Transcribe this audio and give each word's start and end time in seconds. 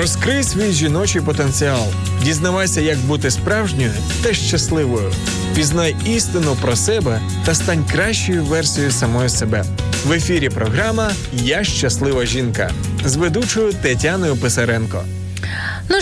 Розкрий 0.00 0.42
свій 0.42 0.72
жіночий 0.72 1.22
потенціал. 1.22 1.86
Дізнавайся, 2.24 2.80
як 2.80 2.98
бути 2.98 3.30
справжньою 3.30 3.92
та 4.22 4.34
щасливою. 4.34 5.12
Пізнай 5.54 5.96
істину 6.06 6.56
про 6.60 6.76
себе 6.76 7.20
та 7.44 7.54
стань 7.54 7.84
кращою 7.92 8.44
версією 8.44 8.92
самої 8.92 9.28
себе. 9.28 9.64
В 10.06 10.12
ефірі 10.12 10.48
програма 10.48 11.12
Я 11.32 11.64
щаслива 11.64 12.26
жінка 12.26 12.70
з 13.04 13.16
ведучою 13.16 13.72
Тетяною 13.72 14.36
Писаренко. 14.36 15.04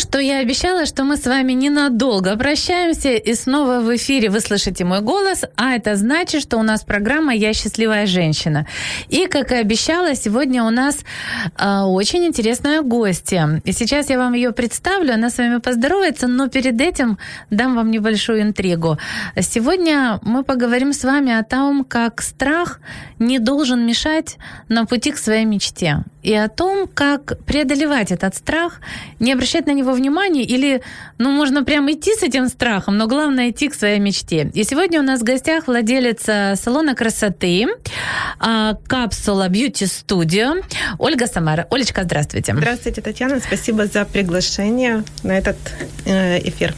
Что, 0.08 0.20
я 0.20 0.38
обещала, 0.38 0.86
что 0.86 1.04
мы 1.04 1.18
с 1.18 1.26
вами 1.26 1.52
ненадолго 1.52 2.34
прощаемся, 2.38 3.10
и 3.10 3.34
снова 3.34 3.80
в 3.80 3.94
эфире 3.94 4.30
вы 4.30 4.40
слышите 4.40 4.82
мой 4.84 5.02
голос, 5.02 5.44
а 5.54 5.74
это 5.74 5.96
значит, 5.96 6.40
что 6.40 6.56
у 6.56 6.62
нас 6.62 6.82
программа 6.82 7.34
«Я 7.34 7.52
счастливая 7.52 8.06
женщина». 8.06 8.66
И, 9.10 9.26
как 9.26 9.52
и 9.52 9.56
обещала, 9.56 10.14
сегодня 10.14 10.64
у 10.64 10.70
нас 10.70 10.96
э, 11.58 11.80
очень 11.82 12.24
интересная 12.24 12.80
гостья. 12.80 13.60
И 13.66 13.72
сейчас 13.72 14.08
я 14.08 14.18
вам 14.18 14.32
ее 14.32 14.52
представлю, 14.52 15.12
она 15.12 15.28
с 15.28 15.36
вами 15.36 15.58
поздоровается, 15.58 16.26
но 16.26 16.48
перед 16.48 16.80
этим 16.80 17.18
дам 17.50 17.76
вам 17.76 17.90
небольшую 17.90 18.40
интригу. 18.40 18.96
Сегодня 19.38 20.20
мы 20.22 20.42
поговорим 20.42 20.94
с 20.94 21.04
вами 21.04 21.38
о 21.38 21.44
том, 21.44 21.84
как 21.84 22.22
страх 22.22 22.80
не 23.18 23.38
должен 23.38 23.86
мешать 23.86 24.38
на 24.68 24.86
пути 24.86 25.12
к 25.12 25.18
своей 25.18 25.44
мечте. 25.44 26.02
И 26.22 26.34
о 26.34 26.48
том, 26.48 26.88
как 26.92 27.38
преодолевать 27.44 28.10
этот 28.12 28.34
страх, 28.34 28.80
не 29.20 29.32
обращать 29.32 29.66
на 29.66 29.72
него 29.72 29.92
внимания 29.92 30.42
или, 30.42 30.82
ну, 31.18 31.30
можно 31.30 31.64
прямо 31.64 31.92
идти 31.92 32.14
с 32.14 32.22
этим 32.22 32.48
страхом, 32.48 32.96
но 32.96 33.06
главное 33.06 33.50
идти 33.50 33.68
к 33.68 33.74
своей 33.74 33.98
мечте. 33.98 34.50
И 34.54 34.64
сегодня 34.64 35.00
у 35.00 35.04
нас 35.04 35.20
в 35.20 35.24
гостях 35.24 35.68
владелица 35.68 36.54
салона 36.56 36.94
красоты 36.94 37.66
а, 38.40 38.74
Капсула 38.86 39.48
Beauty 39.48 39.86
Studio 39.86 40.64
Ольга 40.98 41.26
Самара. 41.26 41.66
Олечка, 41.70 42.02
здравствуйте. 42.02 42.54
Здравствуйте, 42.54 43.00
Татьяна. 43.00 43.40
Спасибо 43.40 43.86
за 43.86 44.04
приглашение 44.04 45.04
на 45.22 45.38
этот 45.38 45.56
э, 46.04 46.38
эфир. 46.48 46.74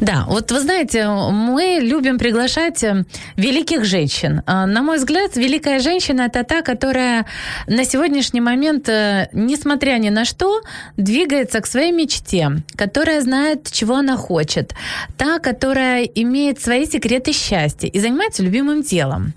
Да, 0.00 0.24
вот 0.28 0.52
вы 0.52 0.60
знаете, 0.60 1.08
мы 1.08 1.78
любим 1.80 2.18
приглашать 2.18 2.82
э, 2.84 3.04
великих 3.36 3.84
женщин. 3.84 4.42
А, 4.46 4.66
на 4.66 4.82
мой 4.82 4.98
взгляд, 4.98 5.36
великая 5.36 5.80
женщина 5.80 6.22
это 6.22 6.44
та, 6.44 6.62
которая 6.62 7.26
на 7.66 7.84
сегодняшний 7.84 8.40
момент, 8.40 8.88
э, 8.88 9.28
несмотря 9.32 9.98
ни 9.98 10.10
на 10.10 10.24
что, 10.24 10.60
двигается 10.96 11.60
к 11.60 11.66
своей 11.66 11.92
мечте, 11.92 12.50
которая 12.76 13.20
знает, 13.20 13.70
чего 13.70 13.96
она 13.96 14.16
хочет, 14.16 14.74
та, 15.16 15.38
которая 15.38 16.04
имеет 16.04 16.60
свои 16.60 16.86
секреты 16.86 17.32
счастья 17.32 17.88
и 17.88 18.00
занимается 18.00 18.42
любимым 18.42 18.82
делом. 18.82 19.32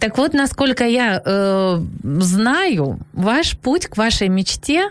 Так 0.00 0.18
вот, 0.18 0.34
насколько 0.34 0.84
я 0.84 1.22
э, 1.24 1.80
знаю, 2.02 2.98
ваш 3.12 3.56
путь 3.58 3.86
к 3.86 3.96
вашей 3.96 4.28
мечте 4.28 4.88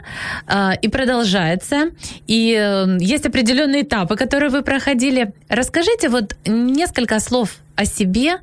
э, 0.48 0.72
и 0.82 0.88
продолжается, 0.88 1.92
и 2.28 2.56
э, 2.60 2.98
есть 3.00 3.26
определенные 3.26 3.82
этапы, 3.84 4.16
которые 4.16 4.50
вы 4.50 4.62
проходили. 4.74 5.34
Расскажите 5.50 6.10
вот 6.10 6.36
несколько 6.46 7.20
слов 7.20 7.50
о 7.76 7.86
себе, 7.86 8.38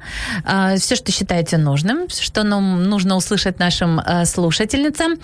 э, 0.45 0.77
все, 0.77 0.97
что 0.97 1.13
считаете 1.13 1.59
нужным, 1.59 2.09
что 2.09 2.43
нам 2.43 2.85
нужно 2.85 3.17
услышать 3.17 3.59
нашим 3.59 4.01
э, 4.01 4.25
слушательницам. 4.27 5.19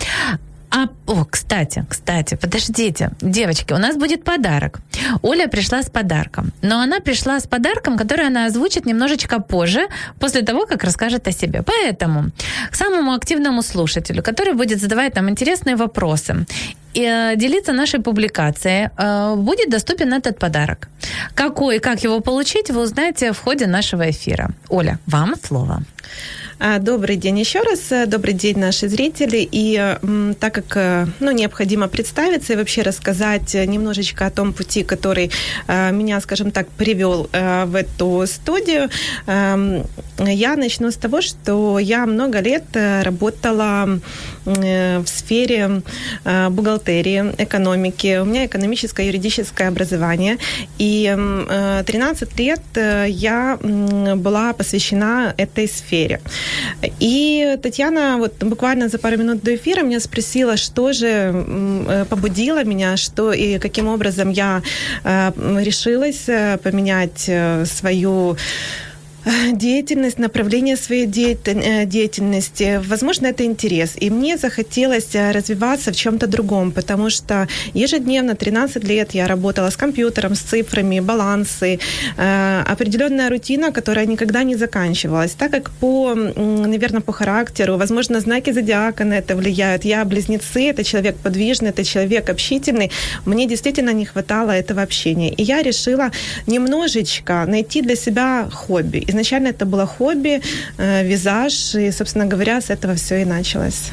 А, 0.69 0.87
о, 1.05 1.25
кстати, 1.25 1.85
кстати, 1.89 2.35
подождите, 2.35 3.11
девочки, 3.21 3.73
у 3.73 3.77
нас 3.77 3.95
будет 3.95 4.23
подарок. 4.23 4.79
Оля 5.21 5.47
пришла 5.47 5.81
с 5.81 5.89
подарком, 5.89 6.51
но 6.61 6.79
она 6.81 6.99
пришла 6.99 7.39
с 7.39 7.47
подарком, 7.47 7.97
который 7.97 8.27
она 8.27 8.45
озвучит 8.45 8.85
немножечко 8.85 9.39
позже, 9.39 9.87
после 10.19 10.41
того, 10.41 10.65
как 10.65 10.83
расскажет 10.83 11.27
о 11.27 11.31
себе. 11.31 11.61
Поэтому 11.61 12.31
к 12.71 12.75
самому 12.75 13.13
активному 13.13 13.61
слушателю, 13.61 14.21
который 14.21 14.53
будет 14.53 14.81
задавать 14.81 15.15
нам 15.15 15.29
интересные 15.29 15.75
вопросы 15.75 16.45
и 16.93 17.03
э, 17.03 17.35
делиться 17.37 17.73
нашей 17.73 17.99
публикацией, 17.99 18.89
э, 18.97 19.35
будет 19.35 19.69
доступен 19.69 20.13
этот 20.13 20.37
подарок. 20.39 20.89
Какой, 21.35 21.79
как 21.79 22.03
его 22.03 22.19
получить, 22.19 22.71
вы 22.71 22.81
узнаете 22.81 23.31
в 23.31 23.39
ходе 23.39 23.67
нашего 23.67 24.09
эфира. 24.09 24.49
Оля, 24.69 24.99
вам 25.07 25.35
слово. 25.47 25.83
А, 26.59 26.79
добрый 26.79 27.17
день 27.17 27.39
еще 27.39 27.61
раз. 27.61 28.07
Добрый 28.07 28.33
день, 28.33 28.57
наши 28.57 28.89
зрители. 28.89 29.47
И 29.51 29.95
так 30.39 30.55
как 30.55 30.75
э, 30.75 31.05
ну, 31.19 31.31
необходимо 31.31 31.87
представиться 31.87 32.53
и 32.53 32.55
вообще 32.55 32.81
рассказать 32.81 33.53
немножечко 33.53 34.25
о 34.25 34.31
том 34.31 34.53
пути, 34.53 34.83
который 34.83 35.29
э, 35.67 35.91
меня, 35.91 36.19
скажем 36.19 36.49
так, 36.49 36.67
привел 36.69 37.29
э, 37.31 37.65
в 37.65 37.75
эту 37.75 38.25
студию, 38.25 38.89
эм, 39.27 39.83
я 40.19 40.55
начну 40.55 40.91
с 40.91 40.95
того, 40.95 41.21
что 41.21 41.79
я 41.79 42.05
много 42.05 42.39
лет 42.39 42.63
работала 42.75 43.99
в 44.45 45.05
сфере 45.05 45.81
бухгалтерии, 46.49 47.33
экономики. 47.37 48.19
У 48.21 48.25
меня 48.25 48.45
экономическое 48.45 49.07
юридическое 49.07 49.67
образование. 49.67 50.37
И 50.79 51.15
13 51.85 52.39
лет 52.39 52.61
я 53.07 53.57
была 53.61 54.53
посвящена 54.53 55.33
этой 55.37 55.67
сфере. 55.67 56.21
И 56.99 57.57
Татьяна 57.61 58.17
вот 58.17 58.43
буквально 58.43 58.89
за 58.89 58.97
пару 58.97 59.17
минут 59.17 59.43
до 59.43 59.55
эфира 59.55 59.83
меня 59.83 59.99
спросила, 59.99 60.57
что 60.57 60.93
же 60.93 61.07
э, 61.07 62.05
побудило 62.09 62.63
меня, 62.63 62.97
что 62.97 63.33
и 63.33 63.59
каким 63.59 63.87
образом 63.87 64.29
я 64.31 64.61
э, 65.03 65.31
решилась 65.63 66.27
э, 66.27 66.57
поменять 66.57 67.29
свою 67.65 68.37
деятельность, 69.53 70.19
направление 70.19 70.77
своей 70.77 71.05
э, 71.05 71.85
деятельности. 71.85 72.81
Возможно, 72.89 73.27
это 73.27 73.43
интерес. 73.43 73.95
И 74.03 74.09
мне 74.09 74.37
захотелось 74.37 75.15
э, 75.15 75.31
развиваться 75.31 75.91
в 75.91 75.95
чем-то 75.95 76.27
другом, 76.27 76.71
потому 76.71 77.09
что 77.09 77.47
ежедневно 77.73 78.35
13 78.35 78.83
лет 78.83 79.13
я 79.13 79.27
работала 79.27 79.69
с 79.69 79.77
компьютером, 79.77 80.35
с 80.35 80.39
цифрами, 80.39 80.99
балансы, 80.99 81.79
э, 82.17 82.63
определенная 82.71 83.29
рутина, 83.29 83.71
которая 83.71 84.05
никогда 84.05 84.43
не 84.43 84.55
заканчивалась. 84.55 85.31
Так 85.31 85.51
как 85.51 85.71
по, 85.71 86.15
наверное, 86.15 87.01
по 87.01 87.11
характеру, 87.11 87.77
возможно, 87.77 88.19
знаки 88.19 88.53
зодиака 88.53 89.03
на 89.03 89.17
это 89.17 89.35
влияют. 89.35 89.85
Я 89.85 90.05
близнецы, 90.05 90.69
это 90.69 90.83
человек 90.83 91.15
подвижный, 91.17 91.69
это 91.69 91.83
человек 91.83 92.29
общительный. 92.29 92.91
Мне 93.25 93.47
действительно 93.47 93.93
не 93.93 94.05
хватало 94.05 94.51
этого 94.51 94.81
общения. 94.81 95.33
И 95.33 95.43
я 95.43 95.63
решила 95.63 96.11
немножечко 96.47 97.45
найти 97.47 97.81
для 97.81 97.95
себя 97.95 98.47
хобби 98.51 99.03
изначально 99.17 99.47
это 99.49 99.65
было 99.65 99.85
хобби, 99.85 100.41
э, 100.77 101.03
визаж, 101.03 101.75
и, 101.75 101.91
собственно 101.91 102.25
говоря, 102.25 102.61
с 102.61 102.69
этого 102.69 102.93
все 102.95 103.21
и 103.21 103.25
началось. 103.25 103.91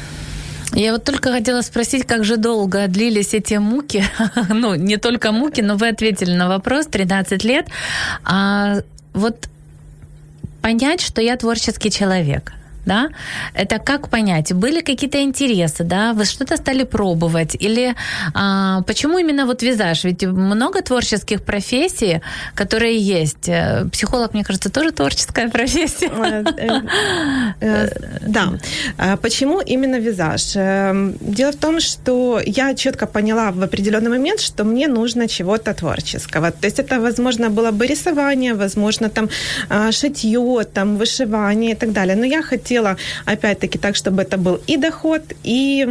Я 0.73 0.91
вот 0.91 1.03
только 1.03 1.31
хотела 1.31 1.61
спросить, 1.61 2.05
как 2.05 2.23
же 2.23 2.37
долго 2.37 2.87
длились 2.87 3.33
эти 3.33 3.55
муки. 3.55 4.03
ну, 4.49 4.75
не 4.75 4.97
только 4.97 5.31
муки, 5.31 5.61
но 5.61 5.75
вы 5.77 5.89
ответили 5.89 6.35
на 6.35 6.47
вопрос, 6.47 6.87
13 6.87 7.43
лет. 7.43 7.67
А 8.23 8.81
вот 9.13 9.47
понять, 10.61 11.01
что 11.01 11.21
я 11.21 11.37
творческий 11.37 11.91
человек– 11.91 12.53
да, 12.85 13.09
это 13.53 13.79
как 13.79 14.09
понять, 14.09 14.53
были 14.53 14.81
какие-то 14.81 15.21
интересы, 15.21 15.83
да, 15.83 16.13
вы 16.13 16.25
что-то 16.25 16.57
стали 16.57 16.83
пробовать, 16.83 17.55
или 17.59 17.95
а, 18.33 18.81
почему 18.81 19.19
именно 19.19 19.45
вот 19.45 19.63
визаж, 19.63 20.03
ведь 20.03 20.23
много 20.23 20.81
творческих 20.81 21.41
профессий, 21.41 22.21
которые 22.55 22.97
есть, 22.97 23.49
э, 23.49 23.85
психолог, 23.91 24.33
мне 24.33 24.43
кажется, 24.43 24.69
тоже 24.69 24.91
творческая 24.91 25.49
профессия. 25.51 26.09
Э, 26.09 26.81
э, 27.61 27.89
да, 28.27 28.53
а 28.97 29.17
почему 29.17 29.61
именно 29.61 29.99
визаж? 29.99 30.53
Дело 30.53 31.51
в 31.51 31.55
том, 31.55 31.79
что 31.79 32.41
я 32.45 32.75
четко 32.75 33.07
поняла 33.07 33.51
в 33.51 33.61
определенный 33.63 34.09
момент, 34.09 34.39
что 34.39 34.63
мне 34.63 34.87
нужно 34.87 35.27
чего-то 35.27 35.73
творческого, 35.73 36.51
то 36.51 36.67
есть 36.67 36.79
это, 36.79 36.99
возможно, 36.99 37.49
было 37.49 37.71
бы 37.71 37.87
рисование, 37.87 38.53
возможно, 38.53 39.09
там 39.09 39.29
а, 39.69 39.91
шитье, 39.91 40.65
там, 40.73 40.97
вышивание 40.97 41.71
и 41.71 41.75
так 41.75 41.91
далее, 41.91 42.15
но 42.15 42.25
я 42.25 42.41
хотела 42.41 42.74
хотела, 42.75 42.97
опять-таки, 43.25 43.77
так, 43.77 43.95
чтобы 43.95 44.21
это 44.21 44.37
был 44.37 44.59
и 44.67 44.77
доход, 44.77 45.21
и 45.43 45.87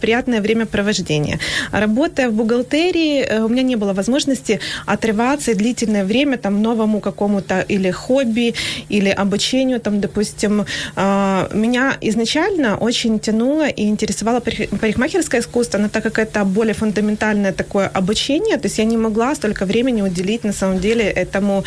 приятное 0.00 0.40
времяпровождение. 0.40 1.38
Работая 1.72 2.28
в 2.28 2.32
бухгалтерии, 2.32 3.22
э, 3.22 3.40
у 3.42 3.48
меня 3.48 3.62
не 3.62 3.76
было 3.76 3.92
возможности 3.92 4.60
отрываться 4.86 5.54
длительное 5.54 6.04
время 6.04 6.36
там 6.36 6.62
новому 6.62 7.00
какому-то 7.00 7.64
или 7.70 7.90
хобби, 7.90 8.54
или 8.90 9.08
обучению, 9.08 9.80
там, 9.80 10.00
допустим. 10.00 10.64
А, 10.96 11.48
меня 11.54 11.96
изначально 12.02 12.76
очень 12.76 13.18
тянуло 13.18 13.68
и 13.68 13.82
интересовало 13.82 14.40
парикмахерское 14.40 15.40
искусство, 15.40 15.78
но 15.78 15.88
так 15.88 16.02
как 16.02 16.18
это 16.18 16.44
более 16.44 16.74
фундаментальное 16.74 17.52
такое 17.52 17.88
обучение, 17.88 18.56
то 18.56 18.66
есть 18.66 18.78
я 18.78 18.84
не 18.84 18.96
могла 18.96 19.34
столько 19.34 19.66
времени 19.66 20.02
уделить 20.02 20.44
на 20.44 20.52
самом 20.52 20.78
деле 20.78 21.04
этому 21.04 21.64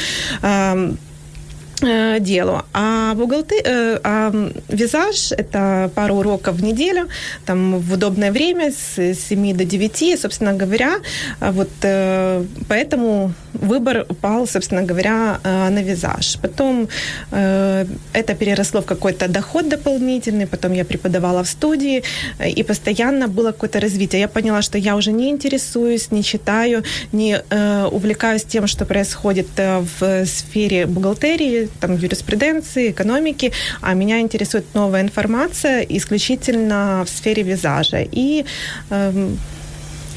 Э, 1.86 2.20
делу. 2.20 2.62
А, 2.74 3.14
бухгалты... 3.14 3.56
Э, 3.66 4.00
а 4.04 4.32
визаж– 4.70 5.32
это 5.38 5.92
пару 5.96 6.16
уроков 6.16 6.56
в 6.56 6.64
неделю, 6.64 7.08
там 7.46 7.80
в 7.80 7.94
удобное 7.94 8.32
время 8.32 8.72
с 8.72 9.14
7 9.14 9.58
до 9.58 9.66
9, 9.66 10.20
собственно 10.20 10.54
говоря. 10.54 11.00
А 11.40 11.52
вот 11.52 11.70
э, 11.82 12.46
поэтому 12.70 13.34
выбор 13.54 14.06
упал, 14.10 14.48
собственно 14.48 14.84
говоря, 14.84 15.40
на 15.44 15.84
визаж. 15.84 16.38
Потом 16.42 16.88
это 17.32 18.36
переросло 18.40 18.82
в 18.82 18.86
какой-то 18.86 19.28
доход 19.28 19.70
дополнительный, 19.70 20.48
потом 20.48 20.74
я 20.74 20.86
преподавала 20.86 21.44
в 21.44 21.48
студии, 21.48 22.04
и 22.44 22.64
постоянно 22.64 23.28
было 23.28 23.52
какое-то 23.52 23.80
развитие. 23.80 24.22
Я 24.22 24.28
поняла, 24.28 24.62
что 24.62 24.78
я 24.78 24.96
уже 24.96 25.12
не 25.12 25.30
интересуюсь, 25.30 26.12
не 26.12 26.24
читаю, 26.24 26.84
не 27.12 27.44
увлекаюсь 27.92 28.44
тем, 28.44 28.68
что 28.68 28.86
происходит 28.86 29.48
в 29.58 30.26
сфере 30.26 30.86
бухгалтерии, 30.86 31.70
там, 31.80 31.96
юриспруденции, 31.98 32.92
экономики, 32.92 33.52
а 33.82 33.94
меня 33.94 34.20
интересует 34.20 34.66
новая 34.74 35.02
информация 35.02 35.82
исключительно 35.82 37.04
в 37.06 37.10
сфере 37.10 37.44
визажа. 37.44 38.06
И 38.12 38.46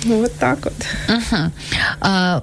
эм, 0.06 0.20
вот 0.20 0.32
так 0.38 0.64
вот. 0.64 0.74
Uh-huh. 1.08 1.50
А, 2.00 2.42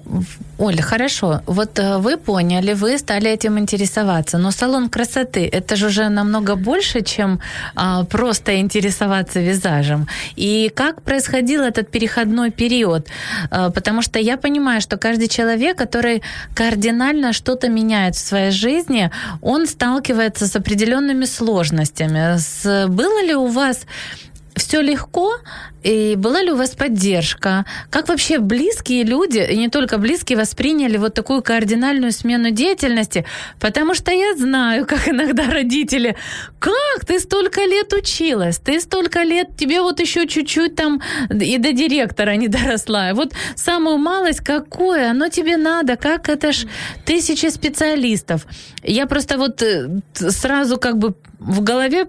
Оля, 0.57 0.81
хорошо. 0.81 1.41
Вот 1.47 1.79
э, 1.79 1.97
вы 1.97 2.17
поняли, 2.17 2.73
вы 2.73 2.97
стали 2.97 3.29
этим 3.29 3.57
интересоваться, 3.57 4.37
но 4.37 4.51
салон 4.51 4.89
красоты 4.89 5.49
это 5.51 5.75
же 5.75 5.87
уже 5.87 6.09
намного 6.09 6.55
больше, 6.55 7.01
чем 7.01 7.39
а, 7.75 8.03
просто 8.03 8.59
интересоваться 8.59 9.39
визажем. 9.39 10.07
И 10.35 10.71
как 10.75 11.01
происходил 11.01 11.63
этот 11.63 11.89
переходной 11.89 12.51
период? 12.51 13.07
А, 13.49 13.71
потому 13.71 14.01
что 14.01 14.19
я 14.19 14.37
понимаю, 14.37 14.79
что 14.81 14.97
каждый 14.97 15.27
человек, 15.27 15.77
который 15.77 16.21
кардинально 16.55 17.33
что-то 17.33 17.67
меняет 17.69 18.15
в 18.15 18.19
своей 18.19 18.51
жизни, 18.51 19.09
он 19.41 19.65
сталкивается 19.65 20.47
с 20.47 20.55
определенными 20.55 21.25
сложностями. 21.25 22.37
С, 22.37 22.87
было 22.87 23.25
ли 23.25 23.35
у 23.35 23.47
вас 23.47 23.85
все 24.55 24.81
легко, 24.81 25.37
и 25.83 26.15
была 26.15 26.41
ли 26.41 26.51
у 26.51 26.55
вас 26.55 26.71
поддержка? 26.71 27.65
Как 27.89 28.07
вообще 28.07 28.39
близкие 28.39 29.03
люди, 29.03 29.39
и 29.39 29.57
не 29.57 29.69
только 29.69 29.97
близкие, 29.97 30.37
восприняли 30.37 30.97
вот 30.97 31.13
такую 31.13 31.41
кардинальную 31.41 32.11
смену 32.11 32.51
деятельности? 32.51 33.25
Потому 33.59 33.93
что 33.93 34.11
я 34.11 34.35
знаю, 34.35 34.85
как 34.87 35.09
иногда 35.09 35.49
родители, 35.49 36.15
как 36.59 37.05
ты 37.05 37.19
столько 37.19 37.61
лет 37.61 37.91
училась, 37.93 38.59
ты 38.59 38.79
столько 38.79 39.23
лет, 39.23 39.57
тебе 39.57 39.81
вот 39.81 39.99
еще 39.99 40.27
чуть-чуть 40.27 40.75
там 40.75 41.01
и 41.29 41.57
до 41.57 41.73
директора 41.73 42.35
не 42.35 42.47
доросла. 42.53 43.13
Вот 43.13 43.33
самую 43.55 43.97
малость, 43.97 44.41
какое 44.41 45.11
оно 45.11 45.29
тебе 45.29 45.57
надо, 45.57 45.97
как 45.97 46.29
это 46.29 46.51
ж 46.51 46.65
тысячи 47.05 47.49
специалистов. 47.49 48.45
Я 48.83 49.05
просто 49.05 49.37
вот 49.37 49.61
э, 49.61 49.99
сразу 50.13 50.77
как 50.77 50.97
бы 50.97 51.15
в 51.39 51.61
голове 51.61 52.07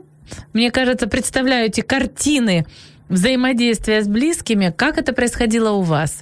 мне 0.52 0.70
кажется, 0.70 1.06
представляю 1.06 1.66
эти 1.66 1.80
картины 1.80 2.66
взаимодействия 3.14 4.02
с 4.02 4.08
близкими. 4.08 4.72
Как 4.76 4.98
это 4.98 5.12
происходило 5.12 5.70
у 5.70 5.82
вас? 5.82 6.18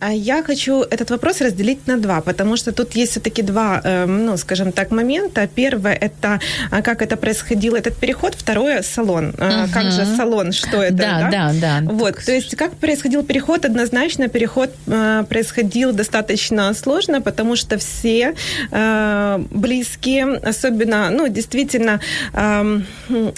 А 0.00 0.12
я 0.12 0.42
хочу 0.42 0.82
этот 0.82 1.10
вопрос 1.10 1.40
разделить 1.40 1.86
на 1.86 1.98
два, 1.98 2.20
потому 2.20 2.56
что 2.56 2.72
тут 2.72 2.94
есть 2.94 3.12
все-таки 3.12 3.42
два, 3.42 3.80
эм, 3.84 4.26
ну, 4.26 4.36
скажем 4.36 4.72
так, 4.72 4.90
момента. 4.90 5.46
Первое– 5.46 5.94
это 6.00 6.40
а, 6.70 6.82
как 6.82 7.02
это 7.02 7.16
происходило, 7.16 7.76
этот 7.76 7.96
переход. 7.96 8.34
Второе– 8.34 8.82
салон. 8.82 9.30
Угу. 9.30 9.72
Как 9.72 9.90
же 9.92 10.06
салон, 10.16 10.52
что 10.52 10.82
это? 10.82 10.96
Да, 10.96 11.28
да, 11.30 11.52
да. 11.52 11.80
да. 11.80 11.92
Вот, 11.92 12.16
так... 12.16 12.24
то 12.24 12.32
есть 12.32 12.56
как 12.56 12.76
происходил 12.76 13.22
переход? 13.22 13.64
Однозначно 13.64 14.28
переход 14.28 14.70
происходил 15.28 15.92
достаточно 15.92 16.72
сложно, 16.74 17.20
потому 17.20 17.56
что 17.56 17.78
все 17.78 18.34
близкие, 19.50 20.36
особенно, 20.36 21.10
ну, 21.10 21.28
действительно, 21.28 22.00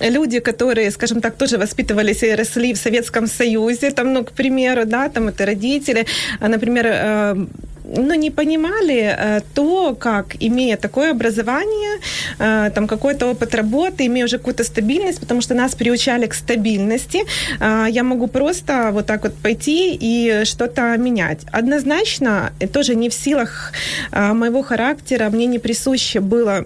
люди, 0.00 0.40
которые, 0.40 0.90
скажем 0.90 1.20
так, 1.20 1.36
тоже 1.36 1.58
воспитывались 1.58 2.22
и 2.22 2.34
росли 2.34 2.74
в 2.74 2.78
Советском 2.90 3.26
Союзе, 3.26 3.90
там, 3.90 4.12
ну, 4.12 4.24
к 4.24 4.32
примеру, 4.32 4.84
да, 4.84 5.08
там 5.08 5.28
это 5.28 5.46
родители, 5.46 6.06
а, 6.40 6.48
например, 6.48 6.86
э, 6.86 7.46
ну, 7.84 8.14
не 8.14 8.30
понимали 8.30 9.16
э, 9.18 9.40
то, 9.54 9.94
как, 9.94 10.36
имея 10.40 10.76
такое 10.76 11.12
образование, 11.12 12.00
э, 12.38 12.70
там 12.74 12.86
какой-то 12.86 13.26
опыт 13.26 13.54
работы, 13.54 14.06
имея 14.06 14.24
уже 14.24 14.38
какую-то 14.38 14.64
стабильность, 14.64 15.20
потому 15.20 15.40
что 15.40 15.54
нас 15.54 15.74
приучали 15.74 16.26
к 16.26 16.34
стабильности, 16.34 17.20
я 17.60 18.02
могу 18.02 18.26
просто 18.26 18.90
вот 18.92 19.06
так 19.06 19.22
вот 19.22 19.34
пойти 19.34 19.98
и 20.00 20.44
что-то 20.44 20.96
менять. 20.98 21.38
Однозначно, 21.52 22.52
тоже 22.72 22.96
не 22.96 23.08
в 23.08 23.14
силах 23.14 23.72
моего 24.12 24.62
характера, 24.62 25.30
мне 25.30 25.46
не 25.46 25.58
присуще 25.58 26.20
было 26.20 26.64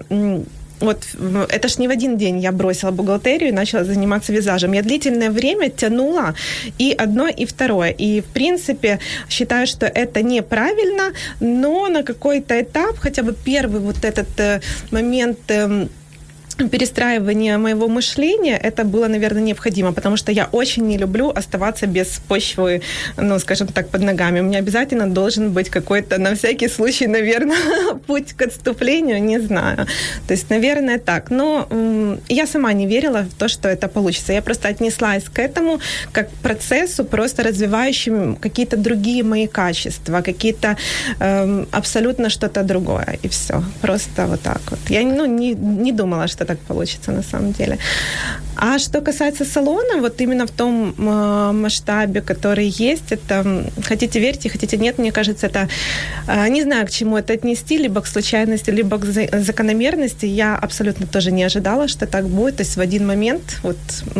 вот 0.84 1.04
это 1.48 1.69
ж 1.69 1.78
не 1.78 1.88
в 1.88 1.90
один 1.90 2.16
день 2.16 2.40
я 2.40 2.52
бросила 2.52 2.90
бухгалтерию 2.90 3.48
и 3.48 3.52
начала 3.52 3.84
заниматься 3.84 4.32
визажем. 4.32 4.72
Я 4.72 4.82
длительное 4.82 5.31
время 5.31 5.70
тянула 5.70 6.34
и 6.78 6.94
одно, 6.98 7.28
и 7.28 7.44
второе. 7.46 7.90
И, 7.90 8.20
в 8.20 8.26
принципе, 8.26 8.98
считаю, 9.28 9.66
что 9.66 9.86
это 9.86 10.22
неправильно, 10.22 11.12
но 11.40 11.88
на 11.88 12.02
какой-то 12.02 12.60
этап, 12.60 12.98
хотя 12.98 13.22
бы 13.22 13.34
первый 13.44 13.81
вот 13.81 14.04
этот 14.04 14.40
э, 14.40 14.60
момент 14.90 15.38
эм, 15.48 15.88
перестраивание 16.56 17.59
моего 17.59 17.89
мышления, 17.89 18.56
это 18.56 18.85
было, 18.85 19.09
наверное, 19.09 19.43
необходимо, 19.43 19.93
потому 19.93 20.17
что 20.17 20.33
я 20.33 20.49
очень 20.53 20.87
не 20.87 20.99
люблю 20.99 21.31
оставаться 21.31 21.87
без 21.87 22.21
почвы, 22.29 22.83
ну, 23.17 23.39
скажем 23.39 23.69
так, 23.69 23.89
под 23.89 24.03
ногами. 24.03 24.41
У 24.41 24.45
меня 24.45 24.59
обязательно 24.59 25.09
должен 25.09 25.53
быть 25.53 25.71
какой-то, 25.71 26.19
на 26.19 26.35
всякий 26.35 26.69
случай, 26.69 27.06
наверное, 27.06 27.56
путь 28.06 28.33
к 28.33 28.43
отступлению, 28.43 29.23
не 29.23 29.41
знаю. 29.41 29.87
То 30.27 30.35
есть, 30.35 30.51
наверное, 30.51 30.99
так. 30.99 31.31
Но 31.31 31.69
я 32.29 32.47
сама 32.47 32.73
не 32.73 32.87
верила 32.87 33.23
в 33.23 33.35
то, 33.35 33.49
что 33.49 33.69
это 33.69 33.89
получится. 33.89 34.33
Я 34.33 34.43
просто 34.43 34.69
отнеслась 34.69 35.25
к 35.25 35.39
этому 35.39 35.81
как 36.12 36.31
к 36.31 36.43
процессу, 36.43 37.05
просто 37.05 37.43
развивающим 37.43 38.37
какие-то 38.37 38.77
другие 38.77 39.23
мои 39.23 39.47
качества, 39.47 40.23
какие-то 40.23 40.77
эм, 41.21 41.67
абсолютно 41.73 42.31
что-то 42.31 42.62
другое, 42.62 43.19
и 43.23 43.29
все. 43.29 43.62
Просто 43.81 44.27
вот 44.27 44.41
так 44.41 44.61
вот. 44.71 44.79
Я 44.89 45.03
ну, 45.03 45.27
не, 45.27 45.55
не 45.55 45.93
думала, 45.93 46.29
что 46.29 46.44
так 46.44 46.58
получится 46.58 47.13
на 47.13 47.22
самом 47.22 47.53
деле. 47.53 47.79
А 48.56 48.79
что 48.79 49.01
касается 49.01 49.44
салона, 49.44 50.01
вот 50.01 50.20
именно 50.20 50.46
в 50.46 50.51
том 50.51 50.94
э, 50.96 51.53
масштабе, 51.53 52.20
который 52.20 52.69
есть, 52.69 53.13
это 53.13 53.65
хотите 53.82 54.20
верьте, 54.20 54.48
хотите 54.48 54.77
нет, 54.77 54.98
мне 54.98 55.13
кажется, 55.13 55.46
это 55.46 55.69
э, 56.29 56.48
не 56.48 56.63
знаю, 56.63 56.86
к 56.86 56.91
чему 56.91 57.17
это 57.17 57.32
отнести, 57.32 57.79
либо 57.79 58.01
к 58.01 58.06
случайности, 58.06 58.70
либо 58.70 58.98
к 58.98 59.05
закономерности. 59.05 60.27
Я 60.27 60.56
абсолютно 60.56 61.06
тоже 61.06 61.32
не 61.32 61.44
ожидала, 61.44 61.89
что 61.89 62.06
так 62.06 62.29
будет. 62.29 62.56
То 62.56 62.63
есть 62.63 62.77
в 62.77 62.81
один 62.81 63.06
момент 63.06 63.58
вот 63.63 63.79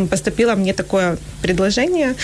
поступило 0.09 0.55
мне 0.55 0.73
такое 0.73 1.17
предложение. 1.41 2.15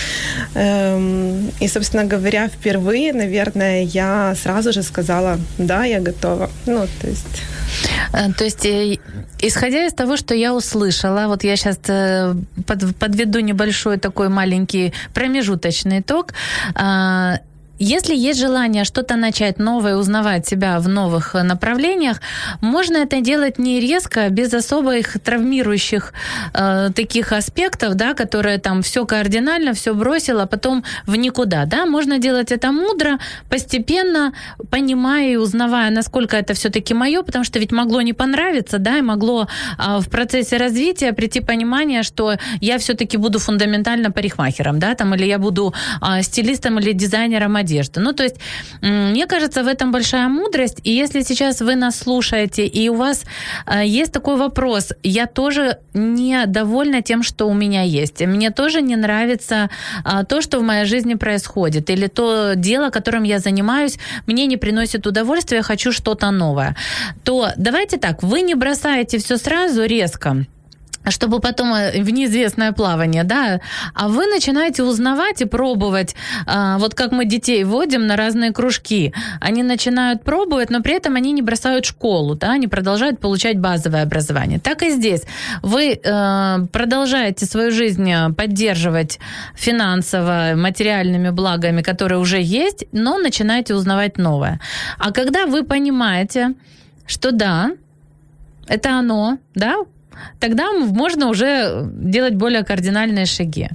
Эм, 0.54 1.50
и, 1.60 1.68
собственно 1.68 2.04
говоря, 2.04 2.48
впервые, 2.48 3.12
наверное, 3.12 3.84
я 3.84 4.34
сразу 4.42 4.72
же 4.72 4.82
сказала, 4.82 5.38
да, 5.58 5.84
я 5.84 6.00
готова. 6.00 6.50
Ну, 6.66 6.86
то 7.00 7.08
есть... 7.08 7.42
Э, 8.12 8.32
то 8.32 8.44
есть, 8.44 8.66
исходя 9.40 9.86
из 9.86 9.92
того, 9.92 10.16
что 10.16 10.34
я 10.34 10.54
услышала, 10.54 11.26
вот 11.28 11.44
я 11.44 11.56
сейчас 11.56 11.78
Э, 11.92 12.34
под, 12.66 12.96
подведу 12.96 13.40
небольшой 13.40 13.98
такой 13.98 14.28
маленький 14.28 14.92
промежуточный 15.14 16.00
итог. 16.00 16.32
А, 17.82 17.84
если 17.84 18.14
есть 18.14 18.40
желание 18.40 18.84
что-то 18.84 19.16
начать 19.16 19.58
новое, 19.58 19.96
узнавать 19.96 20.46
себя 20.46 20.78
в 20.78 20.88
новых 20.88 21.34
э, 21.34 21.42
направлениях, 21.42 22.20
можно 22.60 22.98
это 22.98 23.20
делать 23.20 23.58
не 23.58 23.80
резко, 23.80 24.28
без 24.30 24.54
особых 24.54 25.18
травмирующих 25.20 26.12
э, 26.54 26.90
таких 26.94 27.32
аспектов, 27.32 27.94
да, 27.94 28.14
которые 28.14 28.58
там 28.58 28.82
все 28.82 29.04
кардинально, 29.04 29.72
все 29.72 29.94
бросил, 29.94 30.40
а 30.40 30.46
потом 30.46 30.84
в 31.06 31.16
никуда. 31.16 31.64
Да? 31.66 31.86
Можно 31.86 32.18
делать 32.18 32.52
это 32.52 32.72
мудро, 32.72 33.18
постепенно, 33.48 34.32
понимая 34.70 35.32
и 35.32 35.36
узнавая, 35.36 35.90
насколько 35.90 36.36
это 36.36 36.54
все-таки 36.54 36.94
мое, 36.94 37.22
потому 37.22 37.44
что 37.44 37.58
ведь 37.58 37.72
могло 37.72 38.02
не 38.02 38.12
понравиться, 38.12 38.78
да, 38.78 38.98
и 38.98 39.02
могло 39.02 39.48
э, 39.78 39.98
в 40.00 40.08
процессе 40.08 40.56
развития 40.56 41.12
прийти 41.12 41.40
понимание, 41.40 42.02
что 42.02 42.36
я 42.60 42.78
все-таки 42.78 43.18
буду 43.18 43.38
фундаментально 43.38 44.10
парикмахером, 44.10 44.78
да, 44.78 44.94
там, 44.94 45.14
или 45.14 45.26
я 45.26 45.38
буду 45.38 45.74
э, 46.00 46.22
стилистом 46.22 46.78
или 46.78 46.92
дизайнером 46.92 47.56
одежды 47.56 47.71
надежду. 47.72 48.00
Ну, 48.00 48.12
то 48.12 48.22
есть, 48.22 48.36
мне 48.82 49.26
кажется, 49.26 49.62
в 49.62 49.66
этом 49.66 49.92
большая 49.92 50.28
мудрость. 50.28 50.80
И 50.84 50.90
если 50.90 51.22
сейчас 51.22 51.60
вы 51.60 51.76
нас 51.76 51.98
слушаете, 51.98 52.66
и 52.66 52.88
у 52.88 52.94
вас 52.94 53.24
э, 53.66 53.86
есть 53.86 54.12
такой 54.12 54.36
вопрос, 54.36 54.92
я 55.02 55.26
тоже 55.26 55.78
недовольна 55.94 57.02
тем, 57.02 57.22
что 57.22 57.48
у 57.48 57.54
меня 57.54 57.82
есть. 57.82 58.20
Мне 58.26 58.50
тоже 58.50 58.82
не 58.82 58.96
нравится 58.96 59.70
а, 60.04 60.24
то, 60.24 60.42
что 60.42 60.58
в 60.58 60.62
моей 60.62 60.86
жизни 60.86 61.14
происходит, 61.14 61.90
или 61.90 62.08
то 62.08 62.54
дело, 62.56 62.90
которым 62.90 63.24
я 63.24 63.38
занимаюсь, 63.38 63.98
мне 64.26 64.46
не 64.46 64.56
приносит 64.56 65.06
удовольствия, 65.06 65.58
я 65.58 65.62
хочу 65.62 65.92
что-то 65.92 66.30
новое. 66.30 66.74
То 67.24 67.48
давайте 67.56 67.96
так, 67.98 68.22
вы 68.22 68.42
не 68.42 68.54
бросаете 68.54 69.18
все 69.18 69.36
сразу 69.36 69.84
резко 69.84 70.46
чтобы 71.08 71.40
потом 71.40 71.74
э, 71.74 72.02
в 72.02 72.10
неизвестное 72.10 72.72
плавание, 72.72 73.24
да, 73.24 73.60
а 73.94 74.08
вы 74.08 74.26
начинаете 74.26 74.82
узнавать 74.82 75.42
и 75.42 75.44
пробовать, 75.44 76.14
а, 76.46 76.78
вот 76.78 76.94
как 76.94 77.12
мы 77.12 77.24
детей 77.24 77.64
вводим 77.64 78.06
на 78.06 78.16
разные 78.16 78.52
кружки, 78.52 79.12
они 79.40 79.62
начинают 79.62 80.22
пробовать, 80.22 80.70
но 80.70 80.80
при 80.80 80.94
этом 80.94 81.16
они 81.16 81.32
не 81.32 81.42
бросают 81.42 81.84
школу, 81.84 82.34
да, 82.34 82.52
они 82.52 82.68
продолжают 82.68 83.20
получать 83.20 83.58
базовое 83.58 84.02
образование. 84.02 84.58
Так 84.58 84.82
и 84.82 84.90
здесь. 84.90 85.22
Вы 85.62 85.92
э, 85.92 86.58
продолжаете 86.72 87.46
свою 87.46 87.70
жизнь 87.70 88.10
поддерживать 88.36 89.18
финансово, 89.54 90.52
материальными 90.56 91.30
благами, 91.30 91.82
которые 91.82 92.18
уже 92.18 92.40
есть, 92.40 92.84
но 92.92 93.18
начинаете 93.18 93.74
узнавать 93.74 94.18
новое. 94.18 94.60
А 94.98 95.12
когда 95.12 95.46
вы 95.46 95.64
понимаете, 95.64 96.54
что 97.06 97.32
да, 97.32 97.72
это 98.66 98.98
оно, 98.98 99.38
да, 99.54 99.76
тогда 100.40 100.72
можно 100.72 101.28
уже 101.28 101.84
делать 101.86 102.34
более 102.34 102.64
кардинальные 102.64 103.26
шаги. 103.26 103.68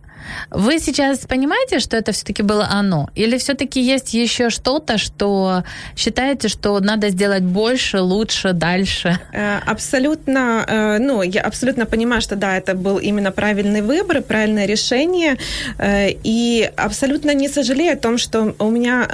Вы 0.51 0.79
сейчас 0.79 1.19
понимаете, 1.19 1.79
что 1.79 1.97
это 1.97 2.12
все-таки 2.12 2.43
было 2.43 2.67
оно? 2.69 3.09
Или 3.15 3.38
все-таки 3.38 3.81
есть 3.81 4.13
еще 4.13 4.50
что-то, 4.50 4.97
что 4.97 5.63
считаете, 5.95 6.47
что 6.47 6.79
надо 6.79 7.09
сделать 7.09 7.43
больше, 7.43 8.00
лучше, 8.00 8.53
дальше? 8.53 9.19
Э, 9.33 9.59
абсолютно, 9.65 10.65
э, 10.67 10.97
ну, 11.00 11.21
я 11.21 11.41
абсолютно 11.41 11.86
понимаю, 11.86 12.21
что 12.21 12.36
да, 12.36 12.57
это 12.57 12.75
был 12.75 12.97
именно 12.97 13.31
правильный 13.31 13.81
выбор, 13.81 14.21
правильное 14.21 14.65
решение. 14.65 15.38
Э, 15.77 16.09
и 16.24 16.69
абсолютно 16.77 17.33
не 17.33 17.50
сожалею 17.50 17.93
о 17.93 17.97
том, 17.97 18.17
что 18.17 18.55
у 18.59 18.69
меня 18.69 19.07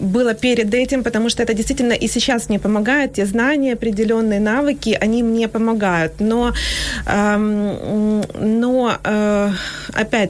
было 0.00 0.34
перед 0.34 0.74
этим, 0.74 1.02
потому 1.02 1.30
что 1.30 1.42
это 1.42 1.54
действительно 1.54 1.92
и 1.92 2.08
сейчас 2.08 2.48
мне 2.48 2.58
помогает. 2.58 3.14
Те 3.14 3.26
знания, 3.26 3.72
определенные 3.74 4.40
навыки, 4.40 4.96
они 5.00 5.22
мне 5.22 5.48
помогают. 5.48 6.20
Но, 6.20 6.52
эм, 7.06 8.22
но 8.38 8.98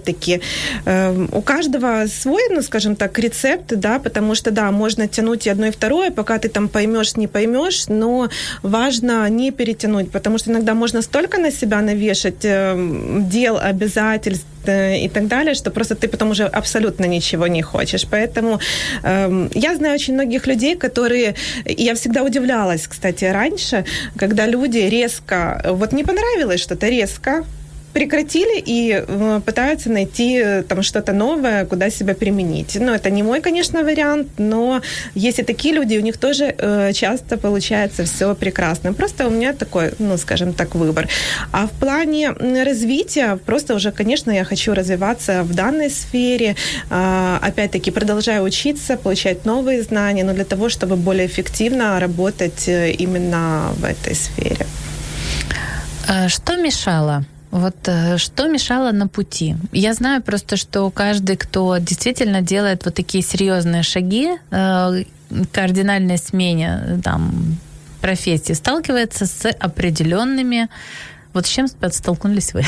опять-таки, 0.07 0.27
все-таки 0.27 0.41
э, 0.87 1.27
у 1.33 1.43
каждого 1.43 2.07
свой, 2.09 2.43
ну, 2.51 2.63
скажем 2.63 2.97
так, 2.97 3.19
рецепт, 3.19 3.67
да, 3.67 3.99
потому 3.99 4.35
что, 4.35 4.51
да, 4.51 4.71
можно 4.71 5.07
тянуть 5.09 5.47
и 5.47 5.51
одно, 5.51 5.67
и 5.67 5.71
второе, 5.71 6.11
пока 6.11 6.39
ты 6.39 6.49
там 6.49 6.69
поймешь, 6.69 7.17
не 7.17 7.27
поймешь, 7.27 7.89
но 7.89 8.29
важно 8.63 9.29
не 9.31 9.51
перетянуть, 9.51 10.11
потому 10.11 10.39
что 10.39 10.51
иногда 10.51 10.75
можно 10.75 11.03
столько 11.03 11.39
на 11.39 11.51
себя 11.51 11.81
навешать 11.81 12.45
э, 12.45 12.75
дел, 13.31 13.59
обязательств, 13.59 14.47
э, 14.67 14.99
и 15.05 15.09
так 15.09 15.27
далее, 15.27 15.55
что 15.55 15.71
просто 15.71 15.95
ты 15.95 16.09
потом 16.09 16.31
уже 16.31 16.45
абсолютно 16.45 17.07
ничего 17.07 17.49
не 17.49 17.63
хочешь. 17.63 18.07
Поэтому 18.11 18.59
э, 19.03 19.49
я 19.55 19.77
знаю 19.77 19.95
очень 19.95 20.15
многих 20.15 20.47
людей, 20.47 20.77
которые... 20.77 21.35
Я 21.65 21.95
всегда 21.95 22.23
удивлялась, 22.23 22.87
кстати, 22.87 23.25
раньше, 23.25 23.85
когда 24.17 24.47
люди 24.47 24.79
резко... 24.91 25.63
Вот 25.71 25.93
не 25.93 26.05
понравилось 26.05 26.61
что-то 26.61 26.89
резко, 26.89 27.45
прекратили 27.97 28.63
и 28.67 28.93
э, 28.93 29.41
пытаются 29.47 29.91
найти 29.91 30.39
э, 30.45 30.63
там 30.63 30.83
что-то 30.83 31.15
новое, 31.15 31.65
куда 31.65 31.91
себя 31.91 32.15
применить. 32.15 32.77
Ну, 32.79 32.93
это 32.93 33.09
не 33.09 33.23
мой, 33.23 33.41
конечно, 33.41 33.83
вариант, 33.83 34.29
но 34.37 34.83
есть 35.15 35.39
и 35.39 35.43
такие 35.43 35.75
люди, 35.75 35.97
у 35.97 36.03
них 36.03 36.19
тоже 36.19 36.55
э, 36.59 36.93
часто 36.93 37.39
получается 37.39 38.05
все 38.05 38.35
прекрасно. 38.35 38.93
Просто 38.93 39.27
у 39.27 39.31
меня 39.31 39.55
такой, 39.55 39.93
ну, 39.99 40.19
скажем 40.19 40.53
так, 40.53 40.75
выбор. 40.75 41.09
А 41.53 41.67
в 41.67 41.71
плане 41.71 42.33
развития, 42.65 43.39
просто 43.47 43.75
уже, 43.75 43.93
конечно, 43.93 44.31
я 44.31 44.45
хочу 44.45 44.75
развиваться 44.75 45.43
в 45.43 45.55
данной 45.55 45.89
сфере, 45.89 46.55
э, 46.91 47.39
опять-таки 47.41 47.91
продолжаю 47.91 48.43
учиться, 48.43 48.99
получать 48.99 49.47
новые 49.47 49.83
знания, 49.83 50.25
но 50.25 50.35
для 50.35 50.45
того, 50.45 50.69
чтобы 50.69 50.97
более 50.97 51.25
эффективно 51.25 51.99
работать 51.99 52.69
именно 52.69 53.73
в 53.79 53.85
этой 53.85 54.15
сфере. 54.15 54.67
Что 56.29 56.57
мешало 56.57 57.25
вот 57.51 57.77
э, 57.87 58.19
что 58.19 58.49
мешало 58.49 58.93
на 58.93 59.09
пути? 59.09 59.57
Я 59.73 59.95
знаю 59.95 60.23
просто, 60.23 60.57
что 60.57 60.91
каждый, 60.91 61.37
кто 61.37 61.77
действительно 61.79 62.43
делает 62.43 62.85
вот 62.85 62.95
такие 62.95 63.23
серьезные 63.23 63.83
шаги, 63.83 64.31
э, 64.51 65.05
кардинальной 65.53 66.19
смене 66.19 67.01
там, 67.03 67.59
профессии, 68.01 68.53
сталкивается 68.53 69.27
с 69.27 69.49
определенными... 69.49 70.69
Вот 71.33 71.47
с 71.47 71.51
чем 71.51 71.67
столкнулись 71.69 72.55
вы? 72.55 72.63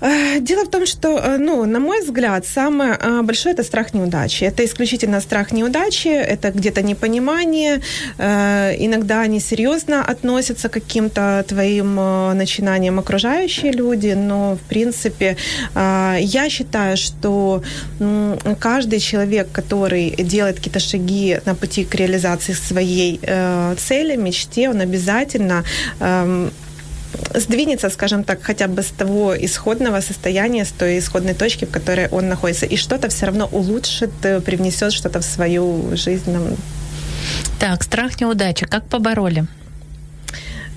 Э, 0.00 0.40
дело 0.40 0.64
в 0.64 0.68
том, 0.68 0.86
что, 0.86 1.18
э, 1.18 1.38
ну, 1.38 1.64
на 1.64 1.80
мой 1.80 2.02
взгляд, 2.02 2.46
самое 2.46 2.98
э, 3.00 3.22
большое 3.22 3.54
это 3.54 3.62
страх 3.62 3.94
неудачи. 3.94 4.44
Это 4.44 4.64
исключительно 4.64 5.20
страх 5.20 5.52
неудачи, 5.52 6.08
это 6.08 6.50
где-то 6.50 6.82
непонимание. 6.82 7.80
Иногда 8.18 9.22
они 9.22 9.40
серьезно 9.40 10.04
относятся 10.04 10.68
к 10.68 10.72
каким-то 10.72 11.44
твоим 11.48 11.94
начинаниям 12.36 12.98
окружающие 12.98 13.72
люди, 13.72 14.14
но, 14.16 14.56
в 14.56 14.68
принципе, 14.68 15.36
я 15.74 16.48
считаю, 16.50 16.96
что 16.96 17.62
каждый 18.60 19.00
человек, 19.00 19.48
который 19.52 20.10
делает 20.18 20.56
какие-то 20.56 20.80
шаги 20.80 21.38
на 21.46 21.54
пути 21.54 21.84
к 21.84 21.94
реализации 21.94 22.52
своей 22.52 23.20
цели, 23.76 24.16
мечте, 24.16 24.68
он 24.68 24.80
обязательно 24.80 25.64
эм, 26.00 26.50
сдвинется, 27.34 27.90
скажем 27.90 28.24
так, 28.24 28.42
хотя 28.42 28.68
бы 28.68 28.82
с 28.82 28.90
того 28.90 29.36
исходного 29.36 30.00
состояния, 30.00 30.64
с 30.64 30.70
той 30.70 30.98
исходной 30.98 31.34
точки, 31.34 31.64
в 31.64 31.70
которой 31.70 32.08
он 32.08 32.28
находится, 32.28 32.66
и 32.66 32.76
что-то 32.76 33.08
все 33.08 33.26
равно 33.26 33.48
улучшит, 33.52 34.10
э, 34.22 34.40
привнесет 34.40 34.92
что-то 34.92 35.20
в 35.20 35.24
свою 35.24 35.96
жизнь. 35.96 36.56
Так, 37.58 37.82
страх 37.82 38.20
неудачи, 38.20 38.66
как 38.66 38.84
побороли? 38.84 39.46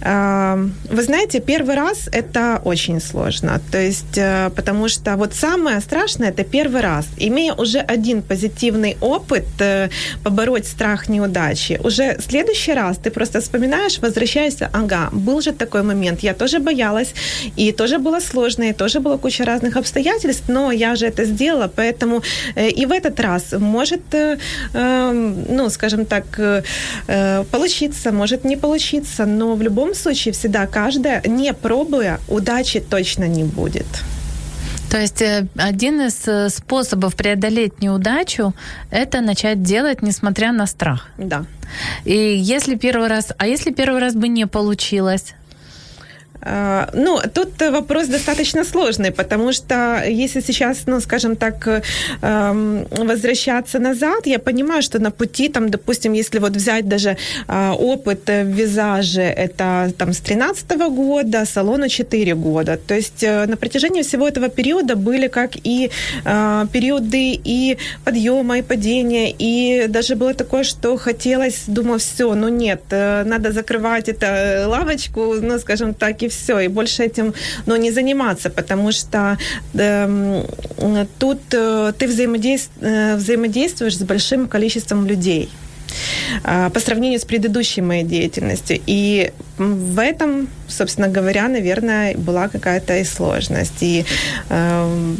Вы 0.01 1.03
знаете, 1.03 1.39
первый 1.39 1.75
раз 1.75 2.09
это 2.11 2.61
очень 2.63 3.01
сложно. 3.01 3.59
То 3.71 3.77
есть, 3.77 4.17
э, 4.17 4.49
потому 4.55 4.89
что 4.89 5.15
вот 5.17 5.33
самое 5.33 5.81
страшное 5.81 6.29
это 6.29 6.43
первый 6.43 6.81
раз. 6.81 7.05
Имея 7.17 7.53
уже 7.53 7.79
один 7.79 8.21
позитивный 8.21 8.97
опыт, 9.01 9.45
э, 9.59 9.89
побороть 10.23 10.67
страх 10.67 11.09
неудачи, 11.09 11.79
уже 11.83 12.15
в 12.17 12.21
следующий 12.21 12.73
раз 12.73 12.97
ты 12.97 13.11
просто 13.11 13.39
вспоминаешь, 13.39 13.99
возвращаешься, 13.99 14.69
ага, 14.73 15.09
был 15.11 15.41
же 15.41 15.51
такой 15.51 15.83
момент, 15.83 16.23
я 16.23 16.33
тоже 16.33 16.59
боялась, 16.59 17.13
и 17.57 17.71
тоже 17.71 17.97
было 17.97 18.19
сложно, 18.19 18.69
и 18.69 18.73
тоже 18.73 18.99
было 18.99 19.17
куча 19.17 19.45
разных 19.45 19.77
обстоятельств, 19.77 20.43
но 20.47 20.71
я 20.71 20.95
же 20.95 21.07
это 21.07 21.25
сделала, 21.25 21.69
поэтому 21.75 22.21
э, 22.55 22.69
и 22.69 22.85
в 22.85 22.91
этот 22.91 23.19
раз 23.19 23.53
может, 23.59 24.01
эм, 24.13 25.45
ну, 25.49 25.69
скажем 25.69 26.05
так, 26.05 26.25
получиться, 27.51 28.11
может 28.11 28.45
не 28.45 28.57
получиться, 28.57 29.25
но 29.25 29.55
в 29.55 29.61
любом 29.61 29.88
любом 29.89 29.95
случае 29.95 30.33
всегда 30.33 30.67
каждая, 30.67 31.21
не 31.25 31.53
пробуя, 31.53 32.19
удачи 32.27 32.79
точно 32.79 33.27
не 33.27 33.43
будет. 33.43 33.85
То 34.91 34.97
есть 34.97 35.21
э, 35.21 35.47
один 35.55 36.01
из 36.01 36.27
э, 36.27 36.49
способов 36.49 37.15
преодолеть 37.15 37.81
неудачу– 37.81 38.53
это 38.91 39.21
начать 39.21 39.61
делать, 39.61 40.01
несмотря 40.01 40.51
на 40.51 40.67
страх. 40.67 41.07
Да. 41.17 41.45
И 42.05 42.15
если 42.15 42.75
первый 42.75 43.07
раз, 43.07 43.33
а 43.37 43.47
если 43.47 43.71
первый 43.71 43.99
раз 43.99 44.13
бы 44.13 44.27
не 44.27 44.47
получилось? 44.47 45.35
А, 46.41 46.89
ну, 46.93 47.19
тут 47.33 47.61
вопрос 47.71 48.07
достаточно 48.07 48.63
сложный, 48.63 49.11
потому 49.11 49.53
что 49.53 50.03
если 50.07 50.41
сейчас, 50.41 50.83
ну, 50.85 51.01
скажем 51.01 51.35
так, 51.35 51.67
эм, 52.21 52.87
возвращаться 52.91 53.79
назад, 53.79 54.25
я 54.25 54.39
понимаю, 54.39 54.81
что 54.81 54.99
на 54.99 55.11
пути, 55.11 55.49
там, 55.49 55.69
допустим, 55.69 56.13
если 56.13 56.39
вот 56.39 56.55
взять 56.55 56.87
даже 56.87 57.17
а, 57.47 57.73
опыт 57.73 58.27
в 58.27 58.43
визаже, 58.43 59.21
это 59.21 59.91
там 59.97 60.13
с 60.13 60.19
13 60.19 60.71
года, 60.89 61.45
салону 61.45 61.89
4 61.89 62.35
года, 62.35 62.77
то 62.77 62.95
есть 62.95 63.23
э, 63.23 63.45
на 63.45 63.57
протяжении 63.57 64.01
всего 64.01 64.27
этого 64.27 64.49
периода 64.49 64.95
были 64.95 65.27
как 65.27 65.51
и 65.63 65.91
а, 66.25 66.67
периоды 66.67 67.39
и 67.45 67.77
подъема, 68.05 68.59
и 68.59 68.61
падения, 68.61 69.33
и 69.37 69.87
даже 69.87 70.15
было 70.15 70.33
такое, 70.33 70.63
что 70.63 70.97
хотелось, 70.97 71.63
думаю, 71.67 71.99
все, 71.99 72.33
ну 72.33 72.47
нет, 72.49 72.81
э, 72.91 73.23
надо 73.25 73.51
закрывать 73.51 74.09
эту 74.09 74.25
лавочку, 74.69 75.35
ну, 75.41 75.59
скажем 75.59 75.93
так, 75.93 76.23
и 76.23 76.28
все, 76.29 76.59
и 76.59 76.67
больше 76.67 77.03
этим 77.03 77.33
ну, 77.65 77.75
не 77.75 77.91
заниматься, 77.91 78.49
потому 78.49 78.91
что 78.91 79.37
э, 79.73 80.43
тут 81.19 81.39
э, 81.53 81.93
ты 81.97 82.07
взаимодейств, 82.07 82.71
э, 82.81 83.15
взаимодействуешь 83.15 83.97
с 83.97 84.03
большим 84.03 84.47
количеством 84.47 85.07
людей 85.07 85.49
э, 86.43 86.69
по 86.69 86.79
сравнению 86.79 87.19
с 87.19 87.25
предыдущей 87.25 87.81
моей 87.81 88.03
деятельностью. 88.03 88.79
И 88.87 89.31
в 89.57 89.99
этом, 89.99 90.47
собственно 90.67 91.07
говоря, 91.07 91.47
наверное, 91.47 92.15
была 92.15 92.47
какая-то 92.47 92.97
и 92.97 93.03
сложность. 93.03 93.81
И, 93.81 94.05
э, 94.49 95.15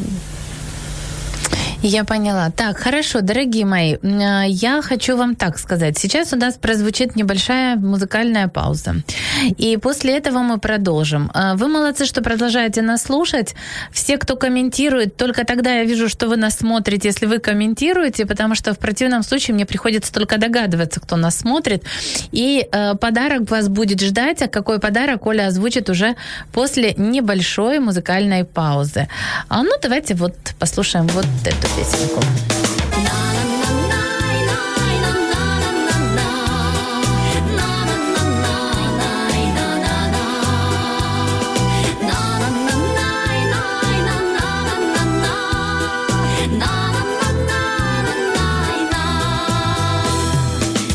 Я 1.82 2.04
поняла. 2.04 2.52
Так, 2.52 2.78
хорошо, 2.78 3.22
дорогие 3.22 3.66
мои, 3.66 3.96
э, 3.96 4.50
я 4.50 4.82
хочу 4.82 5.16
вам 5.16 5.36
так 5.36 5.58
сказать. 5.58 5.98
Сейчас 5.98 6.34
у 6.34 6.36
нас 6.36 6.56
прозвучит 6.56 7.16
небольшая 7.16 7.78
музыкальная 7.78 8.50
пауза. 8.50 8.96
И 9.58 9.78
после 9.78 10.18
этого 10.18 10.40
мы 10.40 10.58
продолжим. 10.58 11.32
Э, 11.34 11.56
вы 11.56 11.70
молодцы, 11.70 12.06
что 12.06 12.22
продолжаете 12.22 12.82
нас 12.82 13.04
слушать. 13.04 13.56
Все, 13.94 14.18
кто 14.18 14.36
комментирует, 14.36 15.16
только 15.16 15.46
тогда 15.46 15.72
я 15.72 15.86
вижу, 15.86 16.10
что 16.10 16.28
вы 16.28 16.36
нас 16.36 16.58
смотрите, 16.58 17.08
если 17.08 17.28
вы 17.28 17.40
комментируете, 17.40 18.26
потому 18.26 18.56
что 18.56 18.74
в 18.74 18.78
противном 18.78 19.24
случае 19.24 19.56
мне 19.56 19.66
приходится 19.66 20.12
только 20.12 20.38
догадываться, 20.38 21.00
кто 21.00 21.16
нас 21.16 21.38
смотрит. 21.38 21.84
И 22.34 22.68
э, 22.70 22.96
подарок 22.96 23.50
вас 23.50 23.70
будет 23.70 24.02
ждать, 24.02 24.42
а 24.42 24.48
какой 24.50 24.80
подарок 24.80 25.26
Оля 25.26 25.48
озвучит 25.48 25.90
уже 25.90 26.16
после 26.52 26.94
небольшой 26.98 27.80
музыкальной 27.80 28.44
паузы. 28.44 29.08
А, 29.48 29.64
ну, 29.64 29.72
давайте 29.82 30.14
вот 30.16 30.36
послушаем 30.60 31.08
вот 31.08 31.26
эту 31.46 31.69
песенку. 31.76 32.22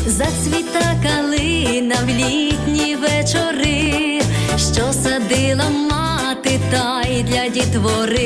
Зацвіта 0.07 0.95
калина 1.03 1.95
в 2.05 2.09
літні 2.09 2.95
вечори, 2.95 4.21
що 4.57 4.93
садила 4.93 5.69
мати 5.69 6.59
та 6.71 7.01
й 7.09 7.23
для 7.23 7.47
дітвори, 7.49 8.24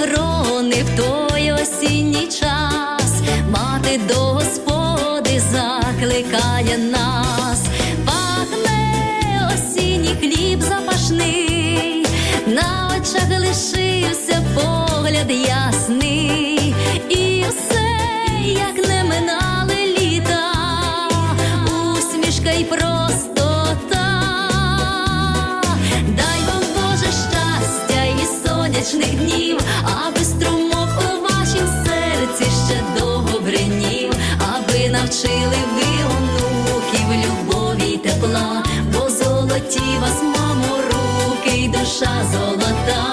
грони 0.00 0.82
в 0.82 0.96
той 0.96 1.52
осінній 1.52 2.26
час, 2.26 3.22
мати 3.50 4.00
господи 4.14 5.40
закликає 5.52 6.78
нас, 6.78 7.62
пахне 8.06 9.50
осінній 9.54 10.16
хліб 10.20 10.62
запашний, 10.62 12.06
на 12.46 12.90
очах 12.96 13.28
лишився 13.40 14.42
погляд 14.54 15.30
ясний, 15.30 16.57
мамо, 40.22 40.76
руки 40.90 41.56
й 41.56 41.68
душа 41.68 42.10
золота. 42.32 43.04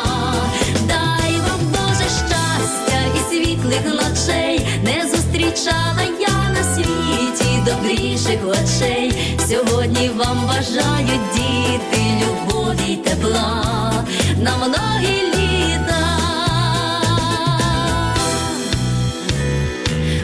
Дай 0.88 1.32
вам 1.40 1.60
Боже 1.72 2.04
щастя 2.10 3.00
і 3.16 3.34
світлих 3.34 3.86
ночей, 3.86 4.68
не 4.84 5.10
зустрічала 5.10 6.04
я 6.20 6.50
на 6.54 6.64
світі 6.76 7.64
добріших 7.66 8.40
очей. 8.48 9.38
Сьогодні 9.50 10.10
вам 10.10 10.46
бажають 10.48 11.22
діти 11.34 12.04
любові 12.22 12.92
й 12.92 12.96
тепла 12.96 13.92
на 14.38 14.58
многі 14.58 15.22
літа. 15.36 16.06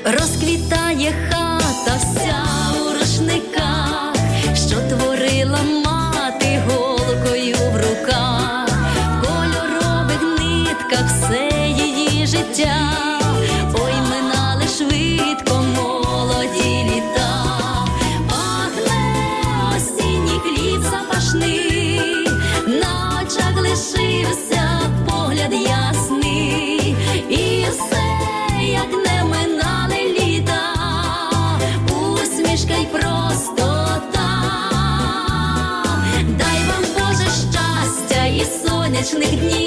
Розквітає 0.06 1.14
хата 1.30 1.98
вся 1.98 2.38
у 2.82 3.00
рушниках, 3.00 3.61
життя. 12.62 13.20
Ой, 13.74 13.94
минали 14.10 14.68
швидко 14.78 15.64
молоді 15.76 16.92
літа, 16.94 17.46
пахне 18.30 19.02
осінній 19.76 20.40
хліб 20.44 20.82
запашний, 20.82 22.28
на 22.68 23.22
очах 23.22 23.56
лишився 23.56 24.80
погляд 25.10 25.54
ясний, 25.54 26.96
і 27.30 27.66
все, 27.70 28.04
як 28.62 28.92
не 29.06 29.24
минали 29.24 30.16
літа, 30.20 30.62
усмішка 31.90 32.74
й 32.74 32.86
простота. 32.86 34.30
Дай 36.28 36.60
вам 36.68 36.84
Боже 36.94 37.30
щастя 37.52 38.26
і 38.26 38.46
сонячних 38.66 39.36
днів, 39.40 39.61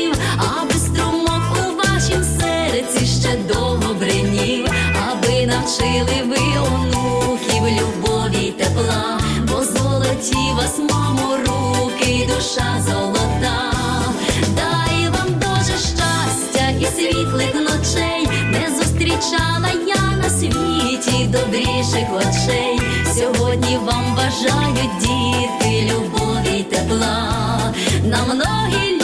навчили 5.95 6.23
ви 6.23 6.59
онуків 6.59 7.81
любові 7.81 8.47
й 8.47 8.51
тепла, 8.51 9.21
бо 9.49 9.65
золоті 9.65 10.53
вас, 10.57 10.79
мамо, 10.91 11.37
руки 11.37 12.11
й 12.11 12.27
душа 12.27 12.83
золота. 12.87 13.73
Дай 14.57 15.09
вам 15.09 15.29
Боже 15.41 15.79
щастя 15.79 16.71
і 16.81 16.87
світлих 16.87 17.55
ночей, 17.55 18.29
не 18.51 18.77
зустрічала 18.79 19.71
я 19.87 20.17
на 20.17 20.31
світі 20.31 21.27
добріших 21.27 22.09
очей. 22.17 22.81
Сьогодні 23.15 23.79
вам 23.79 24.17
бажають 24.17 24.99
діти 25.01 25.93
любові 25.93 26.59
й 26.59 26.63
тепла 26.63 27.75
на 28.05 28.25
многі 28.25 29.04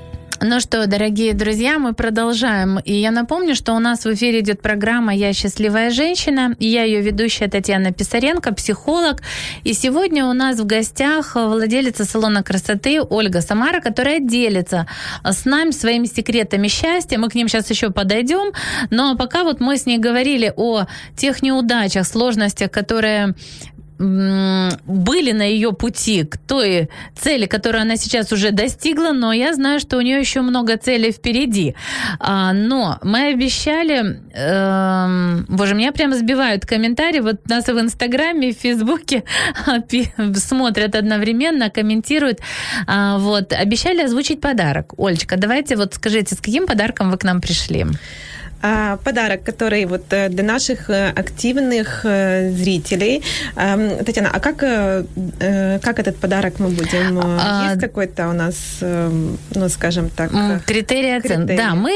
Ну 0.43 0.59
что, 0.59 0.87
дорогие 0.87 1.35
друзья, 1.35 1.77
мы 1.77 1.93
продолжаем. 1.93 2.79
И 2.79 2.93
я 2.93 3.11
напомню, 3.11 3.53
что 3.53 3.73
у 3.73 3.79
нас 3.79 4.05
в 4.05 4.13
эфире 4.15 4.39
идет 4.39 4.59
программа 4.59 5.13
«Я 5.13 5.33
счастливая 5.33 5.91
женщина». 5.91 6.55
И 6.57 6.67
я 6.67 6.81
ее 6.81 7.01
ведущая 7.01 7.47
Татьяна 7.47 7.93
Писаренко, 7.93 8.51
психолог. 8.51 9.21
И 9.63 9.73
сегодня 9.73 10.25
у 10.25 10.33
нас 10.33 10.59
в 10.59 10.65
гостях 10.65 11.35
владелица 11.35 12.05
салона 12.05 12.41
красоты 12.41 13.03
Ольга 13.03 13.41
Самара, 13.41 13.81
которая 13.81 14.19
делится 14.19 14.87
с 15.23 15.45
нами 15.45 15.69
своими 15.69 16.07
секретами 16.07 16.69
счастья. 16.69 17.19
Мы 17.19 17.29
к 17.29 17.35
ним 17.35 17.47
сейчас 17.47 17.69
еще 17.69 17.91
подойдем. 17.91 18.51
Но 18.89 19.15
пока 19.15 19.43
вот 19.43 19.59
мы 19.59 19.77
с 19.77 19.85
ней 19.85 19.99
говорили 19.99 20.51
о 20.57 20.87
тех 21.15 21.43
неудачах, 21.43 22.07
сложностях, 22.07 22.71
которые 22.71 23.35
были 24.01 25.31
на 25.31 25.43
ее 25.43 25.73
пути 25.73 26.23
к 26.23 26.37
той 26.37 26.89
цели, 27.15 27.45
которую 27.45 27.83
она 27.83 27.97
сейчас 27.97 28.31
уже 28.31 28.51
достигла, 28.51 29.11
но 29.11 29.31
я 29.31 29.53
знаю, 29.53 29.79
что 29.79 29.97
у 29.97 30.01
нее 30.01 30.19
еще 30.19 30.41
много 30.41 30.77
целей 30.77 31.11
впереди. 31.11 31.75
А, 32.19 32.53
но 32.53 32.97
мы 33.03 33.27
обещали, 33.27 34.19
э, 34.33 35.43
боже, 35.47 35.75
меня 35.75 35.91
прям 35.91 36.13
сбивают 36.13 36.65
комментарии, 36.65 37.19
вот 37.19 37.47
нас 37.47 37.67
в 37.67 37.79
Инстаграме, 37.79 38.53
в 38.53 38.57
Фейсбуке 38.57 39.23
смотрят 40.35 40.95
одновременно, 40.95 41.69
комментируют. 41.69 42.39
А, 42.87 43.19
вот, 43.19 43.53
обещали 43.53 44.01
озвучить 44.01 44.41
подарок. 44.41 44.93
Олечка, 44.97 45.37
давайте 45.37 45.75
вот 45.75 45.93
скажите, 45.93 46.35
с 46.35 46.39
каким 46.39 46.65
подарком 46.65 47.11
вы 47.11 47.17
к 47.17 47.23
нам 47.23 47.39
пришли? 47.39 47.85
А, 48.63 48.97
подарок, 48.97 49.43
который 49.43 49.85
вот 49.85 50.03
э, 50.11 50.29
для 50.29 50.43
наших 50.43 50.89
э, 50.89 51.09
активных 51.09 52.01
э, 52.03 52.51
зрителей. 52.51 53.23
Татьяна, 53.55 54.29
а 54.33 54.39
как, 54.39 54.57
как 54.57 55.99
этот 55.99 56.17
подарок 56.17 56.59
мы 56.59 56.69
будем? 56.69 57.19
А, 57.23 57.69
Есть 57.69 57.81
какой-то 57.81 58.29
у 58.29 58.33
нас, 58.33 58.55
ну, 58.81 59.69
скажем 59.69 60.09
так... 60.09 60.31
Критерий 60.65 61.17
оценки. 61.17 61.57
Да, 61.57 61.75
мы 61.75 61.91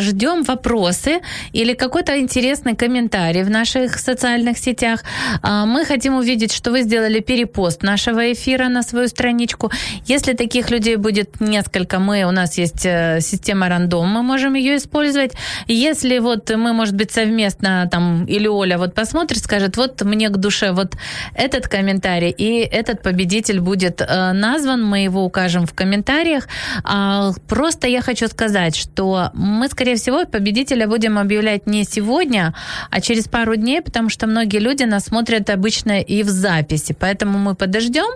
ждем 0.00 0.42
вопросы 0.42 1.20
или 1.52 1.74
какой-то 1.74 2.18
интересный 2.18 2.74
комментарий 2.74 3.42
в 3.42 3.50
наших 3.50 3.98
социальных 3.98 4.58
сетях. 4.58 5.04
А, 5.42 5.66
мы 5.66 5.84
хотим 5.84 6.14
увидеть, 6.14 6.52
что 6.52 6.70
вы 6.70 6.82
сделали 6.82 7.20
перепост 7.20 7.82
нашего 7.82 8.32
эфира 8.32 8.68
на 8.68 8.82
свою 8.82 9.08
страничку. 9.08 9.70
Если 10.06 10.34
таких 10.34 10.70
людей 10.70 10.96
будет 10.96 11.40
несколько, 11.40 11.98
мы, 11.98 12.24
у 12.24 12.30
нас 12.30 12.58
есть 12.58 12.80
система 12.80 13.68
рандом, 13.68 14.08
мы 14.08 14.22
можем 14.22 14.54
ее 14.54 14.76
использовать. 14.76 15.32
Если 15.66 16.07
если 16.08 16.18
вот 16.20 16.50
мы, 16.50 16.72
может 16.72 16.94
быть, 16.94 17.10
совместно 17.10 17.86
там, 17.90 18.24
или 18.24 18.48
Оля 18.48 18.78
вот 18.78 18.94
посмотрит, 18.94 19.42
скажет, 19.42 19.76
вот 19.76 20.02
мне 20.02 20.28
к 20.30 20.36
душе 20.36 20.72
вот 20.72 20.96
этот 21.34 21.68
комментарий, 21.68 22.30
и 22.30 22.60
этот 22.60 23.02
победитель 23.02 23.60
будет 23.60 24.00
э, 24.00 24.32
назван, 24.32 24.82
мы 24.82 25.04
его 25.04 25.24
укажем 25.24 25.66
в 25.66 25.74
комментариях. 25.74 26.48
А, 26.84 27.32
просто 27.46 27.88
я 27.88 28.00
хочу 28.00 28.28
сказать, 28.28 28.76
что 28.76 29.30
мы, 29.34 29.68
скорее 29.68 29.96
всего, 29.96 30.24
победителя 30.24 30.86
будем 30.86 31.18
объявлять 31.18 31.66
не 31.66 31.84
сегодня, 31.84 32.54
а 32.90 33.00
через 33.00 33.24
пару 33.24 33.56
дней, 33.56 33.82
потому 33.82 34.08
что 34.08 34.26
многие 34.26 34.60
люди 34.60 34.84
нас 34.84 35.04
смотрят 35.04 35.50
обычно 35.50 36.00
и 36.00 36.22
в 36.22 36.28
записи, 36.28 36.96
поэтому 36.98 37.38
мы 37.38 37.54
подождем 37.54 38.08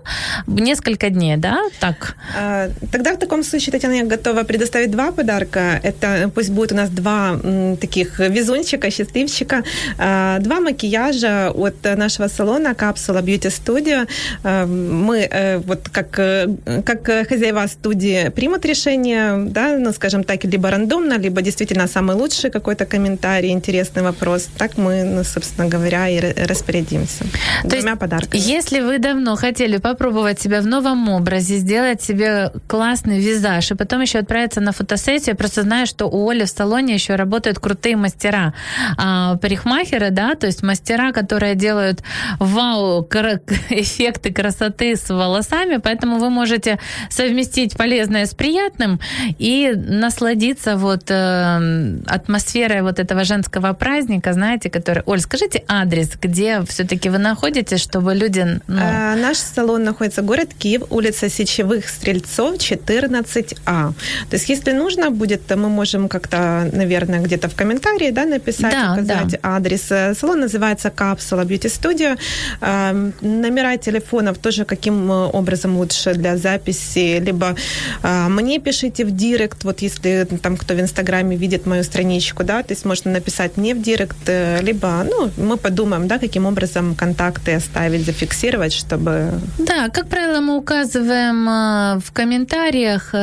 несколько 0.47 1.11
дней, 1.11 1.37
да, 1.37 1.59
так? 1.81 2.17
А, 2.39 2.69
тогда 2.91 3.13
в 3.13 3.19
таком 3.19 3.43
случае, 3.43 3.73
Татьяна, 3.73 3.95
я 3.95 4.05
готова 4.05 4.45
предоставить 4.45 4.91
два 4.91 5.13
подарка. 5.13 5.81
Это 5.83 6.31
пусть 6.35 6.51
будет 6.51 6.73
у 6.73 6.77
нас 6.77 6.91
два 6.91 7.39
таких 7.83 8.21
везунчика, 8.21 8.91
счастливчика. 8.91 9.63
А, 9.99 10.39
два 10.39 10.61
макияжа 10.61 11.51
от 11.51 11.97
нашего 11.97 12.29
салона 12.29 12.75
Капсула 12.75 13.23
Beauty 13.23 13.51
Studio. 13.51 14.07
А, 14.45 14.67
мы 14.67 15.29
э, 15.31 15.59
вот 15.59 15.89
как, 15.89 16.19
э, 16.19 16.47
как 16.85 17.29
хозяева 17.29 17.67
студии 17.67 18.31
примут 18.31 18.65
решение, 18.65 19.37
да, 19.51 19.79
ну, 19.79 19.93
скажем 19.93 20.25
так, 20.25 20.45
либо 20.45 20.71
рандомно, 20.71 21.19
либо 21.19 21.43
действительно 21.43 21.89
самый 21.89 22.17
лучший 22.17 22.51
какой-то 22.51 22.87
комментарий, 22.87 23.51
интересный 23.51 24.03
вопрос. 24.03 24.49
Так 24.59 24.79
мы, 24.79 25.05
ну, 25.05 25.25
собственно 25.25 25.69
говоря, 25.69 26.09
и 26.09 26.21
распорядимся. 26.49 27.25
То 27.63 27.69
Двумя 27.69 27.91
есть, 27.91 28.01
подарками. 28.01 28.41
Если 28.41 28.81
вы 28.81 28.99
давно 28.99 29.37
хотели 29.37 29.79
попробовать 29.79 30.41
себя 30.41 30.61
в 30.61 30.67
новом 30.67 31.09
образе, 31.09 31.57
сделать 31.57 32.03
себе 32.03 32.53
классный 32.67 33.19
визаж, 33.19 33.71
и 33.71 33.75
потом 33.75 34.03
еще 34.03 34.19
отправиться 34.19 34.61
на 34.61 34.73
фотосессию, 34.73 35.33
я 35.33 35.35
просто 35.35 35.63
знаю, 35.63 35.87
что 35.87 36.07
у 36.07 36.31
Оли 36.31 36.45
в 36.45 36.49
салоне 36.49 36.95
еще 36.95 37.17
работают 37.17 37.59
крутые 37.59 37.72
мастера, 37.97 38.55
а, 38.97 39.37
парикмахеры, 39.37 40.11
да, 40.11 40.35
то 40.35 40.47
есть 40.47 40.63
мастера, 40.63 41.13
которые 41.13 41.55
делают 41.55 42.03
вау 42.39 43.03
эффекты 43.71 44.33
красоты 44.33 44.97
с 44.97 45.09
волосами, 45.09 45.77
поэтому 45.77 46.19
вы 46.19 46.31
можете 46.31 46.79
совместить 47.11 47.77
полезное 47.77 48.27
с 48.27 48.35
приятным 48.35 49.01
и 49.39 49.73
насладиться 49.75 50.77
вот 50.77 51.11
э, 51.11 51.99
атмосферой 52.07 52.83
вот 52.83 52.99
этого 52.99 53.25
женского 53.25 53.73
праздника, 53.73 54.33
знаете, 54.33 54.71
который... 54.71 55.03
Оль, 55.07 55.21
скажите 55.21 55.65
адрес, 55.69 56.11
где 56.21 56.63
все-таки 56.69 57.09
вы 57.09 57.19
находитесь, 57.19 57.81
чтобы 57.81 58.15
люди... 58.15 58.61
Ну... 58.67 58.79
А, 58.81 59.17
наш 59.17 59.39
салон 59.39 59.85
находится 59.85 60.23
город 60.23 60.51
Киев, 60.59 60.83
улица 60.91 61.29
Сечевых 61.29 61.89
Стрельцов, 61.89 62.57
14А. 62.57 63.93
То 64.31 64.37
есть, 64.37 64.49
если 64.49 64.73
нужно 64.73 65.11
будет, 65.11 65.47
то 65.47 65.57
мы 65.57 65.69
можем 65.69 66.09
как-то, 66.09 66.69
наверное, 66.73 67.21
где-то 67.21 67.49
в 67.53 67.57
комментарии 67.57 68.11
да, 68.11 68.25
написать, 68.25 68.73
да, 68.73 68.93
указать 68.93 69.31
да. 69.31 69.39
адрес. 69.43 70.19
Салон 70.19 70.41
называется 70.41 70.91
Капсула 70.91 71.45
Beauty 71.45 71.69
Studio. 71.69 72.19
Эм, 72.61 73.13
номера 73.21 73.77
телефонов 73.77 74.39
тоже 74.39 74.65
каким 74.65 75.11
э, 75.11 75.27
образом 75.33 75.77
лучше 75.77 76.15
для 76.15 76.37
записи. 76.37 77.21
Либо 77.21 77.55
э, 78.03 78.29
мне 78.29 78.59
пишите 78.59 79.05
в 79.05 79.11
директ, 79.11 79.65
вот 79.65 79.83
если 79.83 80.27
там 80.43 80.57
кто 80.57 80.75
в 80.75 80.81
Инстаграме 80.81 81.37
видит 81.37 81.67
мою 81.67 81.85
страничку, 81.85 82.45
да, 82.45 82.63
то 82.63 82.73
есть 82.73 82.85
можно 82.85 83.11
написать 83.13 83.57
мне 83.57 83.75
в 83.75 83.83
директ, 83.83 84.17
э, 84.27 84.61
либо, 84.63 85.05
ну, 85.05 85.31
мы 85.37 85.57
подумаем, 85.57 86.09
да, 86.09 86.19
каким 86.19 86.47
образом 86.47 86.95
контакты 86.95 87.55
оставить, 87.55 88.07
зафиксировать, 88.07 88.73
чтобы... 88.73 89.31
Да, 89.59 89.89
как 89.89 90.09
правило, 90.09 90.41
мы 90.41 90.57
указываем 90.57 92.01
в 92.01 92.13
комментариях 92.13 93.15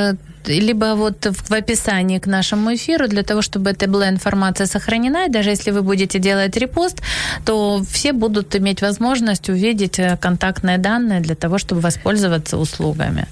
либо 0.48 0.96
вот 0.96 1.28
в 1.30 1.54
описании 1.54 2.20
к 2.20 2.28
нашему 2.28 2.74
эфиру, 2.74 3.08
для 3.08 3.24
того, 3.24 3.42
чтобы 3.42 3.70
эта 3.72 3.88
была 3.88 4.10
информация 4.10 4.68
сохранена, 4.68 5.26
и 5.26 5.30
даже 5.30 5.50
если 5.50 5.72
вы 5.72 5.82
будете 5.82 6.20
делать 6.20 6.58
репост, 6.58 7.02
то 7.46 7.84
все 7.92 8.14
будут 8.14 8.56
иметь 8.56 8.82
возможность 8.82 9.50
увидеть 9.50 10.00
э, 10.00 10.18
контактные 10.22 10.78
данные 10.78 11.20
для 11.20 11.36
того, 11.36 11.58
чтобы 11.58 11.82
воспользоваться 11.82 12.58
услугами. 12.58 13.26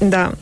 Да. 0.00 0.32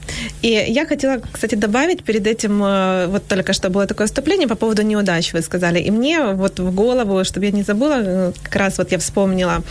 И 0.43 0.49
я 0.49 0.87
хотела, 0.87 1.21
кстати, 1.33 1.55
добавить 1.55 2.05
перед 2.05 2.27
этим, 2.27 2.63
э, 2.65 3.07
вот 3.09 3.27
только 3.29 3.53
что 3.53 3.71
было 3.71 3.87
такое 3.87 4.07
вступление 4.07 4.49
по 4.49 4.55
поводу 4.55 4.83
неудач, 4.83 5.35
вы 5.35 5.43
сказали. 5.43 5.81
И 5.81 5.91
мне 5.91 6.21
вот 6.21 6.61
в 6.61 6.75
голову, 6.75 7.25
чтобы 7.25 7.47
я 7.47 7.53
не 7.53 7.63
забыла, 7.63 8.01
э, 8.01 8.33
как 8.43 8.57
раз 8.57 8.79
вот 8.79 8.93
я 8.93 8.99
вспомнила 8.99 9.63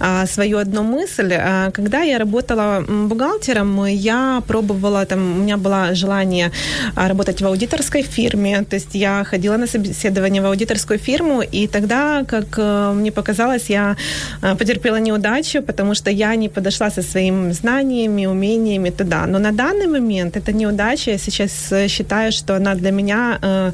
а, 0.00 0.26
свою 0.26 0.58
одну 0.58 0.82
мысль. 0.82 1.32
А, 1.32 1.70
когда 1.70 2.02
я 2.02 2.18
работала 2.18 2.84
бухгалтером, 2.88 3.86
я 3.86 4.42
пробовала, 4.46 5.04
там, 5.06 5.38
у 5.38 5.42
меня 5.42 5.56
было 5.56 5.94
желание 5.94 6.50
а, 6.96 7.08
работать 7.08 7.42
в 7.42 7.46
аудиторской 7.46 8.02
фирме, 8.02 8.64
то 8.64 8.76
есть 8.76 8.94
я 8.94 9.24
ходила 9.24 9.56
на 9.56 9.66
собеседование 9.66 10.42
в 10.42 10.46
аудиторскую 10.46 10.98
фирму, 10.98 11.42
и 11.42 11.66
тогда, 11.66 12.24
как 12.24 12.58
э, 12.58 12.92
мне 12.94 13.12
показалось, 13.12 13.70
я 13.70 13.96
потерпела 14.58 15.00
неудачу, 15.00 15.62
потому 15.62 15.94
что 15.94 16.10
я 16.10 16.36
не 16.36 16.48
подошла 16.48 16.90
со 16.90 17.02
своими 17.02 17.52
знаниями, 17.52 18.26
умениями 18.26 18.90
туда 18.90 19.19
но 19.26 19.38
на 19.38 19.52
данный 19.52 19.86
момент 19.86 20.36
это 20.36 20.52
неудача. 20.52 21.10
Я 21.10 21.18
сейчас 21.18 21.72
э, 21.72 21.88
считаю, 21.88 22.32
что 22.32 22.54
она 22.56 22.74
для 22.74 22.90
меня 22.90 23.38
э, 23.42 23.72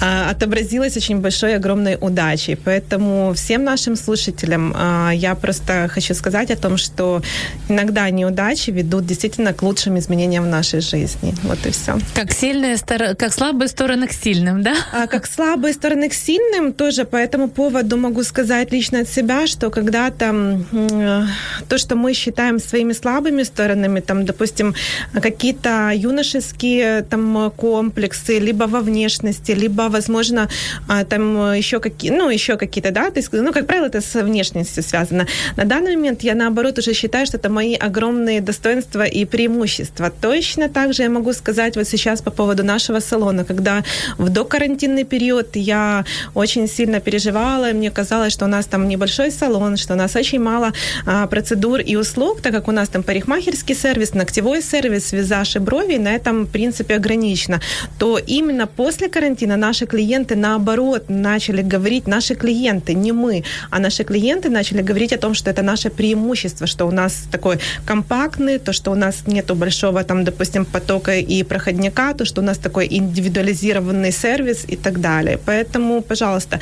э, 0.00 0.30
отобразилась 0.30 0.96
очень 0.96 1.20
большой, 1.20 1.56
огромной 1.56 1.96
удачей. 2.00 2.56
Поэтому 2.56 3.32
всем 3.34 3.64
нашим 3.64 3.96
слушателям 3.96 4.74
э, 4.76 5.10
я 5.14 5.34
просто 5.34 5.88
хочу 5.88 6.14
сказать 6.14 6.50
о 6.50 6.56
том, 6.56 6.76
что 6.76 7.22
иногда 7.68 8.10
неудачи 8.10 8.70
ведут 8.70 9.06
действительно 9.06 9.52
к 9.52 9.62
лучшим 9.62 9.98
изменениям 9.98 10.44
в 10.44 10.48
нашей 10.48 10.80
жизни. 10.80 11.34
Вот 11.42 11.66
и 11.66 11.70
все. 11.70 11.98
Как 12.14 12.32
сильные 12.32 12.76
стороны, 12.76 13.14
как 13.14 13.32
слабые 13.32 13.68
стороны 13.68 14.06
к 14.06 14.12
сильным, 14.12 14.62
да? 14.62 14.74
А 14.92 15.06
как 15.06 15.26
слабые 15.26 15.74
стороны 15.74 16.08
к 16.08 16.14
сильным, 16.14 16.72
тоже 16.72 17.04
по 17.04 17.16
этому 17.16 17.48
поводу 17.48 17.96
могу 17.96 18.22
сказать 18.22 18.72
лично 18.72 19.00
от 19.00 19.08
себя, 19.08 19.46
что 19.46 19.70
когда-то 19.70 20.60
э, 20.72 21.22
то, 21.68 21.78
что 21.78 21.96
мы 21.96 22.14
считаем 22.14 22.58
своими 22.58 22.92
слабыми 22.92 23.44
сторонами, 23.44 24.00
там, 24.00 24.24
допустим, 24.24 24.67
допустим, 24.68 25.22
какие-то 25.22 25.92
юношеские 25.94 27.02
там 27.02 27.50
комплексы, 27.56 28.38
либо 28.38 28.64
во 28.64 28.80
внешности, 28.80 29.52
либо, 29.52 29.88
возможно, 29.88 30.48
а, 30.88 31.04
там 31.04 31.54
еще 31.54 31.80
какие, 31.80 32.10
ну, 32.10 32.30
еще 32.30 32.56
какие-то, 32.56 32.90
да, 32.90 33.10
то 33.10 33.20
есть, 33.20 33.32
ну, 33.32 33.52
как 33.52 33.66
правило, 33.66 33.86
это 33.86 34.00
с 34.00 34.22
внешностью 34.22 34.82
связано. 34.82 35.26
На 35.56 35.64
данный 35.64 35.96
момент 35.96 36.22
я, 36.22 36.34
наоборот, 36.34 36.78
уже 36.78 36.94
считаю, 36.94 37.26
что 37.26 37.36
это 37.36 37.50
мои 37.50 37.74
огромные 37.74 38.40
достоинства 38.40 39.02
и 39.02 39.24
преимущества. 39.24 40.10
Точно 40.10 40.68
так 40.68 40.94
же 40.94 41.02
я 41.02 41.10
могу 41.10 41.32
сказать 41.32 41.76
вот 41.76 41.88
сейчас 41.88 42.22
по 42.22 42.30
поводу 42.30 42.64
нашего 42.64 43.00
салона, 43.00 43.44
когда 43.44 43.82
в 44.18 44.28
докарантинный 44.28 45.04
период 45.04 45.56
я 45.56 46.04
очень 46.34 46.68
сильно 46.68 47.00
переживала, 47.00 47.70
и 47.70 47.72
мне 47.74 47.90
казалось, 47.90 48.32
что 48.32 48.44
у 48.44 48.48
нас 48.48 48.66
там 48.66 48.88
небольшой 48.88 49.30
салон, 49.30 49.76
что 49.76 49.94
у 49.94 49.96
нас 49.96 50.16
очень 50.16 50.40
мало 50.40 50.72
а, 51.06 51.26
процедур 51.26 51.80
и 51.80 51.96
услуг, 51.96 52.40
так 52.40 52.52
как 52.52 52.68
у 52.68 52.72
нас 52.72 52.88
там 52.88 53.02
парикмахерский 53.02 53.74
сервис, 53.74 54.14
ногтевой 54.14 54.57
сервис, 54.62 55.12
визаж 55.12 55.56
и 55.56 55.58
брови, 55.58 55.98
на 55.98 56.08
этом, 56.08 56.44
в 56.44 56.48
принципе, 56.50 56.96
ограничено, 56.96 57.60
то 57.98 58.18
именно 58.18 58.66
после 58.66 59.08
карантина 59.08 59.56
наши 59.56 59.86
клиенты, 59.86 60.36
наоборот, 60.36 61.04
начали 61.08 61.62
говорить, 61.62 62.06
наши 62.06 62.34
клиенты, 62.34 62.94
не 62.94 63.12
мы, 63.12 63.44
а 63.70 63.78
наши 63.78 64.04
клиенты 64.04 64.50
начали 64.50 64.82
говорить 64.82 65.12
о 65.12 65.18
том, 65.18 65.34
что 65.34 65.50
это 65.50 65.62
наше 65.62 65.90
преимущество, 65.90 66.66
что 66.66 66.86
у 66.86 66.90
нас 66.90 67.24
такой 67.30 67.58
компактный, 67.86 68.58
то, 68.58 68.72
что 68.72 68.92
у 68.92 68.94
нас 68.94 69.26
нету 69.26 69.54
большого, 69.54 70.04
там, 70.04 70.24
допустим, 70.24 70.64
потока 70.64 71.12
и 71.12 71.42
проходника, 71.42 72.14
то, 72.14 72.24
что 72.24 72.40
у 72.40 72.44
нас 72.44 72.58
такой 72.58 72.86
индивидуализированный 72.90 74.12
сервис 74.12 74.64
и 74.68 74.76
так 74.76 75.00
далее. 75.00 75.38
Поэтому, 75.46 76.02
пожалуйста, 76.02 76.60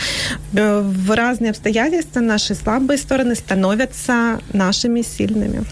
э, 0.54 0.80
в 0.80 1.16
разные 1.16 1.50
обстоятельства 1.50 2.20
наши 2.20 2.54
слабые 2.54 2.98
стороны 2.98 3.34
становятся 3.34 4.40
нашими 4.52 5.02
сильными. 5.02 5.64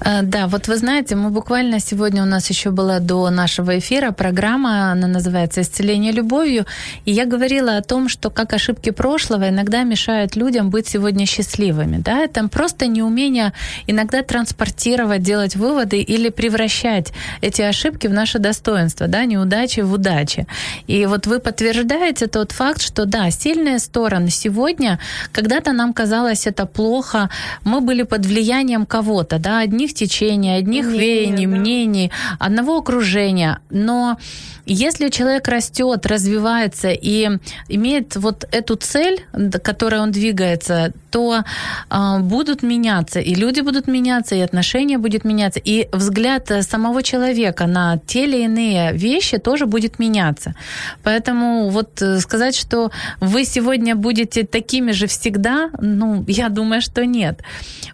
Э, 0.00 0.22
да, 0.22 0.46
вот 0.46 0.68
вы 0.68 0.76
знаете, 0.76 1.16
мы 1.16 1.30
буквально 1.30 1.53
сегодня 1.54 2.22
у 2.22 2.26
нас 2.26 2.50
еще 2.50 2.70
была 2.70 2.98
до 2.98 3.30
нашего 3.30 3.78
эфира 3.78 4.10
программа, 4.10 4.90
она 4.90 5.06
называется 5.06 5.60
«Исцеление 5.60 6.10
любовью», 6.10 6.66
и 7.04 7.12
я 7.12 7.26
говорила 7.26 7.76
о 7.76 7.82
том, 7.82 8.08
что 8.08 8.30
как 8.30 8.52
ошибки 8.52 8.90
прошлого 8.90 9.48
иногда 9.48 9.84
мешают 9.84 10.34
людям 10.34 10.70
быть 10.70 10.88
сегодня 10.88 11.26
счастливыми. 11.26 11.98
Да? 11.98 12.24
Это 12.24 12.48
просто 12.48 12.88
неумение 12.88 13.52
иногда 13.86 14.22
транспортировать, 14.22 15.22
делать 15.22 15.54
выводы 15.54 16.00
или 16.00 16.28
превращать 16.28 17.12
эти 17.40 17.62
ошибки 17.62 18.08
в 18.08 18.12
наше 18.12 18.40
достоинство, 18.40 19.06
да, 19.06 19.24
неудачи 19.24 19.80
в 19.80 19.92
удачи. 19.92 20.48
И 20.88 21.06
вот 21.06 21.28
вы 21.28 21.38
подтверждаете 21.38 22.26
тот 22.26 22.50
факт, 22.50 22.82
что 22.82 23.04
да, 23.04 23.30
сильные 23.30 23.78
стороны 23.78 24.30
сегодня, 24.30 24.98
когда-то 25.30 25.72
нам 25.72 25.92
казалось 25.92 26.48
это 26.48 26.66
плохо, 26.66 27.30
мы 27.62 27.80
были 27.80 28.02
под 28.02 28.26
влиянием 28.26 28.86
кого-то, 28.86 29.38
да, 29.38 29.60
одних 29.60 29.94
течений, 29.94 30.50
одних 30.58 30.86
Мнение, 30.86 31.43
веяний, 31.46 31.56
да. 31.56 31.60
мнений, 31.60 32.10
одного 32.38 32.78
окружения, 32.78 33.60
но 33.70 34.18
если 34.66 35.10
человек 35.10 35.48
растет, 35.48 36.06
развивается 36.06 36.88
и 36.88 37.28
имеет 37.68 38.16
вот 38.16 38.46
эту 38.50 38.76
цель, 38.76 39.24
к 39.32 39.58
которой 39.58 40.00
он 40.00 40.10
двигается, 40.10 40.92
то 41.10 41.44
э, 41.90 42.18
будут 42.20 42.62
меняться, 42.62 43.20
и 43.20 43.34
люди 43.34 43.60
будут 43.60 43.86
меняться, 43.86 44.34
и 44.34 44.40
отношения 44.40 44.98
будут 44.98 45.24
меняться, 45.24 45.60
и 45.62 45.88
взгляд 45.92 46.50
самого 46.62 47.02
человека 47.02 47.66
на 47.66 47.98
те 48.06 48.24
или 48.24 48.44
иные 48.44 48.92
вещи 48.92 49.38
тоже 49.38 49.66
будет 49.66 49.98
меняться. 49.98 50.54
Поэтому 51.02 51.68
вот 51.68 52.00
э, 52.00 52.20
сказать, 52.20 52.56
что 52.56 52.90
вы 53.20 53.44
сегодня 53.44 53.94
будете 53.94 54.44
такими 54.46 54.92
же 54.92 55.06
всегда, 55.06 55.70
ну, 55.78 56.24
я 56.26 56.48
думаю, 56.48 56.80
что 56.80 57.04
нет. 57.04 57.42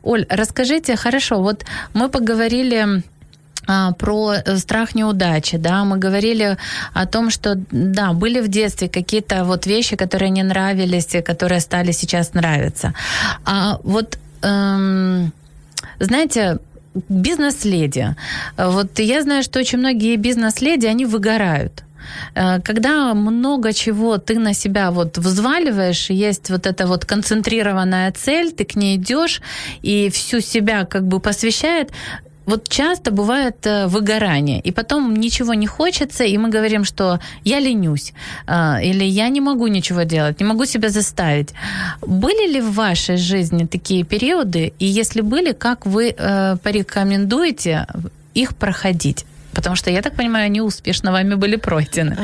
Оль, 0.03 0.25
расскажите, 0.29 0.97
хорошо, 0.97 1.43
вот 1.43 1.65
мы 1.95 2.09
поговорили 2.09 3.03
про 3.99 4.35
э, 4.35 4.57
страх 4.57 4.95
неудачи, 4.95 5.59
да, 5.59 5.85
мы 5.85 5.99
говорили 5.99 6.57
о 6.95 7.07
том, 7.07 7.31
что, 7.31 7.55
да, 7.71 8.13
были 8.13 8.41
в 8.41 8.49
детстве 8.49 8.89
какие-то 8.89 9.45
вот 9.45 9.67
вещи, 9.67 9.97
которые 9.97 10.31
не 10.31 10.43
нравились, 10.43 11.25
которые 11.25 11.61
стали 11.61 11.93
сейчас 11.93 12.35
нравиться. 12.35 12.93
А 13.45 13.79
вот, 13.85 14.19
эм, 14.43 15.33
знаете, 16.01 16.59
бизнес-леди. 17.09 18.17
Вот 18.57 18.99
я 18.99 19.23
знаю, 19.23 19.43
что 19.43 19.61
очень 19.61 19.79
многие 19.79 20.17
бизнес-леди, 20.17 20.87
они 20.87 21.07
выгорают. 21.07 21.85
Э, 22.35 22.61
когда 22.61 23.15
много 23.15 23.73
чего 23.73 24.19
ты 24.19 24.39
на 24.39 24.55
себя 24.55 24.91
вот 24.91 25.19
взваливаешь, 25.19 26.11
есть 26.11 26.51
вот 26.51 26.67
эта 26.67 26.87
вот 26.87 27.05
концентрированная 27.05 28.13
цель, 28.13 28.51
ты 28.51 28.65
к 28.65 28.77
ней 28.77 28.97
идешь 28.97 29.41
и 29.83 30.11
всю 30.11 30.41
себя 30.41 30.85
как 30.85 31.07
бы 31.07 31.21
посвящает, 31.21 31.91
вот 32.51 32.69
часто 32.69 33.11
бывает 33.11 33.67
э, 33.67 33.87
выгорание, 33.87 34.61
и 34.61 34.73
потом 34.73 35.15
ничего 35.15 35.55
не 35.55 35.67
хочется, 35.67 36.25
и 36.25 36.39
мы 36.39 36.51
говорим, 36.51 36.85
что 36.85 37.19
я 37.45 37.61
ленюсь, 37.61 38.13
э, 38.47 38.83
или 38.83 39.05
я 39.05 39.29
не 39.29 39.41
могу 39.41 39.69
ничего 39.69 40.03
делать, 40.03 40.41
не 40.41 40.47
могу 40.47 40.67
себя 40.67 40.89
заставить. 40.89 41.55
Были 42.03 42.53
ли 42.53 42.61
в 42.61 42.75
вашей 42.75 43.17
жизни 43.17 43.67
такие 43.67 44.05
периоды, 44.05 44.73
и 44.81 44.87
если 44.87 45.23
были, 45.23 45.53
как 45.53 45.87
вы 45.87 46.15
э, 46.19 46.57
порекомендуете 46.63 47.87
их 48.35 48.55
проходить? 48.55 49.25
Потому 49.53 49.77
что, 49.77 49.91
я 49.91 50.03
так 50.03 50.15
понимаю, 50.15 50.47
они 50.47 50.61
успешно 50.61 51.13
вами 51.13 51.35
были 51.35 51.57
пройдены. 51.57 52.17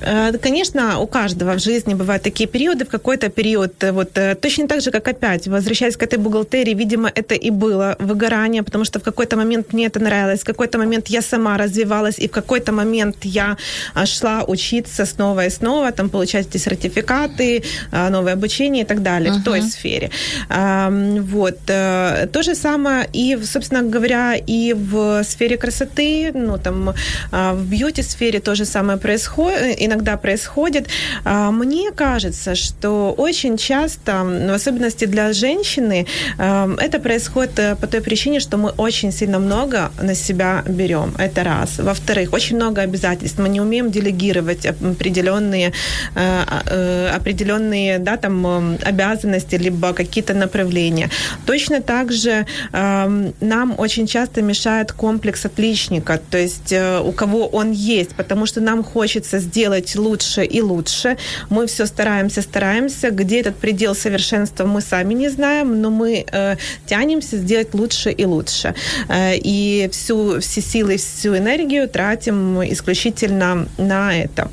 Э, 0.00 0.32
конечно, 0.38 1.00
у 1.00 1.06
каждого 1.06 1.52
в 1.52 1.58
жизни 1.58 1.94
бывают 1.94 2.22
такие 2.22 2.48
периоды. 2.48 2.84
В 2.84 2.88
какой-то 2.88 3.28
период, 3.28 3.84
э, 3.84 3.92
вот 3.92 4.18
э, 4.18 4.34
точно 4.34 4.68
так 4.68 4.80
же, 4.80 4.90
как 4.90 5.08
опять, 5.08 5.48
возвращаясь 5.48 5.96
к 5.96 6.02
этой 6.02 6.18
бухгалтерии, 6.18 6.74
видимо, 6.74 7.08
это 7.08 7.34
и 7.34 7.50
было 7.50 7.96
выгорание, 7.98 8.62
потому 8.62 8.84
что 8.84 8.98
в 8.98 9.02
какой-то 9.02 9.36
момент 9.36 9.72
мне 9.72 9.86
это 9.86 10.00
нравилось, 10.00 10.40
в 10.40 10.44
какой-то 10.44 10.78
момент 10.78 11.08
я 11.08 11.22
сама 11.22 11.56
развивалась, 11.56 12.18
и 12.18 12.28
в 12.28 12.30
какой-то 12.30 12.72
момент 12.72 13.16
я 13.24 13.56
а, 13.94 14.06
шла 14.06 14.44
учиться 14.44 15.06
снова 15.06 15.46
и 15.46 15.50
снова, 15.50 15.90
там, 15.92 16.08
получать 16.08 16.46
эти 16.46 16.58
сертификаты, 16.58 17.62
а, 17.92 18.10
новое 18.10 18.34
обучение 18.34 18.84
и 18.84 18.86
так 18.86 19.02
далее 19.02 19.32
uh-huh. 19.32 19.40
в 19.40 19.44
той 19.44 19.62
сфере. 19.62 20.10
Вот. 20.48 21.58
То 21.66 22.42
же 22.42 22.54
самое 22.54 23.08
и, 23.12 23.38
собственно 23.44 23.82
говоря, 23.82 24.34
и 24.34 24.74
в 24.74 25.22
сфере 25.24 25.56
красоты, 25.56 26.30
ну, 26.34 26.58
там, 26.58 26.94
а, 27.32 27.54
в 27.54 27.64
бьюти-сфере 27.64 28.40
то 28.40 28.54
же 28.54 28.64
самое 28.64 28.98
происходит, 28.98 29.27
иногда 29.36 30.16
происходит. 30.16 30.88
А, 31.24 31.50
мне 31.50 31.90
кажется, 31.92 32.54
что 32.54 33.14
очень 33.16 33.56
часто, 33.56 34.24
в 34.24 34.52
особенности 34.54 35.06
для 35.06 35.32
женщины, 35.32 36.06
а, 36.38 36.68
это 36.78 36.98
происходит 36.98 37.58
э, 37.58 37.76
по 37.76 37.86
той 37.86 38.00
причине, 38.00 38.40
что 38.40 38.56
мы 38.56 38.70
очень 38.70 39.12
сильно 39.12 39.38
много 39.38 39.90
на 40.02 40.14
себя 40.14 40.62
берем. 40.68 41.14
Это 41.18 41.44
раз. 41.44 41.78
Во-вторых, 41.78 42.32
очень 42.32 42.56
много 42.56 42.82
обязательств. 42.82 43.38
Мы 43.38 43.48
не 43.48 43.60
умеем 43.60 43.90
делегировать 43.90 44.66
определенные, 44.66 45.72
э, 46.14 46.44
э, 46.66 47.16
определенные 47.16 47.98
да, 47.98 48.16
там, 48.16 48.76
обязанности, 48.84 49.56
либо 49.56 49.92
какие-то 49.92 50.34
направления. 50.34 51.10
Точно 51.46 51.80
так 51.80 52.12
же 52.12 52.46
нам 52.72 53.74
очень 53.78 54.06
часто 54.06 54.42
мешает 54.42 54.92
комплекс 54.92 55.44
отличника, 55.44 56.20
то 56.30 56.38
есть 56.38 56.72
у 56.72 57.12
кого 57.12 57.46
он 57.46 57.72
есть, 57.72 58.14
потому 58.14 58.46
что 58.46 58.60
нам 58.60 58.84
хочется 58.84 59.17
сделать 59.24 59.88
делать 59.88 59.96
лучше 59.96 60.44
и 60.44 60.62
лучше. 60.62 61.16
Мы 61.50 61.66
все 61.66 61.86
стараемся, 61.86 62.42
стараемся. 62.42 63.10
Где 63.10 63.40
этот 63.40 63.56
предел 63.56 63.94
совершенства, 63.94 64.66
мы 64.66 64.80
сами 64.80 65.14
не 65.14 65.30
знаем, 65.30 65.80
но 65.80 65.90
мы 65.90 66.24
э, 66.32 66.56
тянемся 66.86 67.36
сделать 67.36 67.74
лучше 67.74 68.10
и 68.10 68.24
лучше. 68.24 68.74
Э, 69.08 69.36
и 69.36 69.88
всю, 69.92 70.40
все 70.40 70.60
силы, 70.60 70.96
всю 70.96 71.36
энергию 71.36 71.88
тратим 71.88 72.62
исключительно 72.62 73.66
на 73.78 74.16
это. 74.16 74.48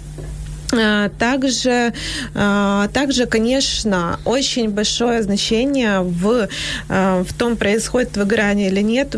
Э, 0.73 1.09
также, 1.19 1.93
э, 2.35 2.87
также, 2.93 3.25
конечно, 3.25 4.19
очень 4.25 4.69
большое 4.69 5.23
значение 5.23 6.01
в, 6.01 6.47
э, 6.89 7.23
в 7.23 7.33
том, 7.33 7.55
происходит 7.55 8.17
выгорание 8.17 8.69
или 8.69 8.83
нет, 8.83 9.15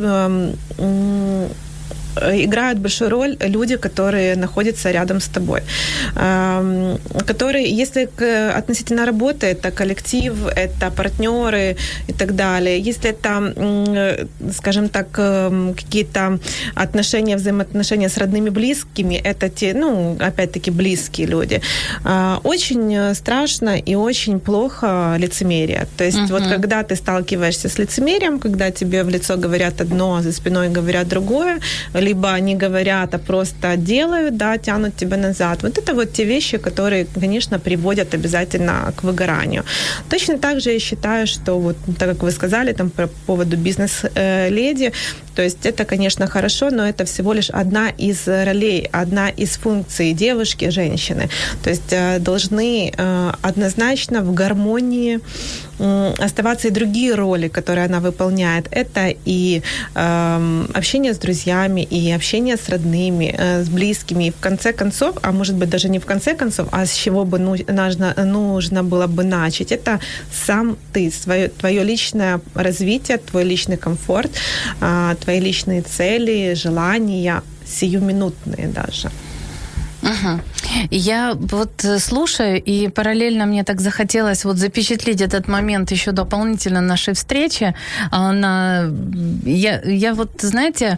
Э, 0.77 1.47
играют 2.33 2.79
большую 2.79 3.09
роль 3.09 3.37
люди, 3.39 3.77
которые 3.77 4.35
находятся 4.35 4.91
рядом 4.91 5.19
с 5.19 5.27
тобой. 5.27 5.61
Которые, 7.27 7.69
если 7.69 8.09
относительно 8.57 9.05
работы, 9.05 9.47
это 9.47 9.71
коллектив, 9.71 10.33
это 10.55 10.91
партнеры 10.91 11.77
и 12.07 12.13
так 12.13 12.35
далее. 12.35 12.79
Если 12.79 13.09
это, 13.09 13.53
скажем 14.53 14.89
так, 14.89 15.07
эм, 15.17 15.73
какие-то 15.73 16.39
отношения, 16.75 17.35
взаимоотношения 17.35 18.09
с 18.09 18.17
родными, 18.17 18.49
близкими, 18.49 19.15
это 19.15 19.49
те, 19.49 19.73
ну, 19.73 20.17
опять-таки, 20.19 20.71
близкие 20.71 21.27
люди. 21.27 21.61
А, 22.03 22.39
очень 22.43 23.15
страшно 23.15 23.77
и 23.77 23.95
очень 23.95 24.39
плохо 24.39 25.15
лицемерие. 25.17 25.87
То 25.97 26.03
есть 26.03 26.17
uh-huh. 26.17 26.31
вот 26.31 26.43
когда 26.47 26.83
ты 26.83 26.95
сталкиваешься 26.95 27.69
с 27.69 27.77
лицемерием, 27.79 28.39
когда 28.39 28.71
тебе 28.71 29.03
в 29.03 29.09
лицо 29.09 29.37
говорят 29.37 29.81
одно, 29.81 30.15
а 30.15 30.21
за 30.21 30.31
спиной 30.31 30.69
говорят 30.69 31.07
другое, 31.07 31.59
либо 32.07 32.29
они 32.29 32.55
говорят, 32.55 33.13
а 33.13 33.17
просто 33.17 33.77
делают, 33.77 34.37
да, 34.37 34.57
тянут 34.57 34.95
тебя 34.95 35.17
назад. 35.17 35.63
Вот 35.63 35.77
это 35.77 35.93
вот 35.93 36.13
те 36.13 36.25
вещи, 36.25 36.57
которые, 36.57 37.05
конечно, 37.05 37.59
приводят 37.59 38.13
обязательно 38.13 38.93
к 38.95 39.03
выгоранию. 39.03 39.63
Точно 40.09 40.37
так 40.37 40.61
же 40.61 40.71
я 40.71 40.79
считаю, 40.79 41.27
что 41.27 41.59
вот, 41.59 41.75
так 41.99 42.09
как 42.09 42.23
вы 42.23 42.31
сказали 42.31 42.73
там 42.73 42.89
по 42.89 43.07
поводу 43.25 43.57
бизнес-леди, 43.57 44.91
То 45.37 45.43
есть 45.43 45.67
это, 45.67 45.85
конечно, 45.85 46.25
хорошо, 46.25 46.71
но 46.71 46.83
это 46.89 47.05
всего 47.05 47.31
лишь 47.31 47.51
одна 47.51 47.89
из 47.89 48.27
ролей, 48.27 48.89
одна 48.91 49.29
из 49.29 49.49
функций 49.57 50.13
девушки, 50.13 50.71
женщины. 50.71 51.29
То 51.63 51.69
есть 51.69 51.93
э, 51.93 52.17
должны 52.19 52.91
э, 52.97 53.31
однозначно 53.43 54.23
в 54.23 54.33
гармонии 54.33 55.19
оставаться 55.79 56.67
и 56.67 56.71
другие 56.71 57.13
роли, 57.15 57.47
которые 57.47 57.85
она 57.85 57.99
выполняет. 57.99 58.67
Это 58.71 59.13
и 59.25 59.61
э, 59.95 60.65
общение 60.73 61.13
с 61.13 61.17
друзьями, 61.17 61.81
и 61.81 62.11
общение 62.11 62.57
с 62.57 62.69
родными, 62.69 63.35
э, 63.37 63.63
с 63.63 63.69
близкими. 63.69 64.25
И 64.25 64.31
в 64.31 64.39
конце 64.39 64.73
концов, 64.73 65.17
а 65.21 65.31
может 65.31 65.55
быть 65.55 65.69
даже 65.69 65.89
не 65.89 65.99
в 65.99 66.05
конце 66.05 66.33
концов, 66.33 66.67
а 66.71 66.85
с 66.85 66.93
чего 66.93 67.25
бы 67.25 67.37
ну, 67.39 67.55
нужно, 67.67 68.13
нужно 68.25 68.83
было 68.83 69.07
бы 69.07 69.23
начать, 69.23 69.71
это 69.71 69.99
сам 70.31 70.77
ты, 70.93 71.11
свое, 71.11 71.49
твое 71.49 71.83
личное 71.83 72.41
развитие, 72.55 73.17
твой 73.17 73.43
личный 73.43 73.77
комфорт, 73.77 74.31
э, 74.81 75.15
твои 75.27 75.41
личные 75.41 75.81
цели, 75.81 76.53
желания, 76.53 77.43
сиюминутные 77.65 78.69
даже. 78.69 79.11
Угу. 80.07 80.41
Я 80.91 81.33
вот 81.33 81.83
э, 81.83 81.99
слушаю, 81.99 82.61
и 82.63 82.87
параллельно 82.87 83.45
мне 83.45 83.63
так 83.63 83.81
захотелось 83.81 84.45
вот 84.45 84.57
запечатлеть 84.57 85.21
этот 85.21 85.47
момент 85.47 85.91
еще 85.91 86.11
дополнительно 86.11 86.81
нашей 86.81 87.13
встречи. 87.13 87.75
А, 88.11 88.31
на... 88.31 88.89
Я, 89.43 89.81
я 89.81 90.13
вот, 90.13 90.31
знаете, 90.41 90.97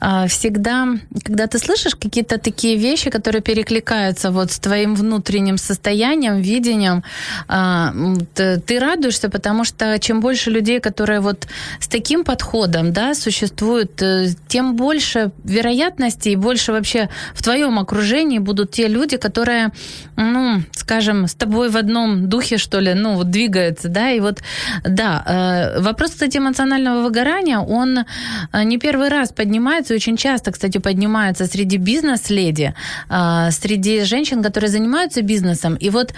а, 0.00 0.26
всегда, 0.28 0.86
когда 1.24 1.46
ты 1.46 1.58
слышишь 1.58 1.96
какие-то 1.96 2.38
такие 2.38 2.76
вещи, 2.76 3.10
которые 3.10 3.42
перекликаются 3.42 4.30
вот 4.30 4.52
с 4.52 4.58
твоим 4.58 4.94
внутренним 4.94 5.58
состоянием, 5.58 6.40
видением, 6.40 7.02
а, 7.48 7.92
ты 8.34 8.78
радуешься, 8.78 9.30
потому 9.30 9.64
что 9.64 9.98
чем 9.98 10.20
больше 10.20 10.50
людей, 10.50 10.80
которые 10.80 11.20
вот 11.20 11.46
с 11.80 11.88
таким 11.88 12.24
подходом, 12.24 12.92
да, 12.92 13.14
существуют, 13.14 14.00
э, 14.02 14.28
тем 14.48 14.76
больше 14.76 15.30
вероятностей 15.44 16.32
и 16.32 16.36
больше 16.36 16.72
вообще 16.72 17.08
в 17.34 17.42
твоем 17.42 17.78
окружении 17.78 18.38
будут 18.44 18.70
те 18.70 18.88
люди, 18.88 19.16
которые, 19.16 19.70
ну, 20.16 20.62
скажем, 20.72 21.26
с 21.26 21.34
тобой 21.34 21.68
в 21.70 21.76
одном 21.76 22.28
духе, 22.28 22.58
что 22.58 22.80
ли, 22.80 22.94
ну, 22.94 23.14
вот 23.14 23.30
двигаются, 23.30 23.88
да, 23.88 24.10
и 24.10 24.20
вот, 24.20 24.42
да, 24.84 25.22
э, 25.26 25.80
вопрос, 25.80 26.10
кстати, 26.10 26.38
эмоционального 26.38 27.02
выгорания, 27.02 27.58
он 27.58 27.98
э, 27.98 28.64
не 28.64 28.78
первый 28.78 29.08
раз 29.08 29.32
поднимается, 29.32 29.94
очень 29.94 30.16
часто, 30.16 30.52
кстати, 30.52 30.78
поднимается 30.78 31.46
среди 31.46 31.78
бизнес-леди, 31.78 32.74
э, 33.10 33.50
среди 33.50 34.04
женщин, 34.04 34.42
которые 34.42 34.70
занимаются 34.70 35.22
бизнесом, 35.22 35.76
и 35.76 35.90
вот 35.90 36.14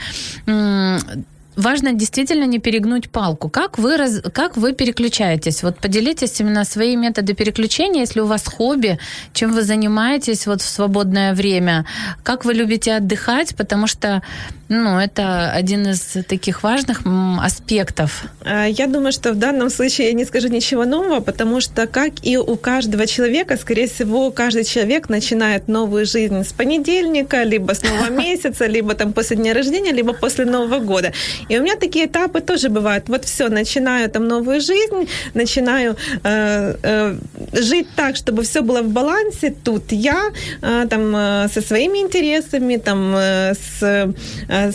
важно 1.57 1.93
действительно 1.93 2.45
не 2.45 2.59
перегнуть 2.59 3.11
палку. 3.11 3.49
Как 3.49 3.79
вы, 3.79 3.97
раз, 3.97 4.21
как 4.33 4.57
вы 4.57 4.73
переключаетесь? 4.73 5.63
Вот 5.63 5.79
поделитесь 5.79 6.41
именно 6.41 6.65
свои 6.65 6.97
методы 6.97 7.35
переключения, 7.35 8.01
если 8.01 8.21
у 8.21 8.27
вас 8.27 8.47
хобби, 8.47 8.99
чем 9.33 9.53
вы 9.53 9.63
занимаетесь 9.63 10.47
вот 10.47 10.63
в 10.63 10.69
свободное 10.69 11.35
время, 11.35 11.85
как 12.23 12.45
вы 12.45 12.55
любите 12.55 12.95
отдыхать, 12.95 13.57
потому 13.57 13.87
что 13.87 14.23
ну, 14.69 14.99
это 14.99 15.53
один 15.53 15.87
из 15.87 16.17
таких 16.27 16.63
важных 16.65 17.03
аспектов. 17.41 18.25
А, 18.45 18.67
я 18.67 18.87
думаю, 18.87 19.13
что 19.13 19.33
в 19.33 19.37
данном 19.37 19.71
случае 19.71 20.09
я 20.09 20.13
не 20.13 20.25
скажу 20.25 20.49
ничего 20.49 20.85
нового, 20.85 21.21
потому 21.21 21.61
что, 21.61 21.87
как 21.87 22.13
и 22.23 22.37
у 22.37 22.57
каждого 22.57 23.07
человека, 23.07 23.57
скорее 23.57 23.87
всего, 23.87 24.31
каждый 24.33 24.65
человек 24.65 25.09
начинает 25.09 25.69
новую 25.69 26.05
жизнь 26.05 26.43
с 26.43 26.53
понедельника, 26.53 27.45
либо 27.45 27.73
с 27.73 27.83
нового 27.83 28.11
месяца, 28.23 28.67
либо 28.67 28.95
там 28.95 29.13
после 29.13 29.37
дня 29.37 29.55
рождения, 29.55 29.93
либо 29.93 30.13
после 30.13 30.45
Нового 30.45 30.79
года. 30.81 31.13
И 31.49 31.59
у 31.59 31.63
меня 31.63 31.77
такие 31.77 32.07
этапы 32.07 32.41
тоже 32.41 32.69
бывают. 32.69 33.09
Вот 33.09 33.25
все, 33.25 33.49
начинаю 33.49 34.11
там 34.11 34.27
новую 34.27 34.61
жизнь, 34.61 35.09
начинаю 35.35 35.97
э, 36.25 36.75
э, 36.83 37.17
жить 37.53 37.87
так, 37.95 38.17
чтобы 38.17 38.43
все 38.43 38.63
было 38.63 38.83
в 38.83 38.89
балансе. 38.89 39.55
Тут 39.65 39.93
я 39.93 40.31
э, 40.63 40.87
там 40.91 41.15
э, 41.15 41.49
со 41.55 41.61
своими 41.61 41.99
интересами, 41.99 42.77
там 42.77 43.15
э, 43.17 43.55
с 43.55 43.83
э, 43.83 44.13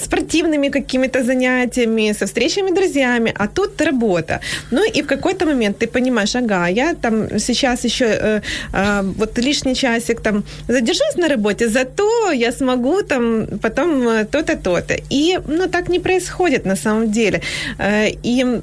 спортивными 0.04 0.70
какими-то 0.70 1.24
занятиями, 1.24 2.14
со 2.14 2.26
встречами 2.26 2.72
друзьями, 2.72 3.34
а 3.40 3.48
тут 3.48 3.82
работа. 3.82 4.40
Ну 4.72 4.84
и 4.84 5.02
в 5.02 5.08
какой-то 5.08 5.46
момент 5.46 5.78
ты 5.78 5.88
понимаешь, 5.88 6.36
ага, 6.36 6.68
я 6.68 6.94
там 6.94 7.40
сейчас 7.40 7.86
еще 7.86 8.06
э, 8.06 8.42
э, 8.74 9.02
вот 9.18 9.40
лишний 9.40 9.76
часик 9.76 10.22
там 10.22 10.44
задержусь 10.68 11.18
на 11.18 11.28
работе, 11.28 11.70
зато 11.70 12.32
я 12.32 12.52
смогу 12.52 13.02
там 13.02 13.48
потом 13.62 14.08
э, 14.08 14.26
то-то, 14.26 14.56
то-то. 14.58 14.96
И 15.10 15.40
ну 15.48 15.68
так 15.68 15.90
не 15.90 16.00
происходит 16.00 16.66
на 16.66 16.76
самом 16.76 17.12
деле. 17.12 17.42
Э, 17.80 18.10
и 18.24 18.62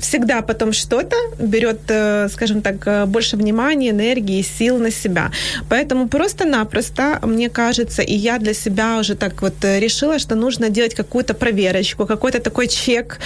всегда 0.00 0.42
потом 0.42 0.72
что-то 0.72 1.16
берет, 1.38 1.80
э, 1.88 2.28
скажем 2.32 2.62
так, 2.62 2.86
э, 2.86 3.06
больше 3.06 3.36
внимания, 3.36 3.90
энергии, 3.90 4.42
сил 4.42 4.78
на 4.78 4.90
себя. 4.90 5.30
Поэтому 5.68 6.08
просто-напросто, 6.08 7.20
мне 7.22 7.48
кажется, 7.48 8.02
и 8.02 8.14
я 8.14 8.38
для 8.38 8.54
себя 8.54 8.98
уже 8.98 9.14
так 9.14 9.42
вот 9.42 9.64
э, 9.64 9.80
решила, 9.80 10.18
что 10.18 10.34
нужно 10.34 10.68
делать 10.68 10.94
какую-то 10.94 11.34
проверочку, 11.34 12.06
какой-то 12.06 12.40
такой 12.40 12.68
чек, 12.68 13.18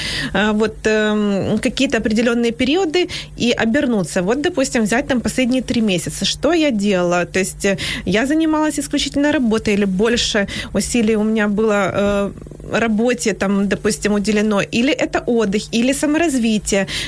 вот 0.54 0.74
эм, 0.84 1.58
какие-то 1.58 1.98
определенные 1.98 2.52
периоды 2.52 3.08
и 3.36 3.52
обернуться. 3.52 4.22
Вот, 4.22 4.42
допустим, 4.42 4.82
взять 4.82 5.06
там 5.06 5.20
последние 5.20 5.62
три 5.62 5.80
месяца. 5.80 6.24
Что 6.24 6.52
я 6.52 6.70
делала? 6.70 7.24
То 7.24 7.38
есть 7.38 7.66
я 8.06 8.26
занималась 8.26 8.78
исключительно 8.78 9.32
работой 9.32 9.74
или 9.74 9.86
больше 9.86 10.46
усилий 10.72 11.16
у 11.16 11.22
меня 11.22 11.48
было 11.48 12.32
работе, 12.72 13.32
там, 13.32 13.68
допустим, 13.68 14.14
уделено, 14.14 14.60
или 14.60 14.92
это 14.92 15.22
отдых, 15.26 15.62
или 15.72 15.92
саморазвитие, 15.92 16.63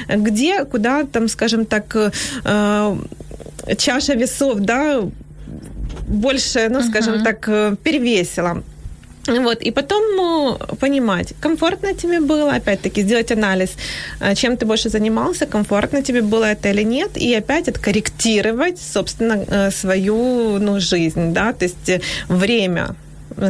где, 0.08 0.64
куда, 0.64 1.04
там, 1.04 1.28
скажем 1.28 1.66
так, 1.66 1.96
э, 1.96 2.96
чаша 3.76 4.14
весов, 4.14 4.58
да, 4.60 5.02
больше, 6.08 6.68
ну, 6.70 6.82
скажем 6.82 7.14
uh-huh. 7.14 7.24
так, 7.24 7.48
э, 7.48 7.76
перевесила. 7.82 8.62
Вот, 9.28 9.60
и 9.62 9.72
потом 9.72 10.02
ну, 10.16 10.58
понимать, 10.78 11.34
комфортно 11.40 11.94
тебе 11.94 12.20
было, 12.20 12.54
опять-таки, 12.54 13.02
сделать 13.02 13.32
анализ, 13.32 13.70
э, 14.20 14.34
чем 14.34 14.56
ты 14.56 14.66
больше 14.66 14.88
занимался, 14.88 15.46
комфортно 15.46 16.02
тебе 16.02 16.22
было 16.22 16.44
это 16.44 16.68
или 16.68 16.84
нет, 16.84 17.16
и 17.16 17.34
опять 17.34 17.68
откорректировать, 17.68 18.78
собственно, 18.78 19.70
свою 19.70 20.58
ну, 20.60 20.80
жизнь, 20.80 21.32
да, 21.32 21.52
то 21.52 21.64
есть 21.64 21.90
время, 22.28 22.94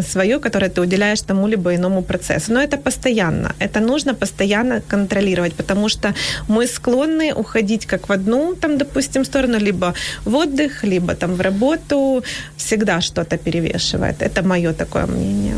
свое, 0.02 0.38
которое 0.38 0.68
ты 0.68 0.80
уделяешь 0.80 1.22
тому 1.22 1.48
либо 1.48 1.74
иному 1.74 2.02
процессу. 2.02 2.52
Но 2.52 2.60
это 2.60 2.76
постоянно. 2.76 3.54
Это 3.60 3.80
нужно 3.80 4.14
постоянно 4.14 4.80
контролировать, 4.80 5.54
потому 5.54 5.88
что 5.88 6.14
мы 6.48 6.66
склонны 6.66 7.32
уходить 7.34 7.86
как 7.86 8.08
в 8.08 8.12
одну, 8.12 8.54
там, 8.54 8.78
допустим, 8.78 9.24
сторону, 9.24 9.58
либо 9.58 9.94
в 10.24 10.34
отдых, 10.34 10.84
либо 10.84 11.14
там 11.14 11.34
в 11.34 11.40
работу. 11.40 12.24
Всегда 12.56 13.00
что-то 13.00 13.36
перевешивает. 13.36 14.22
Это 14.22 14.42
мое 14.42 14.72
такое 14.72 15.06
мнение. 15.06 15.54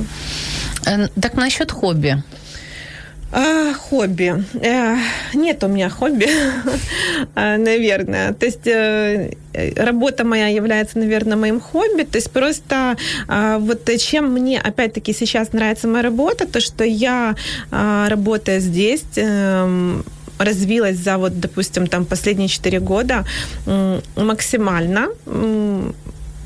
Э, 0.86 1.08
так 1.20 1.34
насчет 1.34 1.72
хобби. 1.72 2.22
А, 3.30 3.74
хобби. 3.74 4.44
Э, 4.62 4.96
нет 5.34 5.62
у 5.62 5.68
меня 5.68 5.90
хобби, 5.90 6.28
а, 7.34 7.58
наверное. 7.58 8.32
То 8.32 8.46
есть 8.46 8.66
э, 8.66 9.32
работа 9.76 10.24
моя 10.24 10.48
является, 10.48 10.98
наверное, 10.98 11.36
моим 11.36 11.60
хобби. 11.60 12.04
То 12.04 12.16
есть 12.18 12.30
просто 12.30 12.96
а, 13.28 13.58
вот 13.58 13.88
чем 13.98 14.32
мне, 14.32 14.60
опять-таки, 14.60 15.12
сейчас 15.12 15.52
нравится 15.52 15.88
моя 15.88 16.02
работа, 16.02 16.46
то, 16.46 16.60
что 16.60 16.84
я, 16.84 17.34
а, 17.70 18.08
работая 18.08 18.60
здесь, 18.60 19.04
эм, 19.16 20.04
развилась 20.38 20.96
за 20.96 21.18
вот, 21.18 21.38
допустим, 21.38 21.86
там 21.86 22.04
последние 22.04 22.48
четыре 22.48 22.78
года 22.78 23.24
максимально 24.16 25.08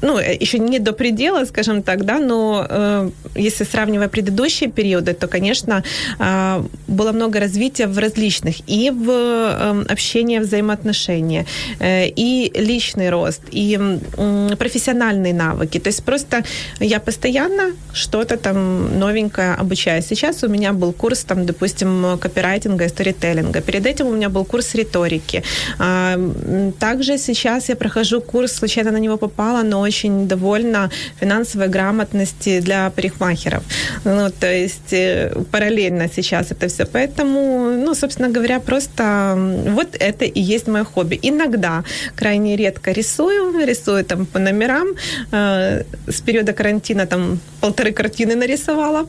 ну, 0.02 0.18
э, 0.18 0.36
еще 0.40 0.58
не 0.58 0.78
до 0.78 0.92
предела, 0.92 1.44
скажем 1.44 1.82
так, 1.82 2.04
да, 2.04 2.18
но 2.18 2.66
э, 2.68 3.10
если 3.36 3.64
сравнивая 3.64 4.08
предыдущие 4.08 4.70
периоды, 4.70 5.14
то, 5.14 5.28
конечно, 5.28 5.82
э, 6.18 6.62
было 6.88 7.12
много 7.12 7.40
развития 7.40 7.86
в 7.86 7.98
различных 7.98 8.56
и 8.66 8.90
в 8.90 9.10
э, 9.10 9.84
общении, 9.88 10.38
взаимоотношения, 10.38 11.46
э, 11.78 12.08
и 12.08 12.52
личный 12.54 13.10
рост, 13.10 13.40
и 13.52 13.78
э, 13.78 14.56
профессиональные 14.58 15.34
навыки. 15.34 15.78
То 15.78 15.88
есть 15.88 16.02
просто 16.04 16.42
я 16.80 16.98
постоянно 16.98 17.72
что-то 17.92 18.36
там 18.36 18.98
новенькое 18.98 19.54
обучаюсь. 19.54 20.06
Сейчас 20.06 20.42
у 20.42 20.48
меня 20.48 20.72
был 20.72 20.92
курс, 20.92 21.24
там, 21.24 21.46
допустим, 21.46 22.18
копирайтинга 22.18 22.84
и 22.84 22.88
сторителлинга. 22.88 23.60
Перед 23.60 23.86
этим 23.86 24.06
у 24.06 24.12
меня 24.12 24.28
был 24.28 24.44
курс 24.44 24.74
риторики. 24.74 25.42
Э, 25.78 26.72
также 26.78 27.18
сейчас 27.18 27.68
я 27.68 27.76
прохожу 27.76 28.20
курс, 28.20 28.52
случайно 28.52 28.90
на 28.90 28.98
него 28.98 29.16
попала, 29.16 29.62
но 29.62 29.91
очень 29.92 30.28
довольна 30.28 30.90
финансовой 31.20 31.68
грамотности 31.68 32.60
для 32.60 32.90
парикмахеров. 32.90 33.62
Ну, 34.04 34.30
то 34.40 34.46
есть 34.46 34.92
э, 34.92 35.30
параллельно 35.50 36.08
сейчас 36.16 36.52
это 36.52 36.66
все. 36.66 36.84
Поэтому, 36.84 37.70
ну, 37.84 37.94
собственно 37.94 38.28
говоря, 38.28 38.60
просто 38.60 39.34
вот 39.68 39.88
это 40.00 40.24
и 40.24 40.40
есть 40.40 40.68
мое 40.68 40.84
хобби. 40.84 41.18
Иногда, 41.22 41.84
крайне 42.16 42.56
редко 42.56 42.92
рисую, 42.92 43.66
рисую 43.66 44.04
там 44.04 44.26
по 44.26 44.38
номерам. 44.38 44.88
Э, 45.32 45.82
с 46.08 46.20
периода 46.20 46.52
карантина 46.52 47.06
там 47.06 47.38
полторы 47.60 47.92
картины 47.92 48.34
нарисовала. 48.34 49.06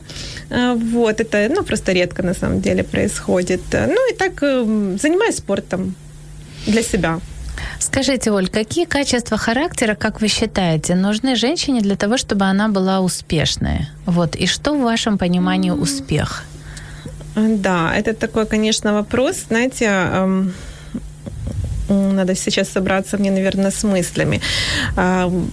Э, 0.50 0.74
вот, 0.74 1.20
это, 1.20 1.48
ну, 1.54 1.64
просто 1.64 1.92
редко 1.92 2.22
на 2.22 2.34
самом 2.34 2.60
деле 2.60 2.82
происходит. 2.82 3.60
Ну, 3.72 4.12
и 4.12 4.14
так 4.14 4.40
занимаюсь 5.00 5.36
спортом 5.36 5.94
для 6.66 6.82
себя. 6.82 7.20
Скажите, 7.78 8.30
Оль, 8.30 8.48
какие 8.48 8.84
качества 8.84 9.36
характера, 9.36 9.94
как 9.94 10.20
вы 10.20 10.28
считаете, 10.28 10.94
нужны 10.94 11.36
женщине 11.36 11.80
для 11.80 11.96
того, 11.96 12.16
чтобы 12.16 12.44
она 12.44 12.68
была 12.68 13.00
успешной? 13.00 13.88
Вот. 14.06 14.36
И 14.36 14.46
что 14.46 14.74
в 14.74 14.82
вашем 14.82 15.18
понимании 15.18 15.70
успех? 15.70 16.44
Да, 17.36 17.92
это 17.94 18.14
такой, 18.14 18.46
конечно, 18.46 18.92
вопрос, 18.92 19.46
знаете, 19.48 19.86
эм, 19.86 20.52
надо 21.88 22.34
сейчас 22.34 22.68
собраться 22.68 23.18
мне, 23.18 23.30
наверное, 23.30 23.70
с 23.70 23.82
мыслями. 23.84 24.40
Эм, 24.96 25.50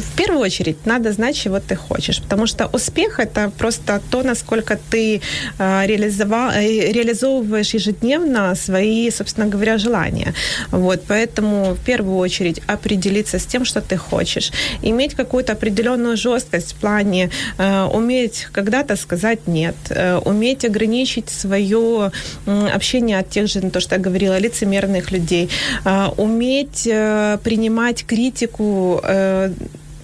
в 0.00 0.16
первую 0.16 0.40
очередь 0.40 0.86
надо 0.86 1.12
знать, 1.12 1.36
чего 1.36 1.60
ты 1.60 1.76
хочешь, 1.76 2.20
потому 2.22 2.46
что 2.46 2.66
успех 2.72 3.20
это 3.20 3.50
просто 3.58 4.00
то, 4.10 4.22
насколько 4.22 4.78
ты 4.90 5.20
э, 5.58 5.86
э, 5.86 5.86
реализовываешь 5.86 7.74
ежедневно 7.74 8.54
свои, 8.54 9.10
собственно 9.10 9.46
говоря, 9.46 9.78
желания. 9.78 10.34
Вот, 10.70 11.02
поэтому 11.08 11.74
в 11.74 11.84
первую 11.84 12.18
очередь 12.18 12.60
определиться 12.66 13.38
с 13.38 13.46
тем, 13.46 13.64
что 13.64 13.80
ты 13.80 13.96
хочешь, 13.96 14.52
иметь 14.82 15.14
какую-то 15.14 15.52
определенную 15.52 16.16
жесткость 16.16 16.72
в 16.72 16.76
плане 16.76 17.30
э, 17.58 17.84
уметь 17.84 18.48
когда-то 18.52 18.96
сказать 18.96 19.46
нет, 19.46 19.76
уметь 20.24 20.64
ограничить 20.64 21.30
свое 21.30 22.10
общение 22.74 23.18
от 23.18 23.30
тех 23.30 23.48
же, 23.48 23.60
ну, 23.62 23.70
то, 23.70 23.80
что 23.80 23.94
я 23.94 24.00
говорила, 24.00 24.38
лицемерных 24.38 25.10
людей, 25.10 25.48
уметь 26.16 26.84
принимать 26.84 28.04
критику 28.06 29.02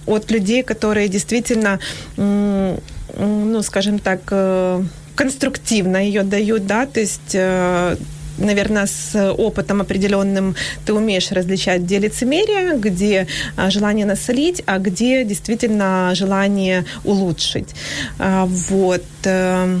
от 0.05 0.31
людей, 0.31 0.63
которые 0.63 1.07
действительно, 1.07 1.79
ну, 2.17 3.61
скажем 3.61 3.99
так, 3.99 4.21
э, 4.31 4.83
конструктивно 5.15 5.97
ее 5.97 6.23
дают, 6.23 6.65
да, 6.65 6.85
то 6.85 6.99
есть 6.99 7.35
э, 7.35 7.95
наверное, 8.37 8.87
с 8.87 9.31
опытом 9.33 9.81
определенным 9.81 10.55
ты 10.85 10.93
умеешь 10.93 11.31
различать, 11.31 11.81
где 11.81 11.99
лицемерие, 11.99 12.77
где 12.77 13.27
а, 13.55 13.69
желание 13.69 14.05
насолить, 14.05 14.63
а 14.65 14.79
где 14.79 15.23
действительно 15.23 16.11
желание 16.15 16.85
улучшить. 17.03 17.75
А, 18.19 18.45
вот. 18.45 19.03
Э, 19.25 19.79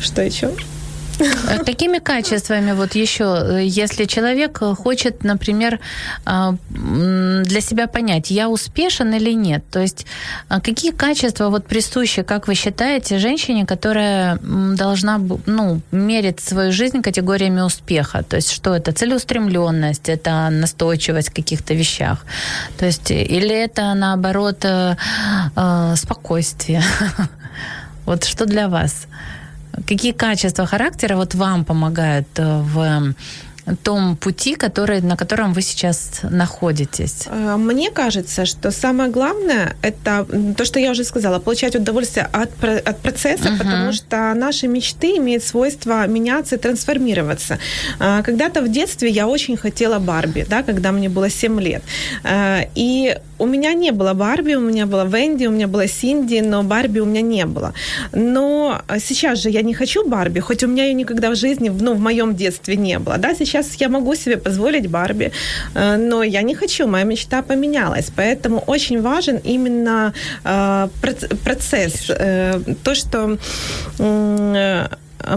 что 0.00 0.22
еще? 0.22 0.52
Э, 1.18 1.64
какими 1.64 1.98
качествами 1.98 2.72
вот 2.72 2.94
еще, 2.94 3.24
э, 3.24 3.64
если 3.64 4.04
человек 4.04 4.58
хочет, 4.58 5.24
например, 5.24 5.80
а, 6.24 6.54
для 6.70 7.60
себя 7.60 7.86
понять, 7.86 8.30
я 8.30 8.48
успешен 8.48 9.14
или 9.14 9.34
нет? 9.34 9.64
То 9.70 9.80
есть 9.80 10.06
а, 10.48 10.60
какие 10.60 10.92
качества 10.92 11.48
вот 11.48 11.66
присущи, 11.66 12.22
как 12.22 12.48
вы 12.48 12.54
считаете, 12.54 13.18
женщине, 13.18 13.66
которая 13.66 14.38
должна 14.40 15.20
ну, 15.46 15.80
мерить 15.92 16.40
свою 16.40 16.72
жизнь 16.72 17.02
категориями 17.02 17.60
успеха? 17.60 18.22
То 18.22 18.36
есть 18.36 18.50
что 18.50 18.74
это? 18.74 18.92
Целеустремленность, 18.92 20.08
это 20.08 20.48
настойчивость 20.50 21.30
в 21.30 21.34
каких-то 21.34 21.74
вещах? 21.74 22.24
То 22.78 22.86
есть 22.86 23.10
или 23.10 23.54
это 23.54 23.94
наоборот 23.94 24.64
э, 24.64 24.96
спокойствие? 25.96 26.82
Вот 28.06 28.24
что 28.24 28.44
для 28.44 28.68
вас? 28.68 29.06
Какие 29.86 30.12
качества 30.12 30.66
характера 30.66 31.16
вот 31.16 31.34
вам 31.34 31.64
помогают 31.64 32.28
э, 32.36 32.60
в 32.60 33.14
том 33.82 34.16
пути, 34.16 34.54
который, 34.54 35.00
на 35.00 35.16
котором 35.16 35.52
вы 35.52 35.62
сейчас 35.62 36.20
находитесь? 36.22 37.26
Э, 37.26 37.56
мне 37.56 37.90
кажется, 37.90 38.44
что 38.44 38.70
самое 38.70 39.10
главное 39.10 39.76
это 39.82 40.26
то, 40.56 40.64
что 40.64 40.78
я 40.78 40.90
уже 40.90 41.04
сказала, 41.04 41.38
получать 41.38 41.76
удовольствие 41.76 42.28
от, 42.32 42.50
от 42.62 42.98
процесса, 42.98 43.48
uh-huh. 43.48 43.58
потому 43.58 43.92
что 43.92 44.34
наши 44.34 44.68
мечты 44.68 45.16
имеют 45.16 45.44
свойство 45.44 46.06
меняться 46.06 46.56
и 46.56 46.58
трансформироваться. 46.58 47.58
Э, 48.00 48.22
когда-то 48.22 48.60
в 48.62 48.68
детстве 48.68 49.08
я 49.08 49.26
очень 49.26 49.56
хотела 49.56 49.98
Барби, 49.98 50.46
да, 50.48 50.62
когда 50.62 50.92
мне 50.92 51.08
было 51.08 51.30
7 51.30 51.60
лет. 51.60 51.82
И 52.74 53.16
у 53.38 53.46
меня 53.46 53.74
не 53.74 53.92
было 53.92 54.14
Барби, 54.14 54.54
у 54.54 54.60
меня 54.60 54.86
была 54.86 55.04
Венди, 55.04 55.46
у 55.46 55.50
меня 55.50 55.68
была 55.68 55.86
Синди, 55.86 56.40
но 56.40 56.62
Барби 56.62 57.00
у 57.00 57.04
меня 57.04 57.20
не 57.20 57.46
было. 57.46 57.72
Но 58.12 58.80
сейчас 58.98 59.40
же 59.40 59.50
я 59.50 59.62
не 59.62 59.74
хочу 59.74 60.08
Барби, 60.08 60.40
хоть 60.40 60.64
у 60.64 60.68
меня 60.68 60.84
ее 60.84 60.94
никогда 60.94 61.30
в 61.30 61.36
жизни, 61.36 61.68
ну, 61.68 61.94
в 61.94 62.00
моем 62.00 62.34
детстве 62.36 62.76
не 62.76 62.98
было. 62.98 63.18
Да, 63.18 63.34
сейчас 63.34 63.53
я 63.80 63.88
могу 63.88 64.14
себе 64.16 64.36
позволить 64.36 64.90
Барби, 64.90 65.32
э, 65.74 65.96
но 65.96 66.22
я 66.22 66.42
не 66.42 66.54
хочу, 66.54 66.86
моя 66.86 67.04
мечта 67.04 67.42
поменялась. 67.42 68.10
Поэтому 68.16 68.62
очень 68.66 69.02
важен 69.02 69.40
именно 69.44 70.12
э, 70.44 70.88
процесс, 71.44 72.10
э, 72.10 72.60
то, 72.82 72.94
что 72.94 73.38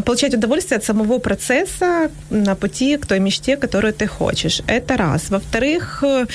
получать 0.06 0.34
удовольствие 0.34 0.78
от 0.78 0.84
самого 0.84 1.20
процесса 1.20 2.10
на 2.30 2.56
пути 2.56 2.98
к 2.98 3.06
той 3.06 3.20
мечте, 3.20 3.58
которую 3.58 3.94
ты 3.94 4.08
хочешь. 4.08 4.62
Это 4.68 4.98
раз. 4.98 5.30
Во-вторых, 5.30 6.04
э, 6.04 6.26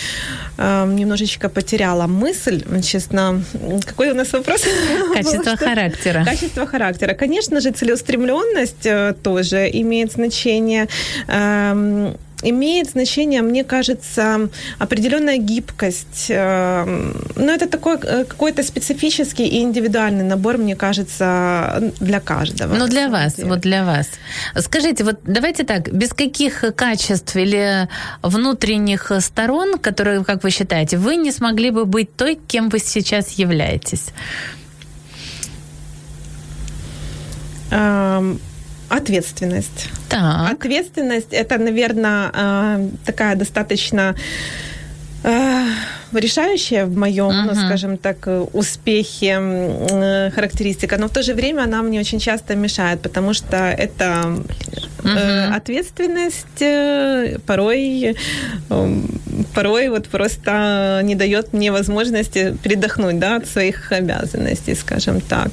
немножечко 0.86 1.48
потеряла 1.48 2.06
мысль, 2.06 2.64
честно. 2.82 3.42
Какой 3.86 4.10
у 4.10 4.14
нас 4.14 4.32
вопрос? 4.32 4.64
Качество 5.14 5.56
характера. 5.66 6.24
Качество 6.24 6.66
характера. 6.66 7.14
Конечно 7.14 7.60
же, 7.60 7.70
целеустремленность 7.70 8.86
э, 8.86 9.14
тоже 9.22 9.68
имеет 9.72 10.12
значение. 10.12 10.88
Имеет 12.42 12.90
значение, 12.90 13.42
мне 13.42 13.64
кажется, 13.64 14.48
определенная 14.78 15.38
гибкость. 15.38 16.26
Эм, 16.28 17.14
но 17.36 17.52
это 17.52 17.68
такой 17.68 17.96
э, 18.02 18.24
какой-то 18.24 18.62
специфический 18.62 19.46
и 19.46 19.62
индивидуальный 19.62 20.24
набор, 20.24 20.58
мне 20.58 20.76
кажется, 20.76 21.92
для 22.00 22.20
каждого. 22.20 22.74
Ну, 22.74 22.88
для 22.88 23.08
вас, 23.08 23.34
деле. 23.34 23.48
вот 23.48 23.60
для 23.60 23.84
вас. 23.84 24.08
Скажите, 24.56 25.04
вот 25.04 25.20
давайте 25.24 25.64
так, 25.64 25.92
без 25.92 26.12
каких 26.12 26.64
качеств 26.74 27.36
или 27.36 27.88
внутренних 28.22 29.12
сторон, 29.20 29.78
которые, 29.78 30.24
как 30.24 30.42
вы 30.42 30.50
считаете, 30.50 30.96
вы 30.96 31.16
не 31.16 31.30
смогли 31.30 31.70
бы 31.70 31.84
быть 31.84 32.14
той, 32.16 32.38
кем 32.46 32.68
вы 32.68 32.78
сейчас 32.78 33.30
являетесь? 33.32 34.06
Um, 37.70 38.38
Ответственность. 38.92 39.88
Так. 40.10 40.52
Ответственность 40.52 41.32
это, 41.32 41.56
наверное, 41.56 42.30
э, 42.34 42.88
такая 43.06 43.36
достаточно 43.36 44.14
э, 45.24 45.66
решающая 46.12 46.84
в 46.84 46.94
моем, 46.94 47.30
uh-huh. 47.30 47.54
ну, 47.54 47.54
скажем 47.54 47.96
так, 47.96 48.28
успехе 48.52 49.38
э, 49.40 50.30
характеристика, 50.30 50.98
но 50.98 51.06
в 51.08 51.10
то 51.10 51.22
же 51.22 51.32
время 51.32 51.62
она 51.62 51.80
мне 51.82 52.00
очень 52.00 52.18
часто 52.18 52.54
мешает, 52.54 53.00
потому 53.00 53.32
что 53.32 53.56
это 53.56 54.36
uh-huh. 54.98 55.56
ответственность 55.56 56.62
порой, 57.46 58.14
порой 59.54 59.88
вот 59.88 60.08
просто 60.08 61.00
не 61.02 61.14
дает 61.14 61.54
мне 61.54 61.72
возможности 61.72 62.54
передохнуть, 62.62 63.18
да, 63.18 63.36
от 63.36 63.46
своих 63.46 63.90
обязанностей, 63.90 64.74
скажем 64.74 65.22
так. 65.22 65.48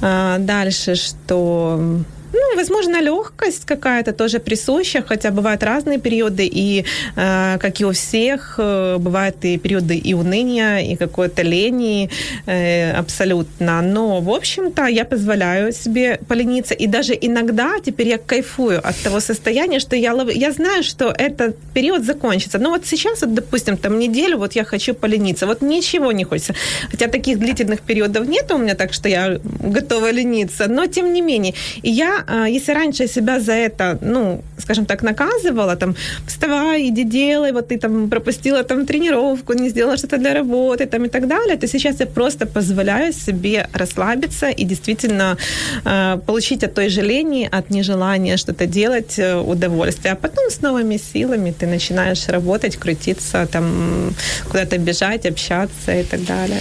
А 0.00 0.38
дальше, 0.38 0.94
что 0.94 2.04
ну, 2.36 2.56
возможно, 2.56 3.00
легкость 3.00 3.64
какая-то 3.64 4.12
тоже 4.12 4.38
присуща, 4.38 5.02
хотя 5.08 5.30
бывают 5.30 5.62
разные 5.62 5.98
периоды, 5.98 6.46
и, 6.46 6.84
э, 7.16 7.58
как 7.58 7.80
и 7.80 7.84
у 7.84 7.92
всех, 7.92 8.54
э, 8.58 8.96
бывают 8.98 9.36
и 9.44 9.58
периоды 9.58 9.96
и 9.96 10.14
уныния, 10.14 10.78
и 10.78 10.96
какой-то 10.96 11.42
лени 11.42 12.10
э, 12.46 12.92
абсолютно. 12.92 13.82
Но, 13.82 14.20
в 14.20 14.30
общем-то, 14.30 14.86
я 14.86 15.04
позволяю 15.04 15.72
себе 15.72 16.18
полениться, 16.28 16.74
и 16.74 16.86
даже 16.86 17.14
иногда 17.20 17.78
теперь 17.84 18.08
я 18.08 18.18
кайфую 18.18 18.80
от 18.88 18.96
того 19.04 19.20
состояния, 19.20 19.80
что 19.80 19.96
я, 19.96 20.12
я 20.34 20.52
знаю, 20.52 20.82
что 20.82 21.14
этот 21.18 21.56
период 21.74 22.04
закончится. 22.04 22.58
Но 22.58 22.70
вот 22.70 22.86
сейчас, 22.86 23.22
вот, 23.22 23.34
допустим, 23.34 23.76
там 23.76 23.98
неделю, 23.98 24.38
вот 24.38 24.56
я 24.56 24.64
хочу 24.64 24.94
полениться, 24.94 25.46
вот 25.46 25.62
ничего 25.62 26.12
не 26.12 26.24
хочется. 26.24 26.54
Хотя 26.90 27.08
таких 27.08 27.38
длительных 27.38 27.80
периодов 27.80 28.28
нет 28.28 28.52
у 28.52 28.58
меня, 28.58 28.74
так 28.74 28.92
что 28.92 29.08
я 29.08 29.38
готова 29.44 30.12
лениться, 30.12 30.68
но 30.68 30.86
тем 30.86 31.12
не 31.12 31.22
менее. 31.22 31.54
И 31.82 31.90
я 31.90 32.25
а, 32.26 32.46
если 32.46 32.74
раньше 32.74 33.08
себя 33.08 33.40
за 33.40 33.52
это, 33.52 33.98
ну, 34.00 34.42
скажем 34.58 34.86
так, 34.86 35.02
наказывала, 35.02 35.76
там, 35.76 35.94
вставай, 36.26 36.88
иди 36.88 37.04
делай, 37.04 37.52
вот 37.52 37.68
ты 37.68 37.78
там 37.78 38.08
пропустила 38.08 38.62
там 38.62 38.86
тренировку, 38.86 39.52
не 39.52 39.68
сделала 39.68 39.96
что-то 39.96 40.18
для 40.18 40.34
работы, 40.34 40.86
там 40.86 41.04
и 41.04 41.08
так 41.08 41.28
далее, 41.28 41.56
то 41.56 41.66
сейчас 41.68 42.00
я 42.00 42.06
просто 42.06 42.46
позволяю 42.46 43.12
себе 43.12 43.68
расслабиться 43.72 44.48
и 44.48 44.64
действительно 44.64 45.36
э, 45.84 46.18
получить 46.26 46.64
от 46.64 46.74
той 46.74 46.88
же 46.88 47.02
лени, 47.02 47.48
от 47.52 47.70
нежелания 47.70 48.36
что-то 48.36 48.66
делать 48.66 49.18
э, 49.18 49.36
удовольствие. 49.36 50.12
А 50.12 50.16
потом 50.16 50.50
с 50.50 50.62
новыми 50.62 50.98
силами 51.12 51.54
ты 51.58 51.66
начинаешь 51.66 52.28
работать, 52.28 52.76
крутиться, 52.76 53.46
там, 53.46 54.14
куда-то 54.50 54.78
бежать, 54.78 55.26
общаться 55.26 55.92
и 55.92 56.02
так 56.02 56.24
далее. 56.24 56.60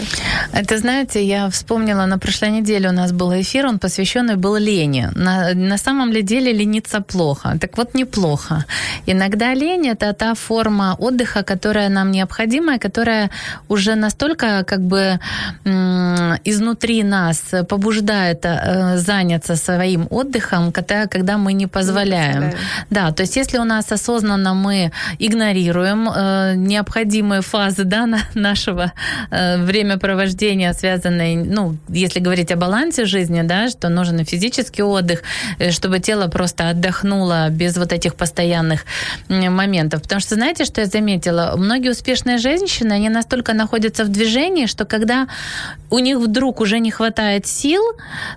Это, 0.54 0.78
знаете, 0.78 1.24
я 1.24 1.50
вспомнила, 1.50 2.06
на 2.06 2.18
прошлой 2.18 2.52
неделе 2.52 2.90
у 2.90 2.94
нас 2.94 3.12
был 3.12 3.34
эфир, 3.34 3.66
он 3.66 3.80
посвященный 3.80 4.36
был 4.36 4.58
лени. 4.58 5.10
На 5.16 5.55
на 5.56 5.78
самом 5.78 6.12
ли 6.12 6.22
деле 6.22 6.54
лениться 6.54 7.02
плохо? 7.02 7.58
Так 7.60 7.78
вот, 7.78 7.96
неплохо. 7.96 8.66
Иногда 9.08 9.54
лень– 9.56 9.88
это 9.94 10.14
та 10.14 10.34
форма 10.34 10.96
отдыха, 11.00 11.44
которая 11.44 11.90
нам 11.90 12.12
необходима, 12.12 12.76
и 12.76 12.80
которая 12.80 13.30
уже 13.70 13.96
настолько 13.96 14.64
как 14.64 14.82
бы 14.82 15.20
изнутри 16.46 17.04
нас 17.04 17.44
побуждает 17.70 18.46
э, 18.46 18.98
заняться 18.98 19.56
своим 19.56 20.08
отдыхом, 20.10 20.72
когда, 20.72 21.08
когда 21.08 21.38
мы 21.38 21.54
не 21.54 21.68
позволяем. 21.68 22.50
не 22.50 22.56
Да, 22.90 23.12
то 23.12 23.24
есть 23.24 23.38
если 23.38 23.60
у 23.60 23.64
нас 23.64 23.92
осознанно 23.92 24.54
мы 24.54 24.92
игнорируем 25.20 26.10
э, 26.10 26.54
необходимые 26.56 27.42
фазы 27.42 27.84
да, 27.84 28.08
нашего 28.36 28.92
э, 29.32 29.58
времяпровождения, 29.58 30.74
связанные, 30.74 31.38
ну, 31.38 31.78
если 31.90 32.20
говорить 32.20 32.52
о 32.52 32.56
балансе 32.56 33.06
жизни, 33.06 33.42
да, 33.44 33.70
что 33.70 33.90
нужен 33.90 34.20
и 34.20 34.24
физический 34.24 34.84
отдых, 34.84 35.24
чтобы 35.72 36.00
тело 36.00 36.28
просто 36.28 36.70
отдохнуло 36.70 37.50
без 37.50 37.78
вот 37.78 37.92
этих 37.92 38.16
постоянных 38.16 38.86
моментов. 39.30 40.02
Потому 40.02 40.22
что 40.22 40.36
знаете, 40.36 40.66
что 40.66 40.82
я 40.82 40.88
заметила? 40.88 41.54
Многие 41.58 41.90
успешные 41.90 42.38
женщины, 42.38 42.94
они 42.94 43.10
настолько 43.10 43.54
находятся 43.54 44.04
в 44.04 44.10
движении, 44.10 44.66
что 44.66 44.86
когда 44.86 45.28
у 45.90 46.00
них 46.00 46.18
вдруг 46.18 46.62
уже 46.62 46.80
не 46.80 46.92
хватает 46.92 47.48
сил, 47.48 47.82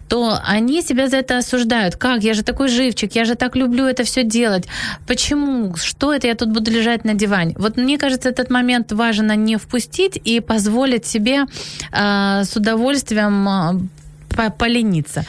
то 0.08 0.38
они 0.44 0.82
себя 0.82 1.08
за 1.08 1.16
это 1.18 1.38
осуждают. 1.38 1.96
Как? 1.96 2.22
Я 2.22 2.34
же 2.34 2.42
такой 2.42 2.68
живчик, 2.68 3.14
я 3.14 3.24
же 3.24 3.34
так 3.34 3.56
люблю 3.56 3.84
это 3.84 4.04
все 4.04 4.22
делать. 4.22 4.66
Почему? 5.06 5.76
Что 5.76 6.12
это 6.12 6.26
я 6.26 6.34
тут 6.34 6.50
буду 6.50 6.70
лежать 6.70 7.04
на 7.04 7.14
диване? 7.14 7.54
Вот 7.58 7.76
мне 7.76 7.98
кажется, 7.98 8.28
этот 8.28 8.50
момент 8.50 8.92
важно 8.92 9.36
не 9.36 9.56
впустить 9.56 10.20
и 10.24 10.40
позволить 10.40 11.06
себе 11.06 11.44
э, 11.92 12.44
с 12.44 12.56
удовольствием 12.56 13.90
э, 14.36 14.50
полениться. 14.50 15.24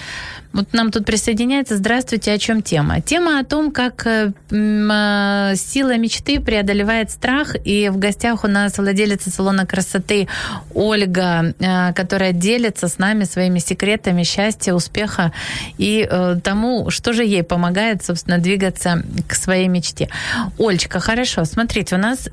Вот 0.52 0.74
нам 0.74 0.92
тут 0.92 1.06
присоединяется. 1.06 1.78
Здравствуйте, 1.78 2.34
о 2.34 2.38
чем 2.40 2.64
тема? 2.64 3.02
Тема 3.02 3.40
о 3.40 3.44
том, 3.44 3.72
как 3.72 4.08
э, 4.08 4.32
э, 4.50 5.56
сила 5.56 5.96
мечты 5.98 6.40
преодолевает 6.40 7.12
страх. 7.12 7.56
И 7.66 7.90
в 7.90 7.98
гостях 7.98 8.44
у 8.44 8.48
нас 8.48 8.78
владелица 8.78 9.30
салона 9.30 9.68
красоты 9.68 10.28
Ольга, 10.74 11.54
э, 11.60 11.94
которая 11.94 12.32
делится 12.32 12.88
с 12.88 12.98
нами 12.98 13.26
своими 13.26 13.60
секретами 13.60 14.24
счастья, 14.24 14.74
успеха 14.74 15.32
и 15.78 16.08
тому, 16.44 16.90
что 16.90 17.14
же 17.14 17.24
ей 17.24 17.44
помогает, 17.44 18.04
собственно, 18.04 18.40
двигаться 18.40 19.04
к 19.28 19.36
своей 19.36 19.68
мечте. 19.68 20.10
Ольчка, 20.58 21.00
хорошо, 21.00 21.46
смотрите, 21.46 21.96
у 21.96 22.00
нас 22.00 22.28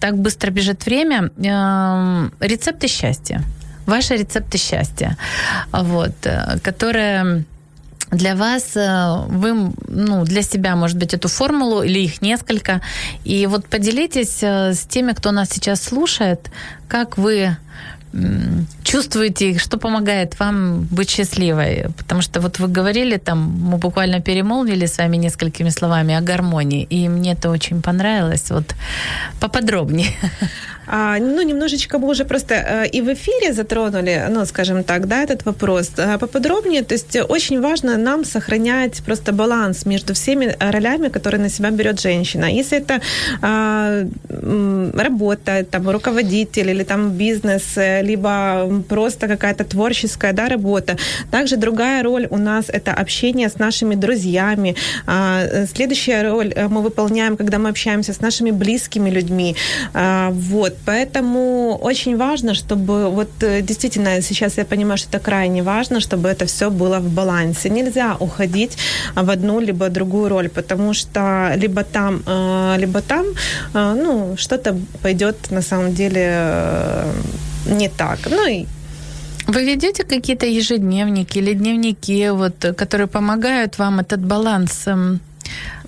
так 0.00 0.18
быстро 0.18 0.50
бежит 0.50 0.84
время. 0.84 1.30
Рецепты 2.40 2.88
счастья 2.88 3.42
ваши 3.86 4.16
рецепты 4.16 4.58
счастья, 4.58 5.16
вот, 5.72 6.14
э, 6.24 6.58
которые 6.62 7.44
для 8.10 8.34
вас, 8.34 8.76
э, 8.76 9.24
вы 9.28 9.72
ну, 9.88 10.24
для 10.24 10.42
себя, 10.42 10.76
может 10.76 10.96
быть, 10.96 11.14
эту 11.14 11.28
формулу 11.28 11.82
или 11.82 11.98
их 12.00 12.22
несколько. 12.22 12.80
И 13.24 13.46
вот 13.46 13.66
поделитесь 13.66 14.42
э, 14.42 14.74
с 14.74 14.86
теми, 14.86 15.12
кто 15.12 15.32
нас 15.32 15.48
сейчас 15.50 15.82
слушает, 15.82 16.50
как 16.88 17.18
вы 17.18 17.56
чувствуете, 18.82 19.58
что 19.58 19.78
помогает 19.78 20.38
вам 20.40 20.86
быть 20.90 21.10
счастливой? 21.10 21.86
Потому 21.96 22.22
что 22.22 22.40
вот 22.40 22.58
вы 22.58 22.68
говорили 22.68 23.16
там, 23.16 23.38
мы 23.38 23.78
буквально 23.78 24.20
перемолвили 24.20 24.86
с 24.86 24.98
вами 24.98 25.16
несколькими 25.18 25.70
словами 25.70 26.14
о 26.14 26.20
гармонии, 26.20 26.86
и 26.90 27.08
мне 27.08 27.32
это 27.32 27.50
очень 27.50 27.82
понравилось. 27.82 28.50
Вот 28.50 28.74
поподробнее. 29.40 30.08
А, 30.88 31.18
ну, 31.18 31.42
немножечко 31.42 31.98
мы 31.98 32.08
уже 32.08 32.24
просто 32.24 32.54
э, 32.54 32.86
и 32.86 33.02
в 33.02 33.12
эфире 33.12 33.52
затронули, 33.52 34.26
ну, 34.30 34.46
скажем 34.46 34.84
так, 34.84 35.06
да, 35.08 35.22
этот 35.22 35.44
вопрос. 35.44 35.90
А 35.98 36.16
поподробнее, 36.18 36.82
то 36.82 36.94
есть 36.94 37.16
очень 37.28 37.60
важно 37.60 37.96
нам 37.96 38.24
сохранять 38.24 39.02
просто 39.04 39.32
баланс 39.32 39.86
между 39.86 40.14
всеми 40.14 40.56
ролями, 40.60 41.08
которые 41.08 41.40
на 41.40 41.48
себя 41.48 41.70
берет 41.70 42.00
женщина. 42.00 42.46
Если 42.46 42.78
это 42.78 43.00
а, 43.42 44.06
работа, 44.94 45.64
там, 45.64 45.90
руководитель 45.90 46.70
или 46.70 46.84
там 46.84 47.10
бизнес, 47.10 47.76
э, 47.76 48.02
либо 48.06 48.82
просто 48.88 49.28
какая-то 49.28 49.64
творческая, 49.64 50.32
да, 50.32 50.48
работа. 50.48 50.96
Также 51.30 51.56
другая 51.56 52.02
роль 52.02 52.26
у 52.30 52.38
нас 52.38 52.66
это 52.68 52.92
общение 52.92 53.48
с 53.48 53.58
нашими 53.58 53.94
друзьями. 53.94 54.76
А, 55.06 55.66
следующая 55.74 56.22
роль 56.22 56.52
э, 56.54 56.68
мы 56.68 56.82
выполняем, 56.82 57.36
когда 57.36 57.58
мы 57.58 57.68
общаемся 57.68 58.12
с 58.12 58.20
нашими 58.20 58.50
близкими 58.50 59.10
людьми. 59.10 59.56
А, 59.94 60.30
вот. 60.30 60.76
Поэтому 60.86 61.78
очень 61.82 62.16
важно, 62.16 62.54
чтобы 62.54 63.10
вот 63.10 63.30
э, 63.42 63.62
действительно 63.62 64.22
сейчас 64.22 64.58
я 64.58 64.64
понимаю, 64.64 64.98
что 64.98 65.08
это 65.08 65.18
крайне 65.18 65.62
важно, 65.62 66.00
чтобы 66.00 66.28
это 66.28 66.46
все 66.46 66.70
было 66.70 66.98
в 66.98 67.10
балансе. 67.10 67.70
Нельзя 67.70 68.16
уходить 68.20 68.78
в 69.14 69.30
одну 69.30 69.60
либо 69.60 69.88
другую 69.88 70.28
роль, 70.28 70.48
потому 70.48 70.94
что 70.94 71.52
либо 71.56 71.82
там, 71.84 72.22
э, 72.26 72.76
либо 72.78 73.00
там, 73.00 73.26
э, 73.74 73.94
ну, 73.94 74.36
что-то 74.36 74.76
пойдет 75.02 75.50
на 75.50 75.62
самом 75.62 75.94
деле 75.94 77.04
не 77.66 77.88
так. 77.88 78.18
Ну 78.30 78.46
и 78.48 78.66
вы 79.46 79.64
ведете 79.64 80.04
какие-то 80.04 80.46
ежедневники 80.46 81.38
или 81.38 81.52
дневники, 81.52 82.30
вот, 82.30 82.74
которые 82.76 83.06
помогают 83.06 83.78
вам 83.78 84.00
этот 84.00 84.20
баланс 84.24 84.86
эм, 84.86 85.20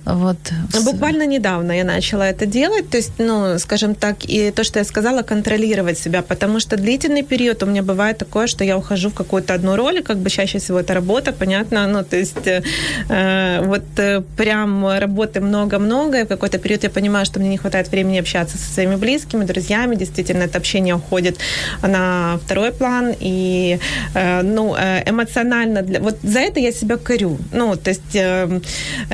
вот. 0.05 0.37
Буквально 0.85 1.27
недавно 1.27 1.73
я 1.73 1.85
начала 1.85 2.29
это 2.29 2.47
делать, 2.47 2.91
то 2.91 2.97
есть, 2.97 3.13
ну, 3.19 3.59
скажем 3.59 3.95
так, 3.95 4.25
и 4.25 4.51
то, 4.51 4.65
что 4.65 4.79
я 4.79 4.85
сказала, 4.85 5.23
контролировать 5.23 5.99
себя, 5.99 6.23
потому 6.23 6.61
что 6.61 6.77
длительный 6.77 7.23
период 7.23 7.63
у 7.63 7.67
меня 7.67 7.83
бывает 7.83 8.19
такое, 8.19 8.47
что 8.47 8.65
я 8.65 8.77
ухожу 8.77 9.11
в 9.11 9.15
какую-то 9.15 9.55
одну 9.55 9.77
роль, 9.77 10.03
как 10.03 10.19
бы 10.19 10.31
чаще 10.31 10.59
всего 10.59 10.81
это 10.81 10.95
работа, 10.95 11.33
понятно, 11.33 11.87
ну, 11.87 12.05
то 12.05 12.17
есть 12.17 12.47
э, 12.47 13.63
вот 13.65 13.85
э, 13.99 14.23
прям 14.37 14.87
работы 14.99 15.41
много-много, 15.41 16.21
и 16.21 16.25
в 16.25 16.29
какой-то 16.29 16.59
период 16.59 16.85
я 16.85 16.91
понимаю, 16.91 17.27
что 17.27 17.41
мне 17.41 17.49
не 17.49 17.59
хватает 17.59 17.91
времени 17.91 18.19
общаться 18.19 18.57
со 18.59 18.73
своими 18.73 18.97
близкими, 18.97 19.45
друзьями, 19.45 19.97
действительно, 19.97 20.45
это 20.45 20.59
общение 20.59 20.95
уходит 20.95 21.39
на 21.83 22.39
второй 22.45 22.73
план, 22.73 23.15
и, 23.21 23.79
э, 24.15 24.43
ну, 24.43 24.75
э, 24.75 25.03
эмоционально, 25.11 25.83
для... 25.83 26.01
вот 26.01 26.19
за 26.23 26.41
это 26.41 26.61
я 26.61 26.73
себя 26.73 26.97
корю, 26.97 27.39
ну, 27.53 27.77
то 27.77 27.91
есть 27.91 28.15
э, 28.15 28.61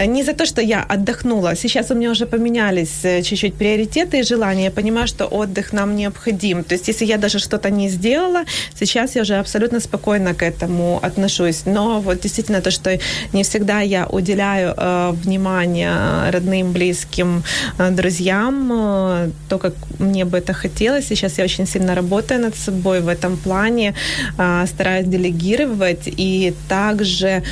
не 0.06 0.22
за 0.22 0.32
то, 0.34 0.46
что 0.46 0.60
я 0.60 0.73
отдохнула. 0.82 1.56
Сейчас 1.56 1.90
у 1.90 1.94
меня 1.94 2.10
уже 2.10 2.26
поменялись 2.26 3.04
э, 3.04 3.22
чуть-чуть 3.22 3.54
приоритеты 3.54 4.20
и 4.20 4.22
желания. 4.22 4.64
Я 4.64 4.70
понимаю, 4.70 5.06
что 5.06 5.26
отдых 5.26 5.72
нам 5.72 5.96
необходим. 5.96 6.64
То 6.64 6.74
есть, 6.74 6.88
если 6.88 7.04
я 7.04 7.18
даже 7.18 7.38
что-то 7.38 7.70
не 7.70 7.88
сделала, 7.88 8.44
сейчас 8.80 9.16
я 9.16 9.22
уже 9.22 9.34
абсолютно 9.36 9.80
спокойно 9.80 10.34
к 10.34 10.42
этому 10.42 10.98
отношусь. 11.02 11.66
Но 11.66 12.00
вот 12.00 12.20
действительно 12.20 12.60
то, 12.60 12.70
что 12.70 12.98
не 13.32 13.42
всегда 13.42 13.80
я 13.80 14.06
уделяю 14.06 14.74
э, 14.76 15.12
внимание 15.24 16.30
родным, 16.30 16.72
близким, 16.72 17.42
э, 17.78 17.90
друзьям, 17.90 18.70
э, 18.72 19.30
то, 19.48 19.58
как 19.58 19.74
мне 19.98 20.24
бы 20.24 20.38
это 20.38 20.52
хотелось. 20.52 21.06
Сейчас 21.06 21.38
я 21.38 21.44
очень 21.44 21.66
сильно 21.66 21.94
работаю 21.94 22.40
над 22.40 22.56
собой 22.56 23.00
в 23.00 23.08
этом 23.08 23.36
плане, 23.36 23.94
э, 24.38 24.66
стараюсь 24.66 25.06
делегировать 25.06 26.02
и 26.06 26.54
также 26.68 27.42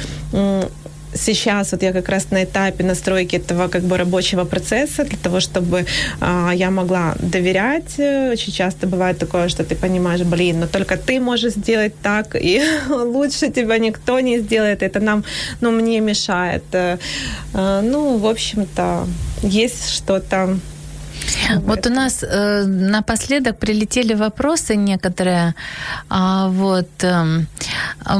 сейчас 1.14 1.72
вот 1.72 1.82
я 1.82 1.92
как 1.92 2.08
раз 2.08 2.30
на 2.30 2.44
этапе 2.44 2.84
настройки 2.84 3.36
этого 3.36 3.68
как 3.68 3.82
бы 3.82 3.96
рабочего 3.96 4.44
процесса 4.44 5.04
для 5.04 5.18
того, 5.18 5.40
чтобы 5.40 5.86
а, 6.20 6.52
я 6.54 6.70
могла 6.70 7.14
доверять. 7.18 7.98
Очень 7.98 8.52
часто 8.52 8.86
бывает 8.86 9.18
такое, 9.18 9.48
что 9.48 9.64
ты 9.64 9.74
понимаешь, 9.74 10.22
блин, 10.22 10.60
но 10.60 10.66
только 10.66 10.96
ты 10.96 11.20
можешь 11.20 11.54
сделать 11.54 11.94
так, 12.02 12.36
и 12.40 12.62
лучше 12.88 13.50
тебя 13.50 13.78
никто 13.78 14.20
не 14.20 14.38
сделает. 14.40 14.82
Это 14.82 15.00
нам, 15.00 15.24
ну, 15.60 15.70
мне 15.70 16.00
мешает. 16.00 16.64
Э, 16.72 16.98
ну, 17.52 18.18
в 18.18 18.26
общем-то, 18.26 19.06
есть 19.42 19.90
что-то 19.90 20.58
вот 21.64 21.86
у 21.86 21.90
нас 21.90 22.22
э, 22.22 22.64
напоследок 22.64 23.58
прилетели 23.58 24.14
вопросы 24.14 24.76
некоторые. 24.76 25.54
А, 26.08 26.48
вот, 26.48 26.88
э, 27.02 27.44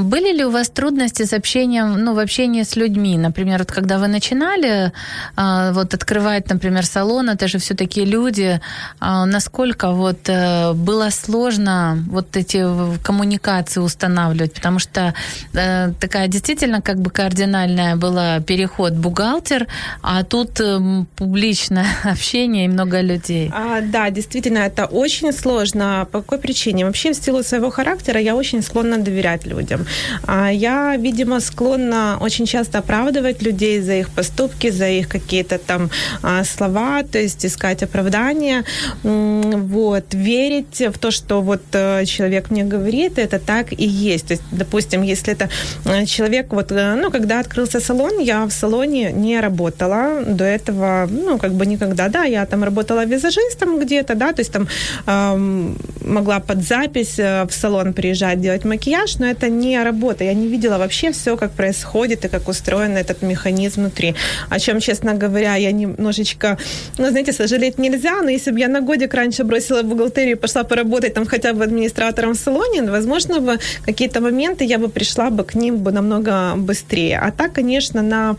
были 0.01 0.37
ли 0.37 0.45
у 0.45 0.51
вас 0.51 0.71
трудности 0.71 1.25
с 1.25 1.33
общением, 1.33 2.05
ну, 2.05 2.15
в 2.15 2.19
общении 2.19 2.63
с 2.63 2.77
людьми? 2.77 3.19
Например, 3.19 3.59
вот 3.59 3.73
когда 3.73 3.99
вы 3.99 4.09
начинали 4.09 4.93
э, 5.37 5.73
вот 5.73 5.95
открывать, 5.95 6.51
например, 6.51 6.87
салон, 6.87 7.31
это 7.31 7.49
же 7.49 7.59
все 7.59 7.75
такие 7.75 8.07
люди. 8.07 8.61
Э, 9.01 9.25
насколько 9.25 9.91
вот 9.93 10.29
э, 10.29 10.73
было 10.73 11.11
сложно 11.11 11.99
вот 12.09 12.37
эти 12.37 12.65
коммуникации 13.03 13.81
устанавливать? 13.81 14.55
Потому 14.55 14.79
что 14.79 15.15
э, 15.55 15.93
такая 16.01 16.29
действительно 16.29 16.81
как 16.81 16.99
бы 16.99 17.11
кардинальная 17.11 17.97
была 17.97 18.41
переход 18.41 18.93
бухгалтер, 18.95 19.67
а 20.03 20.23
тут 20.25 20.61
э, 20.61 21.05
публичное 21.17 21.87
общение 22.05 22.65
и 22.65 22.69
много 22.69 23.02
людей. 23.03 23.51
А, 23.53 23.81
да, 23.81 24.11
действительно, 24.11 24.59
это 24.59 24.87
очень 24.87 25.33
сложно. 25.33 26.07
По 26.11 26.21
какой 26.21 26.39
причине? 26.39 26.85
Вообще, 26.85 27.13
в 27.13 27.17
силу 27.17 27.43
своего 27.43 27.71
характера 27.71 28.21
я 28.21 28.35
очень 28.35 28.63
склонна 28.63 28.99
доверять 28.99 29.47
людям. 29.47 29.63
людям. 29.63 29.87
А 30.27 30.51
я, 30.51 30.97
видимо, 30.97 31.41
склонна 31.41 32.19
очень 32.21 32.47
часто 32.47 32.79
оправдывать 32.79 33.43
людей 33.43 33.81
за 33.81 33.93
их 33.93 34.11
поступки, 34.11 34.71
за 34.71 34.89
их 34.89 35.09
какие-то 35.09 35.59
там 35.59 35.91
а, 36.23 36.45
слова, 36.45 37.03
то 37.03 37.19
есть 37.19 37.45
искать 37.45 37.83
оправдания, 37.83 38.65
вот, 39.03 40.15
верить 40.15 40.81
в 40.81 40.99
то, 40.99 41.11
что 41.11 41.41
вот 41.41 41.63
э, 41.73 42.05
человек 42.05 42.51
мне 42.51 42.65
говорит, 42.65 43.19
это 43.19 43.39
так 43.39 43.73
и 43.73 43.87
есть. 43.87 44.27
То 44.27 44.35
есть, 44.35 44.43
допустим, 44.53 45.03
если 45.03 45.33
это 45.33 45.49
э, 45.85 46.07
человек, 46.07 46.53
вот, 46.53 46.73
э, 46.73 46.95
ну, 46.95 47.11
когда 47.11 47.41
открылся 47.41 47.81
салон, 47.81 48.21
я 48.21 48.45
в 48.45 48.51
салоне 48.51 49.13
не 49.13 49.41
работала 49.41 50.23
до 50.27 50.45
этого, 50.45 51.09
ну, 51.11 51.39
как 51.39 51.53
бы 51.53 51.67
никогда, 51.67 52.09
да, 52.09 52.25
я 52.25 52.47
там 52.47 52.65
работала 52.65 52.92
визажистом 53.05 53.79
где-то, 53.79 54.15
да, 54.15 54.33
то 54.33 54.41
есть 54.41 54.53
там 54.53 54.69
эм, 55.07 55.77
могла 56.05 56.41
под 56.41 56.63
запись 56.63 57.19
в 57.19 57.51
салон 57.51 57.93
приезжать 57.93 58.41
делать 58.41 58.65
макияж, 58.65 59.19
но 59.19 59.27
это 59.27 59.49
не 59.49 59.83
работа, 59.83 60.25
я 60.25 60.35
не 60.35 60.49
видела 60.49 60.79
вообще 60.79 61.11
все, 61.13 61.37
как 61.37 61.53
происходит 61.53 62.25
и 62.25 62.29
как 62.29 62.49
устроен 62.49 62.97
этот 62.97 63.23
механизм 63.23 63.83
внутри. 63.83 64.15
О 64.49 64.59
чем, 64.59 64.81
честно 64.81 65.15
говоря, 65.15 65.57
я 65.57 65.73
немножечко, 65.73 66.59
ну, 66.99 67.11
знаете, 67.11 67.33
сожалеть 67.33 67.79
нельзя, 67.79 68.23
но 68.23 68.31
если 68.31 68.53
бы 68.53 68.61
я 68.61 68.69
на 68.69 68.81
годик 68.81 69.15
раньше 69.15 69.45
бросила 69.45 69.83
бухгалтерию 69.83 70.37
и 70.37 70.41
пошла 70.41 70.65
поработать 70.65 71.15
там 71.15 71.27
хотя 71.27 71.53
бы 71.53 71.65
администратором 71.65 72.33
в 72.33 72.37
салоне, 72.37 72.83
возможно, 72.83 73.41
бы 73.41 73.59
какие-то 73.85 74.21
моменты 74.21 74.65
я 74.65 74.79
бы 74.79 74.89
пришла 74.89 75.31
бы 75.31 75.45
к 75.45 75.55
ним 75.55 75.79
бы 75.79 75.93
намного 75.93 76.55
быстрее. 76.57 77.19
А 77.19 77.31
так, 77.31 77.53
конечно, 77.53 78.03
на 78.03 78.37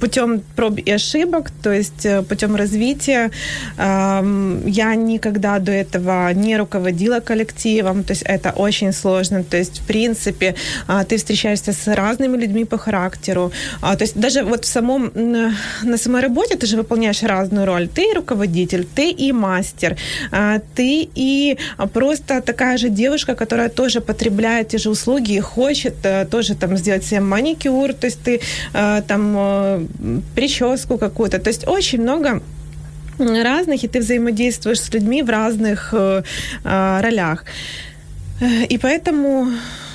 путем 0.00 0.42
проб 0.56 0.78
и 0.78 0.90
ошибок, 0.90 1.50
то 1.62 1.72
есть 1.72 2.04
э, 2.04 2.22
путем 2.48 2.56
развития. 2.56 3.30
Я 3.78 4.94
никогда 4.94 5.58
до 5.58 5.72
этого 5.72 6.32
не 6.34 6.56
руководила 6.58 7.20
коллективом, 7.20 8.02
то 8.02 8.12
есть 8.12 8.22
это 8.22 8.52
очень 8.56 8.92
сложно. 8.92 9.44
То 9.44 9.56
есть, 9.56 9.80
в 9.80 9.86
принципе, 9.86 10.54
а, 10.86 11.04
ты 11.04 11.16
встречаешься 11.16 11.72
с 11.72 11.94
разными 11.94 12.36
людьми 12.36 12.64
по 12.64 12.78
характеру. 12.78 13.52
А, 13.82 13.96
то 13.96 14.04
есть 14.04 14.20
даже 14.20 14.42
вот 14.42 14.64
в 14.64 14.66
самом, 14.66 15.10
на 15.82 15.96
самой 15.96 16.22
работе 16.22 16.56
ты 16.56 16.66
же 16.66 16.76
выполняешь 16.76 17.22
разную 17.22 17.66
роль. 17.66 17.88
Ты 17.88 18.10
и 18.10 18.14
руководитель, 18.14 18.86
ты 18.96 19.10
и 19.10 19.32
мастер, 19.32 19.96
а, 20.32 20.60
ты 20.74 21.08
и 21.18 21.58
просто 21.92 22.40
такая 22.40 22.78
же 22.78 22.88
девушка, 22.88 23.34
которая 23.34 23.68
тоже 23.68 24.00
потребляет 24.00 24.68
те 24.68 24.78
же 24.78 24.90
услуги 24.90 25.36
и 25.36 25.40
хочет 25.40 25.94
э, 26.04 26.26
тоже 26.30 26.54
там 26.54 26.76
сделать 26.76 27.04
себе 27.04 27.20
маникюр, 27.20 27.92
то 27.92 28.06
есть 28.06 28.22
ты 28.24 28.40
Э, 28.78 29.02
там 29.06 29.34
э, 29.36 29.86
прическу 30.34 30.98
какую-то. 30.98 31.38
То 31.38 31.50
есть 31.50 31.66
очень 31.66 32.02
много 32.02 32.37
разных, 33.18 33.84
и 33.84 33.88
ты 33.88 34.00
взаимодействуешь 34.00 34.80
с 34.80 34.92
людьми 34.92 35.22
в 35.22 35.30
разных 35.30 35.92
э, 35.92 36.22
ролях. 36.64 37.44
И 38.68 38.78
поэтому 38.78 39.48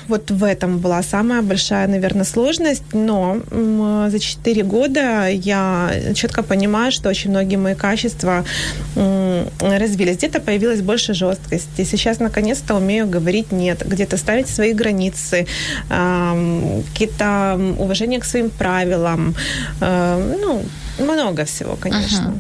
вот 0.08 0.32
в 0.32 0.44
этом 0.44 0.80
была 0.80 1.02
самая 1.04 1.42
большая, 1.42 1.88
наверное, 1.88 2.26
сложность. 2.26 2.84
Но 2.94 3.38
за 4.10 4.20
4 4.20 4.64
года 4.64 5.28
я 5.30 5.92
четко 6.14 6.44
понимаю, 6.44 6.92
что 6.92 7.10
очень 7.10 7.30
многие 7.30 7.56
мои 7.56 7.76
качества 7.76 8.44
развились. 8.96 10.18
Где-то 10.18 10.40
появилась 10.40 10.82
больше 10.82 11.14
жесткости. 11.14 11.84
Сейчас, 11.84 12.20
наконец-то, 12.20 12.76
умею 12.76 13.08
говорить 13.08 13.52
«нет», 13.52 13.84
где-то 13.86 14.18
ставить 14.18 14.50
свои 14.50 14.74
границы, 14.74 15.48
какие-то 15.88 17.60
уважения 17.80 18.20
к 18.20 18.26
своим 18.26 18.50
правилам. 18.50 19.36
Ну, 19.80 20.64
много 21.00 21.46
всего, 21.46 21.76
конечно. 21.76 22.34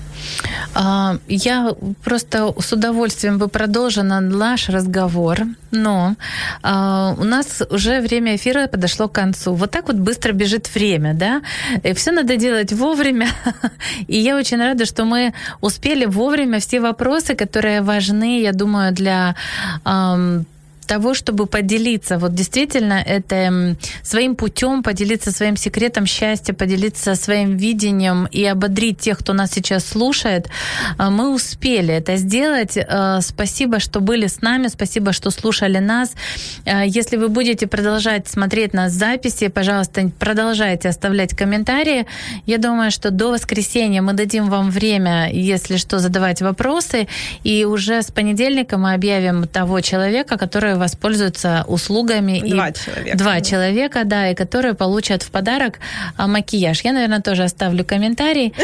Uh-huh. 0.75 1.19
Я 1.27 1.75
просто 2.03 2.53
с 2.59 2.73
удовольствием 2.73 3.37
бы 3.37 3.47
продолжила 3.47 4.19
наш 4.19 4.69
разговор, 4.69 5.39
но 5.71 6.15
uh, 6.63 7.19
у 7.19 7.23
нас 7.23 7.61
уже 7.69 8.01
время 8.01 8.35
эфира 8.35 8.67
подошло 8.67 9.07
к 9.07 9.13
концу. 9.13 9.53
Вот 9.53 9.71
так 9.71 9.87
вот 9.87 9.97
быстро 9.97 10.33
бежит 10.33 10.73
время, 10.75 11.13
да? 11.13 11.41
И 11.83 11.93
все 11.93 12.11
надо 12.11 12.37
делать 12.37 12.73
вовремя. 12.73 13.27
И 14.07 14.19
я 14.19 14.35
очень 14.35 14.57
рада, 14.57 14.85
что 14.85 15.05
мы 15.05 15.33
успели 15.61 16.05
вовремя 16.05 16.59
все 16.59 16.79
вопросы, 16.79 17.35
которые 17.35 17.81
важны, 17.81 18.41
я 18.41 18.51
думаю, 18.51 18.93
для 18.93 19.35
того, 20.83 21.13
чтобы 21.13 21.45
поделиться, 21.45 22.17
вот 22.17 22.33
действительно 22.33 22.93
это 22.93 23.75
своим 24.03 24.35
путем, 24.35 24.83
поделиться 24.83 25.31
своим 25.31 25.57
секретом 25.57 26.05
счастья, 26.05 26.53
поделиться 26.53 27.15
своим 27.15 27.57
видением 27.57 28.25
и 28.25 28.43
ободрить 28.43 28.99
тех, 28.99 29.19
кто 29.19 29.33
нас 29.33 29.51
сейчас 29.51 29.85
слушает, 29.85 30.49
а, 30.97 31.09
мы 31.09 31.33
успели 31.33 31.93
это 31.93 32.17
сделать. 32.17 32.77
А, 32.77 33.21
спасибо, 33.21 33.79
что 33.79 33.99
были 33.99 34.27
с 34.27 34.41
нами, 34.41 34.67
спасибо, 34.67 35.13
что 35.13 35.31
слушали 35.31 35.79
нас. 35.79 36.13
А, 36.65 36.83
если 36.83 37.17
вы 37.17 37.29
будете 37.29 37.67
продолжать 37.67 38.27
смотреть 38.27 38.73
нас 38.73 38.91
записи, 38.91 39.47
пожалуйста, 39.47 40.11
продолжайте 40.19 40.89
оставлять 40.89 41.35
комментарии. 41.35 42.05
Я 42.45 42.57
думаю, 42.57 42.91
что 42.91 43.11
до 43.11 43.31
воскресенья 43.31 44.01
мы 44.01 44.13
дадим 44.13 44.49
вам 44.49 44.69
время, 44.69 45.31
если 45.31 45.77
что, 45.77 45.99
задавать 45.99 46.41
вопросы, 46.41 47.07
и 47.43 47.65
уже 47.65 48.01
с 48.01 48.11
понедельника 48.11 48.77
мы 48.77 48.93
объявим 48.93 49.47
того 49.47 49.81
человека, 49.81 50.37
который 50.37 50.72
воспользуются 50.77 51.65
услугами. 51.67 52.41
Два 52.49 52.69
и 52.69 52.73
человека. 52.73 53.17
Два 53.17 53.41
человека, 53.41 54.03
да, 54.05 54.29
и 54.29 54.35
которые 54.35 54.73
получат 54.73 55.23
в 55.23 55.31
подарок 55.31 55.79
а, 56.17 56.27
макияж. 56.27 56.81
Я, 56.81 56.93
наверное, 56.93 57.21
тоже 57.21 57.43
оставлю 57.43 57.85
комментарий. 57.85 58.53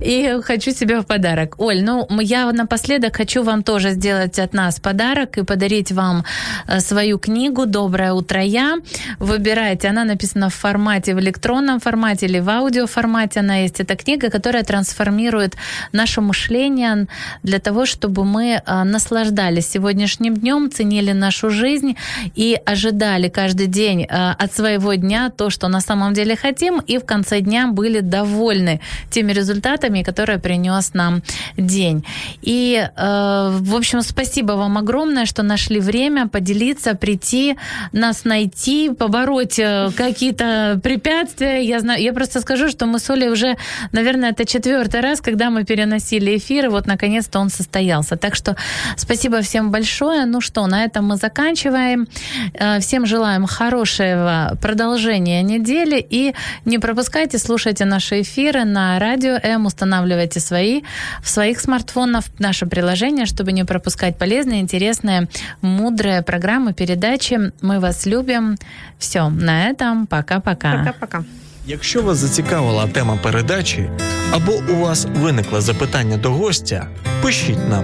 И 0.00 0.40
хочу 0.42 0.72
себе 0.72 1.00
в 1.00 1.06
подарок. 1.06 1.54
Оль, 1.58 1.82
ну, 1.82 2.06
я 2.20 2.50
напоследок 2.52 3.16
хочу 3.16 3.42
вам 3.42 3.62
тоже 3.62 3.90
сделать 3.90 4.38
от 4.38 4.52
нас 4.52 4.80
подарок 4.80 5.38
и 5.38 5.44
подарить 5.44 5.92
вам 5.92 6.24
э, 6.66 6.80
свою 6.80 7.18
книгу 7.18 7.66
«Доброе 7.66 8.12
утро, 8.12 8.42
я». 8.42 8.78
Выбирайте, 9.18 9.88
она 9.88 10.04
написана 10.04 10.48
в 10.48 10.54
формате, 10.54 11.14
в 11.14 11.20
электронном 11.20 11.80
формате 11.80 12.26
или 12.26 12.40
в 12.40 12.48
аудиоформате 12.48 13.40
она 13.40 13.62
есть. 13.62 13.80
Это 13.80 13.96
книга, 13.96 14.30
которая 14.30 14.64
трансформирует 14.64 15.56
наше 15.92 16.20
мышление 16.20 17.06
для 17.42 17.58
того, 17.58 17.86
чтобы 17.86 18.24
мы 18.24 18.62
э, 18.64 18.84
наслаждались 18.84 19.70
сегодня 19.70 19.83
сегодняшним 19.84 20.34
днем, 20.34 20.70
ценили 20.70 21.12
нашу 21.12 21.50
жизнь 21.50 21.94
и 22.34 22.58
ожидали 22.64 23.28
каждый 23.28 23.66
день 23.66 24.04
э, 24.04 24.30
от 24.30 24.54
своего 24.54 24.94
дня 24.94 25.28
то, 25.28 25.50
что 25.50 25.68
на 25.68 25.80
самом 25.80 26.14
деле 26.14 26.36
хотим, 26.36 26.80
и 26.80 26.96
в 26.96 27.04
конце 27.04 27.40
дня 27.40 27.66
были 27.66 28.00
довольны 28.00 28.80
теми 29.10 29.32
результатами, 29.32 30.02
которые 30.02 30.38
принес 30.38 30.94
нам 30.94 31.22
день. 31.58 32.02
И, 32.40 32.88
э, 32.96 33.58
в 33.60 33.74
общем, 33.76 34.00
спасибо 34.00 34.52
вам 34.52 34.78
огромное, 34.78 35.26
что 35.26 35.42
нашли 35.42 35.80
время 35.80 36.28
поделиться, 36.28 36.94
прийти, 36.94 37.56
нас 37.92 38.24
найти, 38.24 38.88
побороть 38.88 39.58
э, 39.58 39.90
какие-то 39.94 40.80
препятствия. 40.82 41.62
Я 41.62 41.80
знаю, 41.80 42.02
я 42.02 42.14
просто 42.14 42.40
скажу, 42.40 42.70
что 42.70 42.86
мы 42.86 42.98
с 42.98 43.10
Олей 43.10 43.28
уже, 43.28 43.58
наверное, 43.92 44.30
это 44.30 44.46
четвертый 44.46 45.00
раз, 45.00 45.20
когда 45.20 45.50
мы 45.50 45.64
переносили 45.64 46.38
эфир, 46.38 46.64
и 46.64 46.68
вот 46.68 46.86
наконец-то 46.86 47.38
он 47.38 47.50
состоялся. 47.50 48.16
Так 48.16 48.34
что 48.34 48.56
спасибо 48.96 49.42
всем 49.42 49.73
большое 49.73 49.79
большое. 49.89 50.25
Ну 50.25 50.41
что, 50.41 50.67
на 50.67 50.83
этом 50.83 51.05
мы 51.05 51.17
заканчиваем. 51.17 52.07
Э, 52.53 52.79
всем 52.79 53.05
желаем 53.05 53.47
хорошего 53.47 54.57
продолжения 54.61 55.43
недели. 55.43 56.05
И 56.11 56.33
не 56.65 56.79
пропускайте, 56.79 57.37
слушайте 57.37 57.85
наши 57.85 58.21
эфиры 58.21 58.65
на 58.65 58.99
радио 58.99 59.39
М, 59.43 59.65
устанавливайте 59.65 60.39
свои 60.39 60.81
в 61.23 61.29
своих 61.29 61.59
смартфонах 61.59 62.25
наше 62.39 62.65
приложение, 62.65 63.25
чтобы 63.25 63.51
не 63.51 63.65
пропускать 63.65 64.17
полезные, 64.17 64.59
интересные, 64.61 65.27
мудрые 65.61 66.21
программы, 66.21 66.73
передачи. 66.73 67.51
Мы 67.61 67.79
вас 67.79 68.07
любим. 68.07 68.57
Все, 68.99 69.29
на 69.29 69.69
этом 69.69 70.07
пока-пока. 70.07 70.71
Пока-пока. 70.71 71.23
Якщо 71.67 72.01
вас 72.01 72.17
зацікавила 72.17 72.87
тема 72.87 73.17
передачі 73.23 73.89
або 74.31 74.51
у 74.69 74.75
вас 74.75 75.07
виникло 75.15 75.61
запитання 75.61 76.17
до 76.17 76.29
гостя, 76.29 76.87
пишіть 77.21 77.69
нам 77.69 77.83